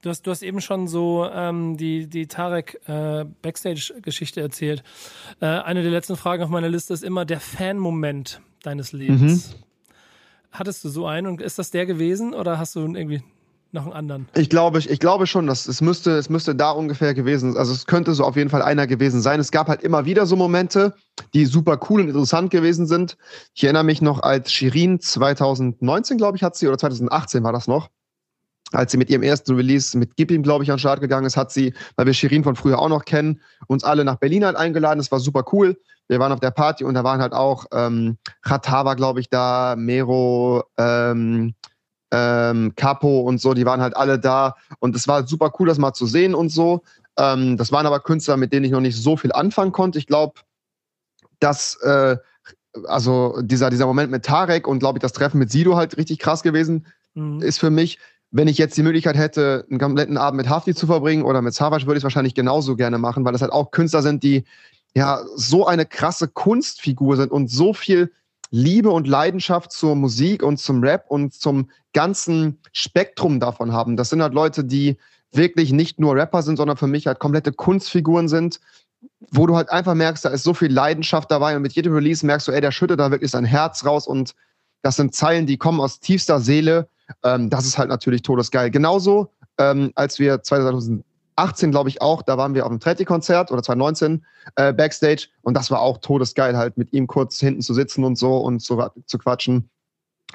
Du 0.00 0.08
hast, 0.08 0.22
du 0.22 0.30
hast 0.30 0.42
eben 0.42 0.60
schon 0.60 0.88
so 0.88 1.28
ähm, 1.30 1.76
die, 1.76 2.06
die 2.06 2.26
Tarek 2.26 2.80
äh, 2.86 3.26
Backstage-Geschichte 3.42 4.40
erzählt. 4.40 4.82
Äh, 5.40 5.46
eine 5.46 5.82
der 5.82 5.90
letzten 5.90 6.16
Fragen 6.16 6.42
auf 6.42 6.48
meiner 6.48 6.70
Liste 6.70 6.94
ist 6.94 7.04
immer 7.04 7.24
der 7.24 7.40
Fan-Moment 7.40 8.40
deines 8.62 8.92
Lebens. 8.92 9.50
Mhm. 9.50 9.62
Hattest 10.52 10.82
du 10.84 10.88
so 10.88 11.06
einen 11.06 11.26
und 11.26 11.42
ist 11.42 11.58
das 11.58 11.70
der 11.70 11.84
gewesen 11.84 12.32
oder 12.32 12.58
hast 12.58 12.76
du 12.76 12.80
irgendwie 12.80 13.22
noch 13.72 13.84
einen 13.84 13.92
anderen? 13.92 14.28
Ich 14.34 14.48
glaube, 14.50 14.78
ich, 14.78 14.88
ich 14.90 14.98
glaube 14.98 15.26
schon, 15.26 15.46
dass 15.46 15.66
es 15.66 15.80
müsste, 15.80 16.12
es 16.12 16.28
müsste 16.28 16.54
da 16.54 16.70
ungefähr 16.70 17.14
gewesen 17.14 17.52
sein. 17.52 17.60
Also 17.60 17.72
es 17.72 17.86
könnte 17.86 18.14
so 18.14 18.24
auf 18.24 18.36
jeden 18.36 18.50
Fall 18.50 18.62
einer 18.62 18.86
gewesen 18.86 19.20
sein. 19.20 19.40
Es 19.40 19.50
gab 19.50 19.68
halt 19.68 19.82
immer 19.82 20.04
wieder 20.04 20.26
so 20.26 20.36
Momente, 20.36 20.94
die 21.34 21.46
super 21.46 21.78
cool 21.88 22.00
und 22.00 22.08
interessant 22.08 22.50
gewesen 22.50 22.86
sind. 22.86 23.16
Ich 23.54 23.64
erinnere 23.64 23.84
mich 23.84 24.02
noch, 24.02 24.22
als 24.22 24.52
Shirin 24.52 25.00
2019, 25.00 26.18
glaube 26.18 26.36
ich, 26.36 26.42
hat 26.42 26.56
sie, 26.56 26.68
oder 26.68 26.78
2018 26.78 27.42
war 27.44 27.52
das 27.52 27.68
noch, 27.68 27.90
als 28.72 28.92
sie 28.92 28.98
mit 28.98 29.10
ihrem 29.10 29.22
ersten 29.22 29.54
Release 29.54 29.96
mit 29.96 30.16
Gib 30.16 30.30
ihm, 30.30 30.42
glaube 30.42 30.64
ich, 30.64 30.70
an 30.70 30.76
den 30.76 30.80
Start 30.80 31.00
gegangen 31.00 31.26
ist, 31.26 31.36
hat 31.36 31.50
sie, 31.50 31.74
weil 31.96 32.06
wir 32.06 32.14
Shirin 32.14 32.44
von 32.44 32.56
früher 32.56 32.78
auch 32.78 32.88
noch 32.88 33.04
kennen, 33.04 33.40
uns 33.66 33.84
alle 33.84 34.04
nach 34.04 34.16
Berlin 34.16 34.44
halt 34.44 34.56
eingeladen. 34.56 34.98
Das 34.98 35.10
war 35.10 35.20
super 35.20 35.44
cool. 35.52 35.76
Wir 36.08 36.18
waren 36.18 36.32
auf 36.32 36.40
der 36.40 36.50
Party 36.50 36.84
und 36.84 36.94
da 36.94 37.04
waren 37.04 37.20
halt 37.20 37.34
auch 37.34 37.66
ähm, 37.72 38.16
Khatava, 38.42 38.94
glaube 38.94 39.20
ich, 39.20 39.28
da, 39.28 39.74
Mero, 39.76 40.64
ähm, 40.78 41.54
ähm, 42.10 42.72
Capo 42.76 43.20
und 43.20 43.40
so, 43.40 43.54
die 43.54 43.66
waren 43.66 43.80
halt 43.80 43.96
alle 43.96 44.18
da 44.18 44.56
und 44.78 44.96
es 44.96 45.08
war 45.08 45.26
super 45.26 45.52
cool, 45.58 45.68
das 45.68 45.78
mal 45.78 45.92
zu 45.92 46.06
sehen 46.06 46.34
und 46.34 46.50
so. 46.50 46.82
Ähm, 47.18 47.56
das 47.56 47.72
waren 47.72 47.86
aber 47.86 48.00
Künstler, 48.00 48.36
mit 48.36 48.52
denen 48.52 48.64
ich 48.64 48.70
noch 48.70 48.80
nicht 48.80 48.96
so 48.96 49.16
viel 49.16 49.32
anfangen 49.32 49.72
konnte. 49.72 49.98
Ich 49.98 50.06
glaube, 50.06 50.40
dass 51.40 51.76
äh, 51.82 52.16
also 52.86 53.40
dieser, 53.42 53.70
dieser 53.70 53.86
Moment 53.86 54.10
mit 54.10 54.24
Tarek 54.24 54.66
und 54.66 54.78
glaube 54.78 54.98
ich 54.98 55.02
das 55.02 55.12
Treffen 55.12 55.38
mit 55.38 55.50
Sido 55.50 55.76
halt 55.76 55.96
richtig 55.96 56.18
krass 56.18 56.42
gewesen 56.42 56.86
mhm. 57.14 57.40
ist 57.40 57.58
für 57.58 57.70
mich. 57.70 57.98
Wenn 58.30 58.48
ich 58.48 58.58
jetzt 58.58 58.76
die 58.76 58.82
Möglichkeit 58.82 59.16
hätte, 59.16 59.64
einen 59.70 59.78
kompletten 59.78 60.18
Abend 60.18 60.36
mit 60.36 60.50
Hafti 60.50 60.74
zu 60.74 60.86
verbringen 60.86 61.22
oder 61.22 61.40
mit 61.40 61.54
Savage, 61.54 61.86
würde 61.86 61.96
ich 61.96 62.00
es 62.00 62.04
wahrscheinlich 62.04 62.34
genauso 62.34 62.76
gerne 62.76 62.98
machen, 62.98 63.24
weil 63.24 63.32
das 63.32 63.40
halt 63.40 63.52
auch 63.52 63.70
Künstler 63.70 64.02
sind, 64.02 64.22
die 64.22 64.44
ja 64.94 65.20
so 65.34 65.66
eine 65.66 65.86
krasse 65.86 66.28
Kunstfigur 66.28 67.16
sind 67.16 67.32
und 67.32 67.50
so 67.50 67.72
viel 67.72 68.12
Liebe 68.50 68.90
und 68.90 69.06
Leidenschaft 69.06 69.72
zur 69.72 69.94
Musik 69.94 70.42
und 70.42 70.58
zum 70.58 70.82
Rap 70.82 71.04
und 71.08 71.34
zum 71.34 71.70
ganzen 71.92 72.60
Spektrum 72.72 73.40
davon 73.40 73.72
haben. 73.72 73.96
Das 73.96 74.10
sind 74.10 74.22
halt 74.22 74.34
Leute, 74.34 74.64
die 74.64 74.96
wirklich 75.32 75.72
nicht 75.72 76.00
nur 76.00 76.14
Rapper 76.14 76.42
sind, 76.42 76.56
sondern 76.56 76.76
für 76.76 76.86
mich 76.86 77.06
halt 77.06 77.18
komplette 77.18 77.52
Kunstfiguren 77.52 78.28
sind, 78.28 78.60
wo 79.30 79.46
du 79.46 79.56
halt 79.56 79.70
einfach 79.70 79.94
merkst, 79.94 80.24
da 80.24 80.30
ist 80.30 80.42
so 80.42 80.54
viel 80.54 80.72
Leidenschaft 80.72 81.30
dabei 81.30 81.56
und 81.56 81.62
mit 81.62 81.72
jedem 81.74 81.94
Release 81.94 82.24
merkst 82.24 82.48
du, 82.48 82.52
ey, 82.52 82.60
der 82.60 82.72
schüttet 82.72 82.98
da 82.98 83.10
wirklich 83.10 83.30
sein 83.30 83.44
Herz 83.44 83.84
raus 83.84 84.06
und 84.06 84.34
das 84.82 84.96
sind 84.96 85.14
Zeilen, 85.14 85.46
die 85.46 85.58
kommen 85.58 85.80
aus 85.80 86.00
tiefster 86.00 86.40
Seele. 86.40 86.88
Ähm, 87.24 87.50
das 87.50 87.66
ist 87.66 87.78
halt 87.78 87.88
natürlich 87.88 88.22
todesgeil. 88.22 88.70
Genauso, 88.70 89.32
ähm, 89.58 89.92
als 89.94 90.18
wir 90.18 90.42
2000 90.42 91.04
18, 91.38 91.70
glaube 91.70 91.88
ich, 91.88 92.02
auch, 92.02 92.22
da 92.22 92.36
waren 92.36 92.54
wir 92.54 92.64
auf 92.64 92.70
dem 92.70 92.80
Tretti-Konzert 92.80 93.50
oder 93.50 93.62
2019 93.62 94.24
äh, 94.56 94.72
Backstage 94.72 95.28
und 95.42 95.54
das 95.54 95.70
war 95.70 95.80
auch 95.80 95.98
todesgeil, 95.98 96.56
halt 96.56 96.76
mit 96.76 96.92
ihm 96.92 97.06
kurz 97.06 97.38
hinten 97.38 97.62
zu 97.62 97.74
sitzen 97.74 98.04
und 98.04 98.16
so 98.16 98.38
und 98.38 98.60
zu, 98.60 98.82
zu 99.06 99.18
quatschen. 99.18 99.70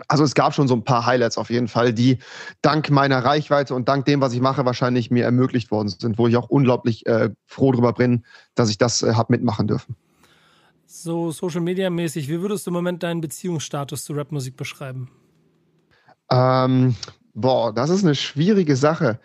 Also 0.07 0.23
es 0.23 0.33
gab 0.33 0.55
schon 0.55 0.67
so 0.67 0.73
ein 0.73 0.83
paar 0.83 1.05
Highlights 1.05 1.37
auf 1.37 1.51
jeden 1.51 1.67
Fall, 1.67 1.93
die 1.93 2.17
dank 2.61 2.89
meiner 2.89 3.23
Reichweite 3.23 3.75
und 3.75 3.87
dank 3.87 4.05
dem, 4.05 4.21
was 4.21 4.33
ich 4.33 4.41
mache, 4.41 4.65
wahrscheinlich 4.65 5.11
mir 5.11 5.25
ermöglicht 5.25 5.69
worden 5.69 5.89
sind, 5.89 6.17
wo 6.17 6.27
ich 6.27 6.35
auch 6.35 6.49
unglaublich 6.49 7.05
äh, 7.05 7.29
froh 7.45 7.71
drüber 7.71 7.93
bin, 7.93 8.25
dass 8.55 8.69
ich 8.69 8.79
das 8.79 9.03
äh, 9.03 9.13
habe 9.13 9.33
mitmachen 9.33 9.67
dürfen. 9.67 9.95
So 10.87 11.31
Social 11.31 11.61
Media 11.61 11.89
mäßig, 11.89 12.27
wie 12.27 12.41
würdest 12.41 12.65
du 12.65 12.71
im 12.71 12.75
Moment 12.75 13.03
deinen 13.03 13.21
Beziehungsstatus 13.21 14.03
zu 14.03 14.13
Rapmusik 14.13 14.55
beschreiben? 14.57 15.11
Ähm, 16.31 16.95
boah, 17.33 17.73
das 17.73 17.89
ist 17.89 18.03
eine 18.03 18.15
schwierige 18.15 18.75
Sache. 18.75 19.19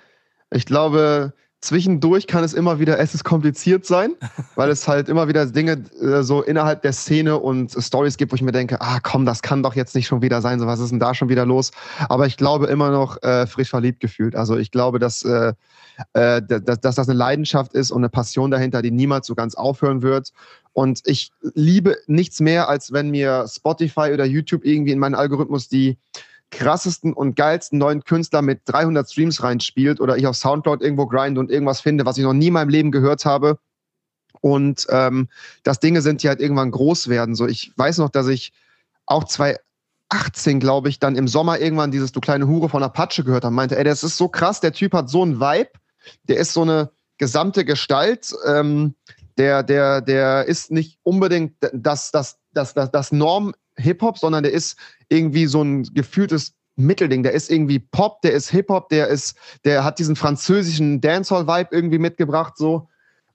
Ich 0.50 0.66
glaube, 0.66 1.32
Zwischendurch 1.60 2.28
kann 2.28 2.44
es 2.44 2.54
immer 2.54 2.78
wieder, 2.78 3.00
es 3.00 3.14
ist 3.14 3.24
kompliziert 3.24 3.84
sein, 3.84 4.14
weil 4.54 4.70
es 4.70 4.86
halt 4.86 5.08
immer 5.08 5.26
wieder 5.26 5.44
Dinge 5.46 5.84
äh, 6.00 6.22
so 6.22 6.40
innerhalb 6.42 6.82
der 6.82 6.92
Szene 6.92 7.36
und 7.38 7.72
Stories 7.72 8.16
gibt, 8.16 8.30
wo 8.30 8.36
ich 8.36 8.42
mir 8.42 8.52
denke, 8.52 8.80
ah 8.80 9.00
komm, 9.02 9.26
das 9.26 9.42
kann 9.42 9.64
doch 9.64 9.74
jetzt 9.74 9.96
nicht 9.96 10.06
schon 10.06 10.22
wieder 10.22 10.40
sein, 10.40 10.60
so 10.60 10.66
was 10.66 10.78
ist 10.78 10.90
denn 10.90 11.00
da 11.00 11.14
schon 11.14 11.28
wieder 11.28 11.44
los? 11.44 11.72
Aber 12.08 12.26
ich 12.26 12.36
glaube 12.36 12.66
immer 12.66 12.90
noch 12.90 13.20
äh, 13.22 13.46
frisch 13.48 13.70
verliebt 13.70 13.98
gefühlt. 13.98 14.36
Also 14.36 14.56
ich 14.56 14.70
glaube, 14.70 15.00
dass, 15.00 15.24
äh, 15.24 15.52
äh, 16.12 16.40
dass, 16.42 16.80
dass 16.80 16.94
das 16.94 17.08
eine 17.08 17.18
Leidenschaft 17.18 17.72
ist 17.72 17.90
und 17.90 18.02
eine 18.02 18.08
Passion 18.08 18.52
dahinter, 18.52 18.80
die 18.80 18.92
niemals 18.92 19.26
so 19.26 19.34
ganz 19.34 19.56
aufhören 19.56 20.02
wird. 20.02 20.32
Und 20.72 21.00
ich 21.06 21.32
liebe 21.54 21.96
nichts 22.06 22.38
mehr, 22.38 22.68
als 22.68 22.92
wenn 22.92 23.10
mir 23.10 23.46
Spotify 23.48 24.12
oder 24.12 24.24
YouTube 24.24 24.64
irgendwie 24.64 24.92
in 24.92 25.00
meinen 25.00 25.16
Algorithmus 25.16 25.68
die 25.68 25.98
krassesten 26.50 27.12
und 27.12 27.36
geilsten 27.36 27.78
neuen 27.78 28.04
Künstler 28.04 28.42
mit 28.42 28.62
300 28.66 29.10
Streams 29.10 29.42
reinspielt 29.42 30.00
oder 30.00 30.16
ich 30.16 30.26
auf 30.26 30.36
Soundcloud 30.36 30.82
irgendwo 30.82 31.06
grind 31.06 31.38
und 31.38 31.50
irgendwas 31.50 31.80
finde, 31.80 32.06
was 32.06 32.18
ich 32.18 32.24
noch 32.24 32.32
nie 32.32 32.48
in 32.48 32.54
meinem 32.54 32.70
Leben 32.70 32.90
gehört 32.90 33.24
habe. 33.24 33.58
Und 34.40 34.86
ähm, 34.90 35.28
das 35.62 35.80
Dinge 35.80 36.00
sind, 36.00 36.22
die 36.22 36.28
halt 36.28 36.40
irgendwann 36.40 36.70
groß 36.70 37.08
werden. 37.08 37.34
So, 37.34 37.46
ich 37.46 37.72
weiß 37.76 37.98
noch, 37.98 38.10
dass 38.10 38.28
ich 38.28 38.52
auch 39.06 39.24
2018, 39.24 40.60
glaube 40.60 40.88
ich, 40.88 40.98
dann 40.98 41.16
im 41.16 41.28
Sommer 41.28 41.58
irgendwann 41.58 41.90
dieses 41.90 42.12
Du 42.12 42.20
kleine 42.20 42.46
Hure 42.46 42.68
von 42.68 42.82
Apache 42.82 43.24
gehört 43.24 43.44
habe. 43.44 43.54
Meinte, 43.54 43.76
ey, 43.76 43.84
das 43.84 44.04
ist 44.04 44.16
so 44.16 44.28
krass, 44.28 44.60
der 44.60 44.72
Typ 44.72 44.92
hat 44.92 45.10
so 45.10 45.22
einen 45.22 45.40
Vibe, 45.40 45.70
der 46.24 46.36
ist 46.36 46.52
so 46.52 46.62
eine 46.62 46.90
gesamte 47.18 47.64
Gestalt. 47.64 48.34
Ähm, 48.46 48.94
der, 49.38 49.62
der, 49.62 50.00
der 50.00 50.46
ist 50.46 50.70
nicht 50.70 50.98
unbedingt 51.02 51.54
das, 51.72 52.10
das, 52.10 52.38
das, 52.52 52.74
das, 52.74 52.90
das 52.90 53.12
Norm 53.12 53.54
Hip-Hop, 53.78 54.18
sondern 54.18 54.42
der 54.42 54.52
ist 54.52 54.76
irgendwie 55.08 55.46
so 55.46 55.62
ein 55.62 55.82
gefühltes 55.94 56.54
Mittelding. 56.76 57.22
Der 57.22 57.32
ist 57.32 57.50
irgendwie 57.50 57.78
Pop, 57.78 58.22
der 58.22 58.32
ist 58.32 58.50
Hip-Hop, 58.50 58.88
der 58.88 59.08
ist, 59.08 59.36
der 59.64 59.84
hat 59.84 59.98
diesen 59.98 60.16
französischen 60.16 61.00
Dancehall-Vibe 61.00 61.68
irgendwie 61.72 61.98
mitgebracht, 61.98 62.56
so. 62.56 62.88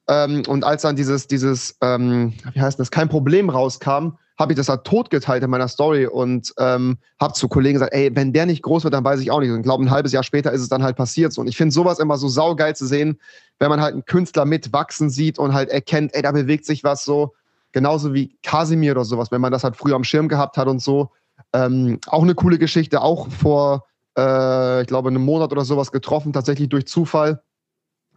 Ähm, 0.08 0.44
und 0.48 0.64
als 0.64 0.82
dann 0.82 0.96
dieses, 0.96 1.28
dieses, 1.28 1.78
ähm, 1.82 2.34
wie 2.54 2.62
heißt 2.62 2.80
das, 2.80 2.92
kein 2.92 3.10
Problem 3.10 3.50
rauskam, 3.50 4.18
habe 4.38 4.54
ich 4.54 4.58
das 4.58 4.68
halt 4.68 4.84
totgeteilt 4.84 5.44
in 5.44 5.50
meiner 5.50 5.68
Story 5.68 6.08
und 6.08 6.54
ähm, 6.58 6.98
habe 7.20 7.34
zu 7.34 7.48
Kollegen 7.48 7.76
gesagt, 7.76 7.94
ey, 7.94 8.14
wenn 8.16 8.34
der 8.34 8.46
nicht 8.46 8.64
groß 8.64 8.84
wird, 8.84 8.94
dann 8.94 9.04
weiß 9.04 9.20
ich 9.20 9.30
auch 9.32 9.40
nicht. 9.40 9.52
Und 9.52 9.58
ich 9.58 9.64
glaube, 9.64 9.84
ein 9.84 9.92
halbes 9.92 10.12
Jahr 10.12 10.24
später 10.24 10.52
ist 10.52 10.62
es 10.62 10.70
dann 10.70 10.84
halt 10.84 10.96
passiert 10.96 11.34
so. 11.34 11.42
Und 11.42 11.48
ich 11.48 11.56
finde 11.56 11.74
sowas 11.74 12.00
immer 12.00 12.18
so 12.18 12.28
saugeil 12.28 12.76
zu 12.76 12.86
sehen, 12.86 13.20
wenn 13.60 13.70
man 13.70 13.80
halt 13.80 13.94
einen 13.94 14.06
Künstler 14.06 14.46
mitwachsen 14.46 15.10
sieht 15.10 15.38
und 15.38 15.54
halt 15.54 15.70
erkennt, 15.70 16.16
ey, 16.16 16.22
da 16.22 16.32
bewegt 16.32 16.66
sich 16.66 16.84
was 16.84 17.06
so. 17.06 17.34
Genauso 17.74 18.14
wie 18.14 18.38
Casimir 18.44 18.94
oder 18.94 19.04
sowas, 19.04 19.32
wenn 19.32 19.42
man 19.42 19.52
das 19.52 19.64
halt 19.64 19.76
früher 19.76 19.96
am 19.96 20.04
Schirm 20.04 20.30
gehabt 20.30 20.58
hat 20.58 20.68
und 20.68 20.82
so. 20.82 21.12
Ähm, 21.52 22.00
auch 22.08 22.24
eine 22.24 22.36
coole 22.36 22.58
Geschichte, 22.58 23.02
auch 23.02 23.30
vor, 23.30 23.86
äh, 24.18 24.82
ich 24.82 24.88
glaube, 24.88 25.10
einem 25.10 25.26
Monat 25.26 25.52
oder 25.52 25.66
sowas 25.66 25.92
getroffen, 25.92 26.34
tatsächlich 26.34 26.70
durch 26.70 26.88
Zufall. 26.88 27.42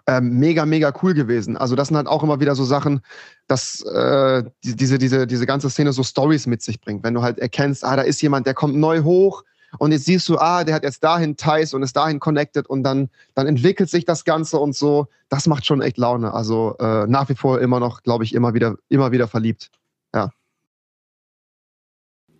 Ähm, 0.06 0.38
mega, 0.38 0.64
mega 0.66 0.92
cool 1.02 1.14
gewesen. 1.14 1.56
Also 1.56 1.74
das 1.74 1.88
sind 1.88 1.96
halt 1.96 2.06
auch 2.06 2.22
immer 2.22 2.38
wieder 2.38 2.54
so 2.54 2.64
Sachen, 2.64 3.00
dass 3.48 3.82
äh, 3.82 4.44
die, 4.62 4.76
diese, 4.76 4.98
diese, 4.98 5.26
diese 5.26 5.46
ganze 5.46 5.68
Szene 5.68 5.92
so 5.92 6.04
Stories 6.04 6.46
mit 6.46 6.62
sich 6.62 6.80
bringt. 6.80 7.02
Wenn 7.02 7.14
du 7.14 7.22
halt 7.22 7.40
erkennst, 7.40 7.84
ah, 7.84 7.96
da 7.96 8.02
ist 8.02 8.22
jemand, 8.22 8.46
der 8.46 8.54
kommt 8.54 8.76
neu 8.76 9.02
hoch 9.02 9.42
und 9.78 9.92
jetzt 9.92 10.04
siehst 10.04 10.28
du, 10.28 10.38
ah, 10.38 10.64
der 10.64 10.74
hat 10.74 10.82
jetzt 10.82 11.02
dahin 11.02 11.36
Ties 11.36 11.74
und 11.74 11.82
ist 11.82 11.96
dahin 11.96 12.20
connected 12.20 12.66
und 12.68 12.82
dann, 12.82 13.10
dann 13.34 13.46
entwickelt 13.46 13.90
sich 13.90 14.04
das 14.04 14.24
Ganze 14.24 14.58
und 14.58 14.74
so. 14.74 15.08
Das 15.28 15.46
macht 15.46 15.66
schon 15.66 15.82
echt 15.82 15.98
Laune. 15.98 16.32
Also 16.32 16.76
äh, 16.78 17.06
nach 17.06 17.28
wie 17.28 17.34
vor 17.34 17.60
immer 17.60 17.80
noch, 17.80 18.02
glaube 18.02 18.24
ich, 18.24 18.34
immer 18.34 18.54
wieder, 18.54 18.76
immer 18.88 19.12
wieder 19.12 19.28
verliebt. 19.28 19.70
Ja. 20.14 20.30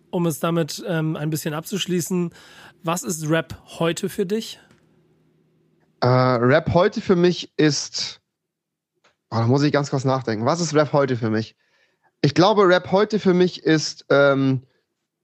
Um 0.09 0.25
es 0.25 0.39
damit 0.39 0.83
ähm, 0.87 1.15
ein 1.15 1.29
bisschen 1.29 1.53
abzuschließen, 1.53 2.33
was 2.83 3.03
ist 3.03 3.29
Rap 3.29 3.55
heute 3.79 4.09
für 4.09 4.25
dich? 4.25 4.59
Äh, 5.99 6.07
Rap 6.07 6.73
heute 6.73 7.01
für 7.01 7.15
mich 7.15 7.51
ist, 7.57 8.21
oh, 9.29 9.37
da 9.37 9.47
muss 9.47 9.63
ich 9.63 9.71
ganz 9.71 9.89
kurz 9.89 10.05
nachdenken. 10.05 10.45
Was 10.45 10.61
ist 10.61 10.73
Rap 10.73 10.93
heute 10.93 11.17
für 11.17 11.29
mich? 11.29 11.55
Ich 12.21 12.33
glaube, 12.33 12.67
Rap 12.67 12.91
heute 12.91 13.19
für 13.19 13.33
mich 13.33 13.63
ist 13.63 14.05
ähm, 14.09 14.63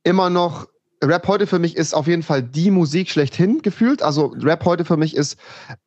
immer 0.03 0.29
noch 0.29 0.67
Rap 1.03 1.27
heute 1.27 1.47
für 1.47 1.59
mich 1.59 1.75
ist 1.75 1.93
auf 1.93 2.07
jeden 2.07 2.23
Fall 2.23 2.41
die 2.41 2.71
Musik 2.71 3.09
schlechthin 3.09 3.61
gefühlt. 3.61 4.01
Also 4.01 4.33
Rap 4.39 4.63
heute 4.65 4.85
für 4.85 4.97
mich 4.97 5.15
ist 5.15 5.37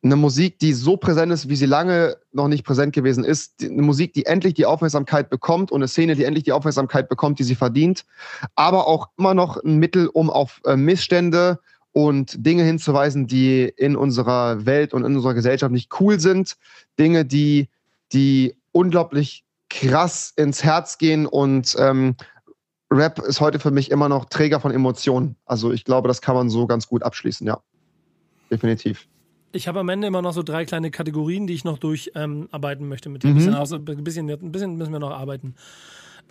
eine 0.03 0.15
Musik, 0.15 0.59
die 0.59 0.73
so 0.73 0.95
präsent 0.95 1.31
ist, 1.31 1.49
wie 1.49 1.55
sie 1.55 1.65
lange 1.65 2.17
noch 2.31 2.47
nicht 2.47 2.63
präsent 2.63 2.93
gewesen 2.93 3.23
ist. 3.23 3.63
Eine 3.63 3.81
Musik, 3.81 4.13
die 4.13 4.25
endlich 4.25 4.53
die 4.53 4.65
Aufmerksamkeit 4.65 5.29
bekommt 5.29 5.71
und 5.71 5.79
eine 5.79 5.87
Szene, 5.87 6.15
die 6.15 6.23
endlich 6.23 6.43
die 6.43 6.51
Aufmerksamkeit 6.51 7.09
bekommt, 7.09 7.39
die 7.39 7.43
sie 7.43 7.55
verdient. 7.55 8.05
Aber 8.55 8.87
auch 8.87 9.09
immer 9.17 9.33
noch 9.33 9.57
ein 9.63 9.77
Mittel, 9.77 10.07
um 10.07 10.29
auf 10.29 10.61
äh, 10.65 10.75
Missstände 10.75 11.59
und 11.93 12.45
Dinge 12.45 12.63
hinzuweisen, 12.63 13.25
die 13.25 13.63
in 13.63 13.95
unserer 13.95 14.65
Welt 14.67 14.93
und 14.93 15.03
in 15.03 15.15
unserer 15.15 15.33
Gesellschaft 15.33 15.71
nicht 15.71 15.99
cool 15.99 16.19
sind. 16.19 16.57
Dinge, 16.99 17.25
die, 17.25 17.69
die 18.13 18.55
unglaublich 18.71 19.43
krass 19.69 20.31
ins 20.35 20.63
Herz 20.63 20.97
gehen 20.99 21.25
und 21.25 21.75
ähm, 21.79 22.15
Rap 22.91 23.19
ist 23.19 23.41
heute 23.41 23.59
für 23.59 23.71
mich 23.71 23.91
immer 23.91 24.09
noch 24.09 24.25
Träger 24.25 24.59
von 24.59 24.71
Emotionen. 24.71 25.35
Also 25.45 25.71
ich 25.71 25.83
glaube, 25.83 26.07
das 26.07 26.21
kann 26.21 26.35
man 26.35 26.49
so 26.49 26.67
ganz 26.67 26.87
gut 26.87 27.03
abschließen, 27.03 27.45
ja. 27.45 27.59
Definitiv. 28.49 29.07
Ich 29.51 29.67
habe 29.67 29.79
am 29.79 29.89
Ende 29.89 30.07
immer 30.07 30.21
noch 30.21 30.33
so 30.33 30.43
drei 30.43 30.65
kleine 30.65 30.91
Kategorien, 30.91 31.47
die 31.47 31.53
ich 31.53 31.63
noch 31.63 31.77
durcharbeiten 31.77 32.83
ähm, 32.83 32.89
möchte 32.89 33.09
mit 33.09 33.23
dir. 33.23 33.29
Mhm. 33.29 33.53
Ein, 33.53 33.59
bisschen, 33.59 33.87
ein, 33.87 34.03
bisschen, 34.03 34.29
ein 34.29 34.51
bisschen 34.51 34.75
müssen 34.77 34.93
wir 34.93 34.99
noch 34.99 35.11
arbeiten. 35.11 35.55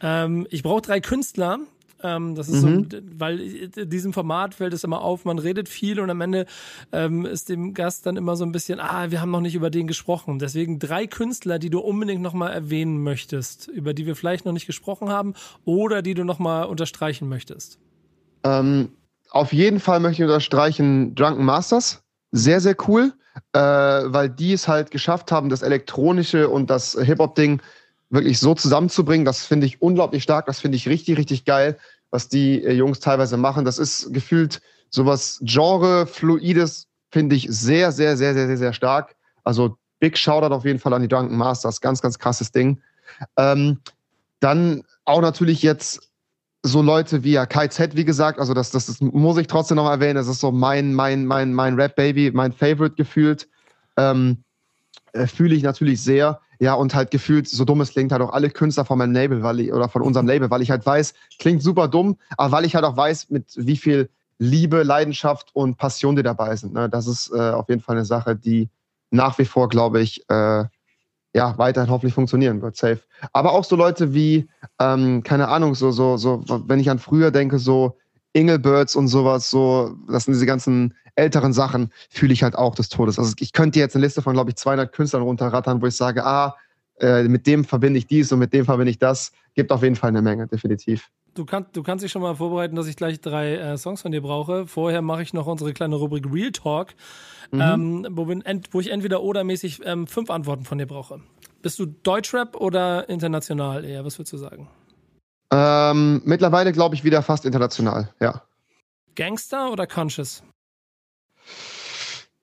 Ähm, 0.01 0.47
ich 0.51 0.63
brauche 0.63 0.83
drei 0.83 1.01
Künstler, 1.01 1.59
ähm, 2.07 2.35
das 2.35 2.49
ist 2.49 2.63
mhm. 2.63 2.89
so, 2.91 2.99
weil 3.19 3.41
in 3.41 3.91
diesem 3.91 4.13
Format 4.13 4.55
fällt 4.55 4.73
es 4.73 4.85
immer 4.85 5.01
auf, 5.01 5.25
man 5.25 5.39
redet 5.39 5.69
viel 5.69 5.99
und 5.99 6.09
am 6.09 6.21
Ende 6.21 6.47
ähm, 6.93 7.27
ist 7.27 7.49
dem 7.49 7.75
Gast 7.75 8.07
dann 8.07 8.17
immer 8.17 8.37
so 8.37 8.45
ein 8.45 8.53
bisschen, 8.53 8.79
ah, 8.79 9.11
wir 9.11 9.21
haben 9.21 9.31
noch 9.31 9.41
nicht 9.41 9.55
über 9.55 9.71
den 9.71 9.87
gesprochen. 9.87 10.39
Deswegen 10.39 10.79
drei 10.79 11.07
Künstler, 11.07 11.59
die 11.59 11.71
du 11.71 11.81
unbedingt 11.81 12.23
nochmal 12.23 12.53
erwähnen 12.53 13.03
möchtest, 13.03 13.67
über 13.69 13.93
die 13.93 14.07
wir 14.07 14.15
vielleicht 14.15 14.45
noch 14.45 14.53
nicht 14.53 14.67
gesprochen 14.67 15.09
haben 15.09 15.35
oder 15.65 16.03
die 16.03 16.15
du 16.15 16.25
nochmal 16.25 16.67
unterstreichen 16.67 17.29
möchtest. 17.29 17.79
Ähm, 18.45 18.91
auf 19.31 19.53
jeden 19.53 19.81
Fall 19.81 20.01
möchte 20.01 20.23
ich 20.23 20.29
unterstreichen 20.29 21.15
Drunken 21.15 21.45
Masters. 21.45 22.03
Sehr, 22.31 22.61
sehr 22.61 22.77
cool, 22.87 23.13
äh, 23.53 23.59
weil 23.59 24.29
die 24.29 24.53
es 24.53 24.69
halt 24.69 24.91
geschafft 24.91 25.33
haben, 25.33 25.49
das 25.49 25.63
Elektronische 25.63 26.49
und 26.49 26.71
das 26.71 26.97
Hip-Hop-Ding 27.01 27.61
wirklich 28.11 28.39
so 28.39 28.55
zusammenzubringen, 28.55 29.25
das 29.25 29.45
finde 29.45 29.67
ich 29.67 29.83
unglaublich 29.83 30.23
stark, 30.23 30.47
das 30.47 30.61
finde 30.61 30.77
ich 30.77 30.89
richtig, 30.89 31.19
richtig 31.19 31.45
geil, 31.45 31.77
was 32.11 32.29
die 32.29 32.63
äh, 32.63 32.73
Jungs 32.73 33.01
teilweise 33.01 33.37
machen. 33.37 33.65
Das 33.65 33.79
ist 33.79 34.13
gefühlt 34.13 34.61
sowas 34.91 35.41
Genre-Fluides, 35.43 36.87
finde 37.11 37.37
ich 37.37 37.49
sehr, 37.51 37.93
sehr, 37.93 38.17
sehr, 38.17 38.35
sehr, 38.35 38.47
sehr, 38.47 38.57
sehr 38.57 38.73
stark. 38.73 39.17
Also 39.45 39.77
Big 40.01 40.19
Shoutout 40.19 40.55
auf 40.55 40.65
jeden 40.65 40.79
Fall 40.79 40.93
an 40.93 41.03
die 41.03 41.09
Drunken 41.09 41.37
Masters, 41.37 41.81
ganz, 41.81 42.03
ganz 42.03 42.19
krasses 42.19 42.53
Ding. 42.53 42.81
Ähm, 43.37 43.81
dann 44.41 44.83
auch 45.05 45.21
natürlich 45.21 45.63
jetzt 45.63 46.11
so 46.63 46.83
Leute 46.83 47.23
wie 47.23 47.33
ja 47.33 47.47
KZ, 47.47 47.97
wie 47.97 48.05
gesagt, 48.05 48.41
also 48.41 48.53
das, 48.53 48.71
das, 48.71 48.87
das 48.87 49.01
muss 49.01 49.39
ich 49.39 49.47
trotzdem 49.47 49.77
noch 49.77 49.89
erwähnen, 49.89 50.17
das 50.17 50.27
ist 50.27 50.41
so 50.41 50.51
mein, 50.51 50.93
mein, 50.95 51.25
mein, 51.25 51.55
mein 51.55 51.75
Rap-Baby, 51.75 52.33
mein 52.35 52.53
Favorite 52.53 52.97
gefühlt. 52.97 53.49
Ähm, 53.97 54.43
äh, 55.13 55.27
fühle 55.27 55.55
ich 55.55 55.63
natürlich 55.63 56.03
sehr. 56.03 56.41
Ja, 56.59 56.75
und 56.75 56.95
halt 56.95 57.11
gefühlt, 57.11 57.49
so 57.49 57.65
dumm 57.65 57.81
es 57.81 57.91
klingt, 57.91 58.13
halt 58.13 58.23
auch 58.23 58.33
alle 58.33 58.51
Künstler 58.51 58.85
von 58.85 58.99
meinem 58.99 59.13
Label, 59.13 59.43
weil 59.43 59.61
ich, 59.61 59.73
oder 59.73 59.89
von 59.89 60.03
unserem 60.03 60.27
Label, 60.27 60.51
weil 60.51 60.63
ich 60.63 60.71
halt 60.71 60.87
weiß, 60.87 61.15
klingt 61.39 61.63
super 61.63 61.89
dumm, 61.89 62.17
aber 62.37 62.53
weil 62.53 62.65
ich 62.65 62.75
halt 62.75 62.85
auch 62.85 62.97
weiß, 62.97 63.31
mit 63.31 63.53
wie 63.57 63.77
viel 63.77 64.09
Liebe, 64.39 64.83
Leidenschaft 64.83 65.51
und 65.55 65.77
Passion 65.77 66.17
die 66.17 66.23
dabei 66.23 66.57
sind. 66.57 66.75
Ne? 66.75 66.89
Das 66.89 67.07
ist 67.07 67.31
äh, 67.33 67.51
auf 67.51 67.69
jeden 67.69 67.81
Fall 67.81 67.97
eine 67.97 68.05
Sache, 68.05 68.37
die 68.37 68.69
nach 69.11 69.39
wie 69.39 69.45
vor, 69.45 69.69
glaube 69.69 70.01
ich, 70.01 70.29
äh, 70.29 70.65
ja, 71.35 71.59
weiterhin 71.59 71.91
hoffentlich 71.91 72.15
funktionieren 72.15 72.63
wird, 72.63 72.77
safe. 72.77 73.01
Aber 73.33 73.53
auch 73.53 73.65
so 73.65 73.77
Leute 73.77 74.15
wie, 74.15 74.49
ähm, 74.79 75.23
keine 75.23 75.49
Ahnung, 75.49 75.75
so, 75.75 75.91
so, 75.91 76.17
so, 76.17 76.43
wenn 76.67 76.81
ich 76.81 76.89
an 76.89 76.99
früher 76.99 77.31
denke, 77.31 77.59
so 77.59 77.99
Ingelbirds 78.37 78.95
und 78.95 79.09
sowas, 79.09 79.51
so, 79.51 79.97
das 80.09 80.25
sind 80.25 80.35
diese 80.35 80.47
ganzen 80.47 80.95
älteren 81.17 81.53
Sachen 81.53 81.91
fühle 82.11 82.33
ich 82.33 82.43
halt 82.43 82.55
auch 82.55 82.75
des 82.75 82.91
Todes. 82.91 83.19
Also 83.19 83.33
ich 83.39 83.53
könnte 83.53 83.79
jetzt 83.79 83.97
eine 83.97 84.05
Liste 84.05 84.21
von, 84.23 84.35
glaube 84.35 84.51
ich, 84.51 84.57
200 84.57 84.93
Künstlern 84.93 85.23
runterrattern, 85.23 85.81
wo 85.81 85.87
ich 85.87 85.97
sage, 85.97 86.25
ah, 86.25 86.57
äh, 87.01 87.25
mit 87.25 87.47
dem 87.47 87.65
verbinde 87.65 87.99
ich 87.99 88.07
dies 88.07 88.31
und 88.33 88.39
mit 88.39 88.53
dem 88.53 88.65
verbinde 88.65 88.91
ich 88.91 88.99
das. 88.99 89.33
Gibt 89.55 89.73
auf 89.73 89.83
jeden 89.83 89.97
Fall 89.97 90.09
eine 90.09 90.23
Menge, 90.23 90.47
definitiv. 90.47 91.11
Du, 91.35 91.45
kann, 91.45 91.67
du 91.73 91.83
kannst 91.83 92.05
dich 92.05 92.13
schon 92.13 92.23
mal 92.23 92.35
vorbereiten, 92.35 92.77
dass 92.77 92.87
ich 92.87 92.97
gleich 92.97 93.21
drei 93.21 93.57
äh, 93.57 93.79
Songs 93.79 94.03
von 94.03 94.13
dir 94.13 94.23
brauche. 94.23 94.67
Vorher 94.67 95.03
mache 95.03 95.23
ich 95.23 95.33
noch 95.35 95.47
unsere 95.47 95.73
kleine 95.73 95.97
Rubrik 95.97 96.27
Real 96.31 96.53
Talk, 96.53 96.95
mhm. 97.51 97.61
ähm, 97.61 98.07
wo, 98.11 98.31
ent, 98.31 98.69
wo, 98.73 98.81
ich 98.81 98.91
entweder 98.91 99.23
oder 99.23 99.45
mäßig 99.45 99.81
ähm, 99.85 100.07
fünf 100.07 100.31
Antworten 100.31 100.65
von 100.65 100.79
dir 100.79 100.87
brauche. 100.87 101.21
Bist 101.63 101.79
du 101.79 101.87
Deutschrap 101.87 102.57
oder 102.57 103.09
international 103.09 103.85
eher? 103.85 104.05
Was 104.05 104.19
würdest 104.19 104.35
du 104.35 104.39
sagen? 104.39 104.69
Ähm, 105.51 106.23
mittlerweile 106.25 106.73
glaube 106.73 106.95
ich 106.95 107.05
wieder 107.05 107.23
fast 107.23 107.45
international, 107.45 108.09
ja. 108.21 108.43
Gangster 109.15 109.71
oder 109.71 109.87
Conscious? 109.87 110.43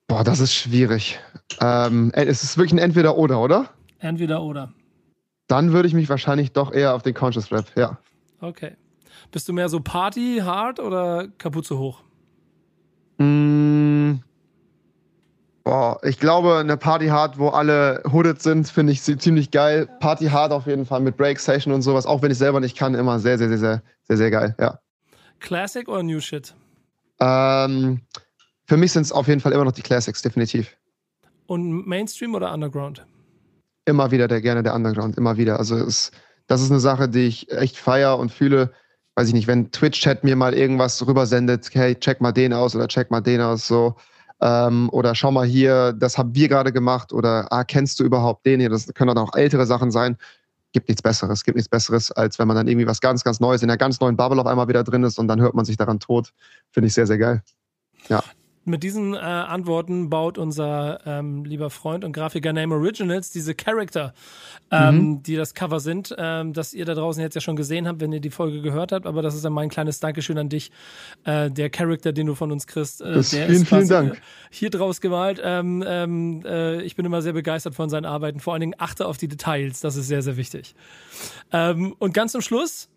Boah, 0.06 0.24
das 0.24 0.40
ist 0.40 0.54
schwierig. 0.54 1.18
Ähm, 1.60 2.12
es 2.14 2.42
ist 2.42 2.56
wirklich 2.56 2.72
ein 2.72 2.78
Entweder-Oder, 2.78 3.40
oder? 3.40 3.70
Entweder-Oder. 3.98 4.72
Dann 5.46 5.72
würde 5.72 5.88
ich 5.88 5.94
mich 5.94 6.08
wahrscheinlich 6.08 6.52
doch 6.52 6.72
eher 6.72 6.94
auf 6.94 7.02
den 7.02 7.14
Conscious 7.14 7.52
Rap, 7.52 7.66
ja. 7.76 7.98
Okay. 8.40 8.76
Bist 9.30 9.48
du 9.48 9.52
mehr 9.52 9.68
so 9.68 9.80
Party, 9.80 10.40
hard 10.42 10.80
oder 10.80 11.28
Kapuze 11.38 11.78
hoch? 11.78 12.02
Mm, 13.18 14.16
boah, 15.64 15.98
ich 16.02 16.20
glaube, 16.20 16.58
eine 16.58 16.76
Party 16.76 17.08
hard, 17.08 17.38
wo 17.38 17.48
alle 17.48 18.02
hooded 18.10 18.40
sind, 18.40 18.68
finde 18.68 18.92
ich 18.92 19.02
ziemlich 19.02 19.50
geil. 19.50 19.88
Party 20.00 20.26
hard 20.26 20.52
auf 20.52 20.66
jeden 20.66 20.86
Fall 20.86 21.00
mit 21.00 21.16
Break 21.16 21.40
Session 21.40 21.72
und 21.72 21.82
sowas, 21.82 22.06
auch 22.06 22.22
wenn 22.22 22.30
ich 22.30 22.38
selber 22.38 22.60
nicht 22.60 22.76
kann, 22.76 22.94
immer 22.94 23.18
sehr, 23.18 23.38
sehr, 23.38 23.48
sehr, 23.48 23.58
sehr, 23.58 23.82
sehr, 24.04 24.16
sehr 24.16 24.30
geil, 24.30 24.54
ja. 24.60 24.78
Classic 25.40 25.88
oder 25.88 26.02
New 26.02 26.20
Shit? 26.20 26.54
Ähm, 27.20 28.00
für 28.66 28.76
mich 28.76 28.92
sind 28.92 29.02
es 29.02 29.12
auf 29.12 29.26
jeden 29.26 29.40
Fall 29.40 29.52
immer 29.52 29.64
noch 29.64 29.72
die 29.72 29.82
Classics, 29.82 30.22
definitiv. 30.22 30.76
Und 31.46 31.86
Mainstream 31.86 32.34
oder 32.34 32.52
Underground? 32.52 33.04
Immer 33.86 34.10
wieder 34.10 34.28
der 34.28 34.40
gerne 34.40 34.62
der 34.62 34.74
Underground, 34.74 35.18
immer 35.18 35.36
wieder. 35.36 35.58
Also 35.58 35.76
es, 35.76 36.12
das 36.46 36.62
ist 36.62 36.70
eine 36.70 36.80
Sache, 36.80 37.08
die 37.08 37.26
ich 37.26 37.50
echt 37.52 37.76
feier 37.76 38.18
und 38.18 38.32
fühle. 38.32 38.72
Weiß 39.16 39.28
ich 39.28 39.34
nicht, 39.34 39.46
wenn 39.46 39.70
Twitch-Chat 39.70 40.24
mir 40.24 40.36
mal 40.36 40.54
irgendwas 40.54 41.06
rübersendet, 41.06 41.68
hey, 41.72 41.94
check 41.94 42.20
mal 42.20 42.32
den 42.32 42.52
aus 42.52 42.74
oder 42.74 42.88
check 42.88 43.10
mal 43.10 43.20
den 43.20 43.40
aus, 43.40 43.66
so. 43.66 43.96
Ähm, 44.40 44.88
oder 44.90 45.14
schau 45.14 45.30
mal 45.30 45.46
hier, 45.46 45.92
das 45.92 46.18
haben 46.18 46.34
wir 46.34 46.48
gerade 46.48 46.72
gemacht 46.72 47.12
oder 47.12 47.52
ah, 47.52 47.64
kennst 47.64 48.00
du 48.00 48.04
überhaupt 48.04 48.44
den 48.46 48.60
hier? 48.60 48.70
Das 48.70 48.92
können 48.94 49.14
dann 49.14 49.18
auch 49.18 49.34
ältere 49.34 49.66
Sachen 49.66 49.90
sein. 49.90 50.16
Gibt 50.72 50.88
nichts 50.88 51.02
Besseres, 51.02 51.44
gibt 51.44 51.56
nichts 51.56 51.68
Besseres, 51.68 52.10
als 52.10 52.38
wenn 52.38 52.48
man 52.48 52.56
dann 52.56 52.66
irgendwie 52.66 52.86
was 52.86 53.00
ganz, 53.00 53.22
ganz 53.22 53.38
Neues 53.38 53.62
in 53.62 53.70
einer 53.70 53.78
ganz 53.78 54.00
neuen 54.00 54.16
Bubble 54.16 54.40
auf 54.40 54.46
einmal 54.46 54.66
wieder 54.68 54.82
drin 54.82 55.04
ist 55.04 55.18
und 55.18 55.28
dann 55.28 55.40
hört 55.40 55.54
man 55.54 55.64
sich 55.64 55.76
daran 55.76 56.00
tot. 56.00 56.32
Finde 56.70 56.88
ich 56.88 56.94
sehr, 56.94 57.06
sehr 57.06 57.18
geil. 57.18 57.42
Ja. 58.08 58.22
Mit 58.66 58.82
diesen 58.82 59.14
äh, 59.14 59.18
Antworten 59.18 60.08
baut 60.08 60.38
unser 60.38 61.00
ähm, 61.04 61.44
lieber 61.44 61.68
Freund 61.68 62.02
und 62.02 62.12
Grafiker 62.12 62.52
Name 62.52 62.74
Originals 62.74 63.30
diese 63.30 63.54
Charakter, 63.54 64.14
ähm, 64.70 64.96
mhm. 64.96 65.22
die 65.22 65.36
das 65.36 65.52
Cover 65.52 65.80
sind, 65.80 66.14
ähm, 66.16 66.54
das 66.54 66.72
ihr 66.72 66.86
da 66.86 66.94
draußen 66.94 67.22
jetzt 67.22 67.34
ja 67.34 67.42
schon 67.42 67.56
gesehen 67.56 67.86
habt, 67.86 68.00
wenn 68.00 68.12
ihr 68.12 68.20
die 68.20 68.30
Folge 68.30 68.62
gehört 68.62 68.92
habt. 68.92 69.06
Aber 69.06 69.20
das 69.20 69.34
ist 69.34 69.44
dann 69.44 69.52
mein 69.52 69.68
kleines 69.68 70.00
Dankeschön 70.00 70.38
an 70.38 70.48
dich. 70.48 70.70
Äh, 71.24 71.50
der 71.50 71.68
Charakter, 71.68 72.12
den 72.12 72.26
du 72.26 72.34
von 72.34 72.50
uns 72.52 72.66
kriegst, 72.66 73.02
äh, 73.02 73.12
das 73.12 73.30
der 73.30 73.46
vielen, 73.46 73.62
ist 73.62 73.68
vielen 73.68 73.88
Dank. 73.88 74.22
hier 74.50 74.70
draus 74.70 75.02
gemalt. 75.02 75.40
Ähm, 75.44 75.84
ähm, 75.86 76.42
äh, 76.46 76.80
ich 76.82 76.96
bin 76.96 77.04
immer 77.04 77.20
sehr 77.20 77.34
begeistert 77.34 77.74
von 77.74 77.90
seinen 77.90 78.06
Arbeiten. 78.06 78.40
Vor 78.40 78.54
allen 78.54 78.60
Dingen 78.60 78.76
achte 78.78 79.06
auf 79.06 79.18
die 79.18 79.28
Details. 79.28 79.80
Das 79.80 79.96
ist 79.96 80.08
sehr, 80.08 80.22
sehr 80.22 80.38
wichtig. 80.38 80.74
Ähm, 81.52 81.94
und 81.98 82.14
ganz 82.14 82.32
zum 82.32 82.40
Schluss 82.40 82.88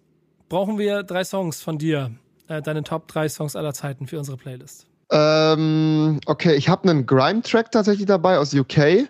brauchen 0.47 0.77
wir 0.77 1.03
drei 1.03 1.23
Songs 1.25 1.61
von 1.61 1.77
dir. 1.77 2.11
Äh, 2.47 2.61
deine 2.61 2.83
Top 2.83 3.07
drei 3.09 3.27
Songs 3.27 3.55
aller 3.55 3.73
Zeiten 3.73 4.07
für 4.07 4.17
unsere 4.17 4.37
Playlist. 4.37 4.87
Ähm, 5.11 6.19
okay, 6.25 6.55
ich 6.55 6.69
habe 6.69 6.89
einen 6.89 7.05
Grime-Track 7.05 7.71
tatsächlich 7.71 8.07
dabei 8.07 8.37
aus 8.37 8.53
UK 8.53 9.07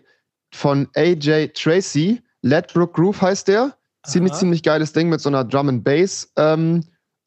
von 0.54 0.88
AJ 0.96 1.50
Tracy. 1.50 2.22
Ledbrook 2.42 2.94
Groove 2.94 3.22
heißt 3.22 3.48
der. 3.48 3.76
Ziemlich, 4.06 4.34
Aha. 4.34 4.40
ziemlich 4.40 4.64
geiles 4.64 4.94
Ding 4.94 5.10
mit 5.10 5.20
so 5.20 5.30
einer 5.30 5.44
Drum 5.44 5.70
and 5.70 5.84
Bass. 5.84 6.32
Ähm, 6.38 6.84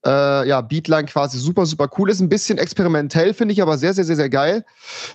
äh, 0.07 0.49
ja, 0.49 0.61
Beatline 0.63 1.05
quasi 1.07 1.39
super, 1.39 1.67
super 1.67 1.91
cool 1.99 2.11
ist. 2.11 2.21
Ein 2.21 2.29
bisschen 2.29 2.59
experimentell, 2.59 3.35
finde 3.35 3.53
ich, 3.53 3.61
aber 3.61 3.77
sehr, 3.77 3.93
sehr, 3.93 4.05
sehr, 4.05 4.17
sehr 4.17 4.31
geil. 4.31 4.65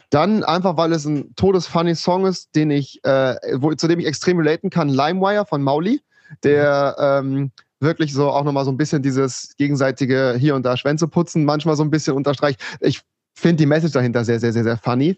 Dann 0.09 0.43
einfach, 0.43 0.77
weil 0.77 0.91
es 0.91 1.05
ein 1.05 1.33
todesfunny 1.35 1.95
Song 1.95 2.25
ist, 2.25 2.55
den 2.55 2.69
ich, 2.69 3.03
äh, 3.03 3.35
wo, 3.53 3.73
zu 3.73 3.87
dem 3.87 3.99
ich 3.99 4.05
extrem 4.05 4.37
relaten 4.37 4.69
kann, 4.69 4.89
LimeWire 4.89 5.45
von 5.45 5.63
Mauli, 5.63 6.01
der 6.43 6.95
ähm, 6.99 7.51
wirklich 7.79 8.13
so 8.13 8.29
auch 8.29 8.43
nochmal 8.43 8.65
so 8.65 8.71
ein 8.71 8.77
bisschen 8.77 9.01
dieses 9.01 9.55
gegenseitige 9.57 10.35
hier 10.37 10.55
und 10.55 10.63
da 10.63 10.77
Schwänze 10.77 11.07
putzen, 11.07 11.45
manchmal 11.45 11.75
so 11.75 11.83
ein 11.83 11.89
bisschen 11.89 12.15
unterstreicht. 12.15 12.61
Ich 12.79 13.01
finde 13.35 13.57
die 13.57 13.65
Message 13.65 13.93
dahinter 13.93 14.23
sehr, 14.23 14.39
sehr, 14.39 14.53
sehr, 14.53 14.63
sehr 14.63 14.77
funny. 14.77 15.17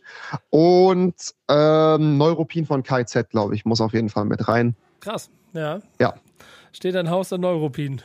Und 0.49 1.15
ähm, 1.49 2.17
Neuropin 2.17 2.65
von 2.65 2.83
KZ, 2.83 3.29
glaube 3.29 3.55
ich, 3.55 3.63
muss 3.65 3.79
auf 3.79 3.93
jeden 3.93 4.09
Fall 4.09 4.25
mit 4.25 4.47
rein. 4.47 4.75
Krass, 4.99 5.29
ja. 5.53 5.79
Ja. 5.99 6.15
Steht 6.73 6.95
ein 6.95 7.09
Haus 7.09 7.29
der 7.29 7.37
Neuropin. 7.37 8.01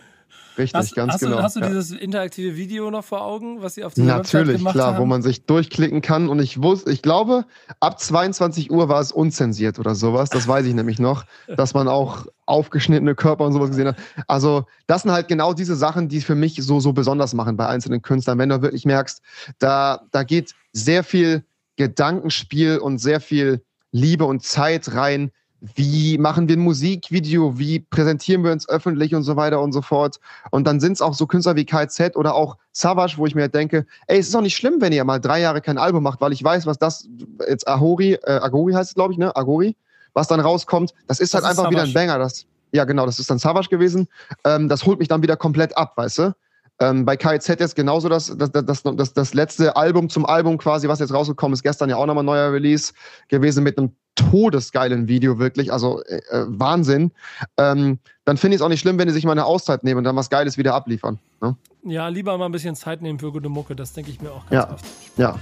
Richtig, 0.58 0.74
hast, 0.74 0.94
ganz 0.94 1.14
hast 1.14 1.20
genau. 1.20 1.36
Du, 1.36 1.42
hast 1.42 1.56
du 1.56 1.60
ja. 1.60 1.68
dieses 1.68 1.92
interaktive 1.92 2.56
Video 2.56 2.90
noch 2.90 3.04
vor 3.04 3.22
Augen, 3.22 3.62
was 3.62 3.74
sie 3.74 3.84
auf 3.84 3.94
dieser 3.94 4.06
Natürlich, 4.06 4.58
gemacht 4.58 4.74
klar, 4.74 4.94
haben? 4.94 5.02
wo 5.02 5.06
man 5.06 5.22
sich 5.22 5.46
durchklicken 5.46 6.02
kann. 6.02 6.28
Und 6.28 6.40
ich 6.40 6.62
wusste, 6.62 6.90
ich 6.90 7.00
glaube, 7.00 7.46
ab 7.80 7.98
22 7.98 8.70
Uhr 8.70 8.88
war 8.88 9.00
es 9.00 9.12
unzensiert 9.12 9.78
oder 9.78 9.94
sowas. 9.94 10.28
Das 10.28 10.46
weiß 10.46 10.66
ich 10.66 10.74
nämlich 10.74 10.98
noch, 10.98 11.24
dass 11.56 11.72
man 11.72 11.88
auch 11.88 12.26
aufgeschnittene 12.44 13.14
Körper 13.14 13.44
und 13.44 13.52
sowas 13.52 13.70
gesehen 13.70 13.88
hat. 13.88 13.96
Also, 14.26 14.66
das 14.86 15.02
sind 15.02 15.12
halt 15.12 15.28
genau 15.28 15.54
diese 15.54 15.74
Sachen, 15.74 16.08
die 16.08 16.20
für 16.20 16.34
mich 16.34 16.56
so, 16.62 16.80
so 16.80 16.92
besonders 16.92 17.32
machen 17.32 17.56
bei 17.56 17.66
einzelnen 17.66 18.02
Künstlern. 18.02 18.38
Wenn 18.38 18.50
du 18.50 18.60
wirklich 18.60 18.84
merkst, 18.84 19.22
da, 19.58 20.02
da 20.10 20.22
geht 20.22 20.54
sehr 20.72 21.02
viel 21.02 21.44
Gedankenspiel 21.76 22.78
und 22.78 22.98
sehr 22.98 23.20
viel 23.20 23.62
Liebe 23.90 24.24
und 24.24 24.42
Zeit 24.42 24.94
rein, 24.94 25.30
wie 25.74 26.18
machen 26.18 26.48
wir 26.48 26.56
ein 26.56 26.60
Musikvideo, 26.60 27.58
wie 27.58 27.78
präsentieren 27.80 28.42
wir 28.42 28.50
uns 28.50 28.68
öffentlich 28.68 29.14
und 29.14 29.22
so 29.22 29.36
weiter 29.36 29.60
und 29.60 29.72
so 29.72 29.80
fort. 29.80 30.18
Und 30.50 30.66
dann 30.66 30.80
sind 30.80 30.94
es 30.94 31.02
auch 31.02 31.14
so 31.14 31.26
Künstler 31.26 31.54
wie 31.54 31.64
KZ 31.64 32.16
oder 32.16 32.34
auch 32.34 32.56
Savage, 32.72 33.14
wo 33.16 33.26
ich 33.26 33.34
mir 33.36 33.48
denke, 33.48 33.86
ey, 34.08 34.18
es 34.18 34.26
ist 34.26 34.34
doch 34.34 34.40
nicht 34.40 34.56
schlimm, 34.56 34.80
wenn 34.80 34.92
ihr 34.92 35.04
mal 35.04 35.20
drei 35.20 35.40
Jahre 35.40 35.60
kein 35.60 35.78
Album 35.78 36.02
macht, 36.02 36.20
weil 36.20 36.32
ich 36.32 36.42
weiß, 36.42 36.66
was 36.66 36.78
das 36.78 37.08
jetzt 37.48 37.68
Ahori, 37.68 38.14
äh, 38.14 38.40
Agori 38.42 38.72
heißt 38.72 38.90
es, 38.90 38.94
glaube 38.94 39.12
ich, 39.12 39.18
ne? 39.18 39.34
Agori, 39.36 39.76
was 40.14 40.26
dann 40.26 40.40
rauskommt, 40.40 40.94
das 41.06 41.20
ist 41.20 41.32
Das 41.32 41.44
halt 41.44 41.52
ist 41.52 41.58
einfach 41.58 41.70
wieder 41.70 41.82
ein 41.82 41.86
Savage. 41.92 42.08
Banger. 42.08 42.18
Das, 42.18 42.46
ja, 42.72 42.84
genau, 42.84 43.06
das 43.06 43.20
ist 43.20 43.30
dann 43.30 43.38
Savage 43.38 43.68
gewesen. 43.68 44.08
Ähm, 44.44 44.68
das 44.68 44.84
holt 44.84 44.98
mich 44.98 45.08
dann 45.08 45.22
wieder 45.22 45.36
komplett 45.36 45.76
ab, 45.76 45.92
weißt 45.96 46.18
du? 46.18 46.34
Ähm, 46.80 47.04
bei 47.04 47.16
KZ 47.16 47.60
jetzt 47.60 47.76
genauso 47.76 48.08
das, 48.08 48.34
das, 48.36 48.50
das, 48.52 48.82
das, 48.82 49.12
das 49.14 49.34
letzte 49.34 49.76
Album 49.76 50.08
zum 50.08 50.26
Album 50.26 50.58
quasi, 50.58 50.88
was 50.88 50.98
jetzt 50.98 51.12
rausgekommen 51.14 51.52
ist, 51.54 51.62
gestern 51.62 51.90
ja 51.90 51.96
auch 51.96 52.06
nochmal 52.06 52.22
ein 52.24 52.26
neuer 52.26 52.52
Release 52.52 52.92
gewesen 53.28 53.62
mit 53.62 53.78
einem 53.78 53.92
todesgeilen 54.14 55.08
Video, 55.08 55.38
wirklich, 55.38 55.72
also 55.72 56.02
äh, 56.04 56.16
äh, 56.30 56.44
Wahnsinn. 56.48 57.12
Ähm, 57.56 57.98
dann 58.24 58.36
finde 58.36 58.54
ich 58.54 58.60
es 58.60 58.64
auch 58.64 58.68
nicht 58.68 58.80
schlimm, 58.80 58.98
wenn 58.98 59.08
die 59.08 59.14
sich 59.14 59.24
mal 59.24 59.32
eine 59.32 59.44
Auszeit 59.44 59.84
nehmen 59.84 59.98
und 59.98 60.04
dann 60.04 60.16
was 60.16 60.28
Geiles 60.30 60.58
wieder 60.58 60.74
abliefern. 60.74 61.18
Ne? 61.40 61.56
Ja, 61.84 62.08
lieber 62.08 62.36
mal 62.38 62.46
ein 62.46 62.52
bisschen 62.52 62.74
Zeit 62.76 63.00
nehmen 63.02 63.18
für 63.18 63.32
gute 63.32 63.48
Mucke, 63.48 63.74
das 63.74 63.92
denke 63.92 64.10
ich 64.10 64.20
mir 64.20 64.30
auch 64.30 64.46
ganz 64.48 64.52
Ja. 64.66 64.72
oft. 64.72 64.84
Ja. 65.16 65.38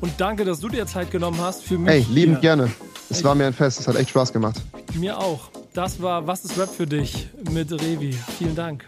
Und 0.00 0.12
danke, 0.18 0.44
dass 0.44 0.60
du 0.60 0.68
dir 0.68 0.86
Zeit 0.86 1.10
genommen 1.10 1.38
hast 1.40 1.62
für 1.64 1.78
mich. 1.78 1.90
Ey, 1.90 2.06
liebend 2.10 2.40
hier. 2.40 2.56
gerne. 2.56 2.70
Es 3.10 3.22
war 3.24 3.34
mir 3.34 3.46
ein 3.46 3.52
Fest, 3.52 3.80
es 3.80 3.88
hat 3.88 3.96
echt 3.96 4.10
Spaß 4.10 4.32
gemacht. 4.32 4.60
Mir 4.94 5.18
auch. 5.18 5.50
Das 5.72 6.00
war 6.00 6.26
Was 6.26 6.44
ist 6.44 6.58
Rap 6.58 6.68
für 6.68 6.86
dich 6.86 7.28
mit 7.50 7.72
Revi. 7.72 8.12
Vielen 8.38 8.54
Dank. 8.54 8.84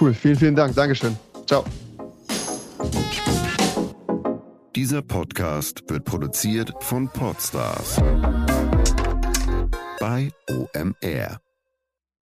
Cool, 0.00 0.14
vielen, 0.14 0.36
vielen 0.36 0.54
Dank. 0.54 0.74
Dankeschön. 0.74 1.16
Ciao. 1.46 1.64
Dieser 4.76 5.02
Podcast 5.02 5.82
wird 5.88 6.04
produziert 6.04 6.72
von 6.80 7.08
Podstars 7.08 7.96
bei 9.98 10.30
OMR. 10.48 11.40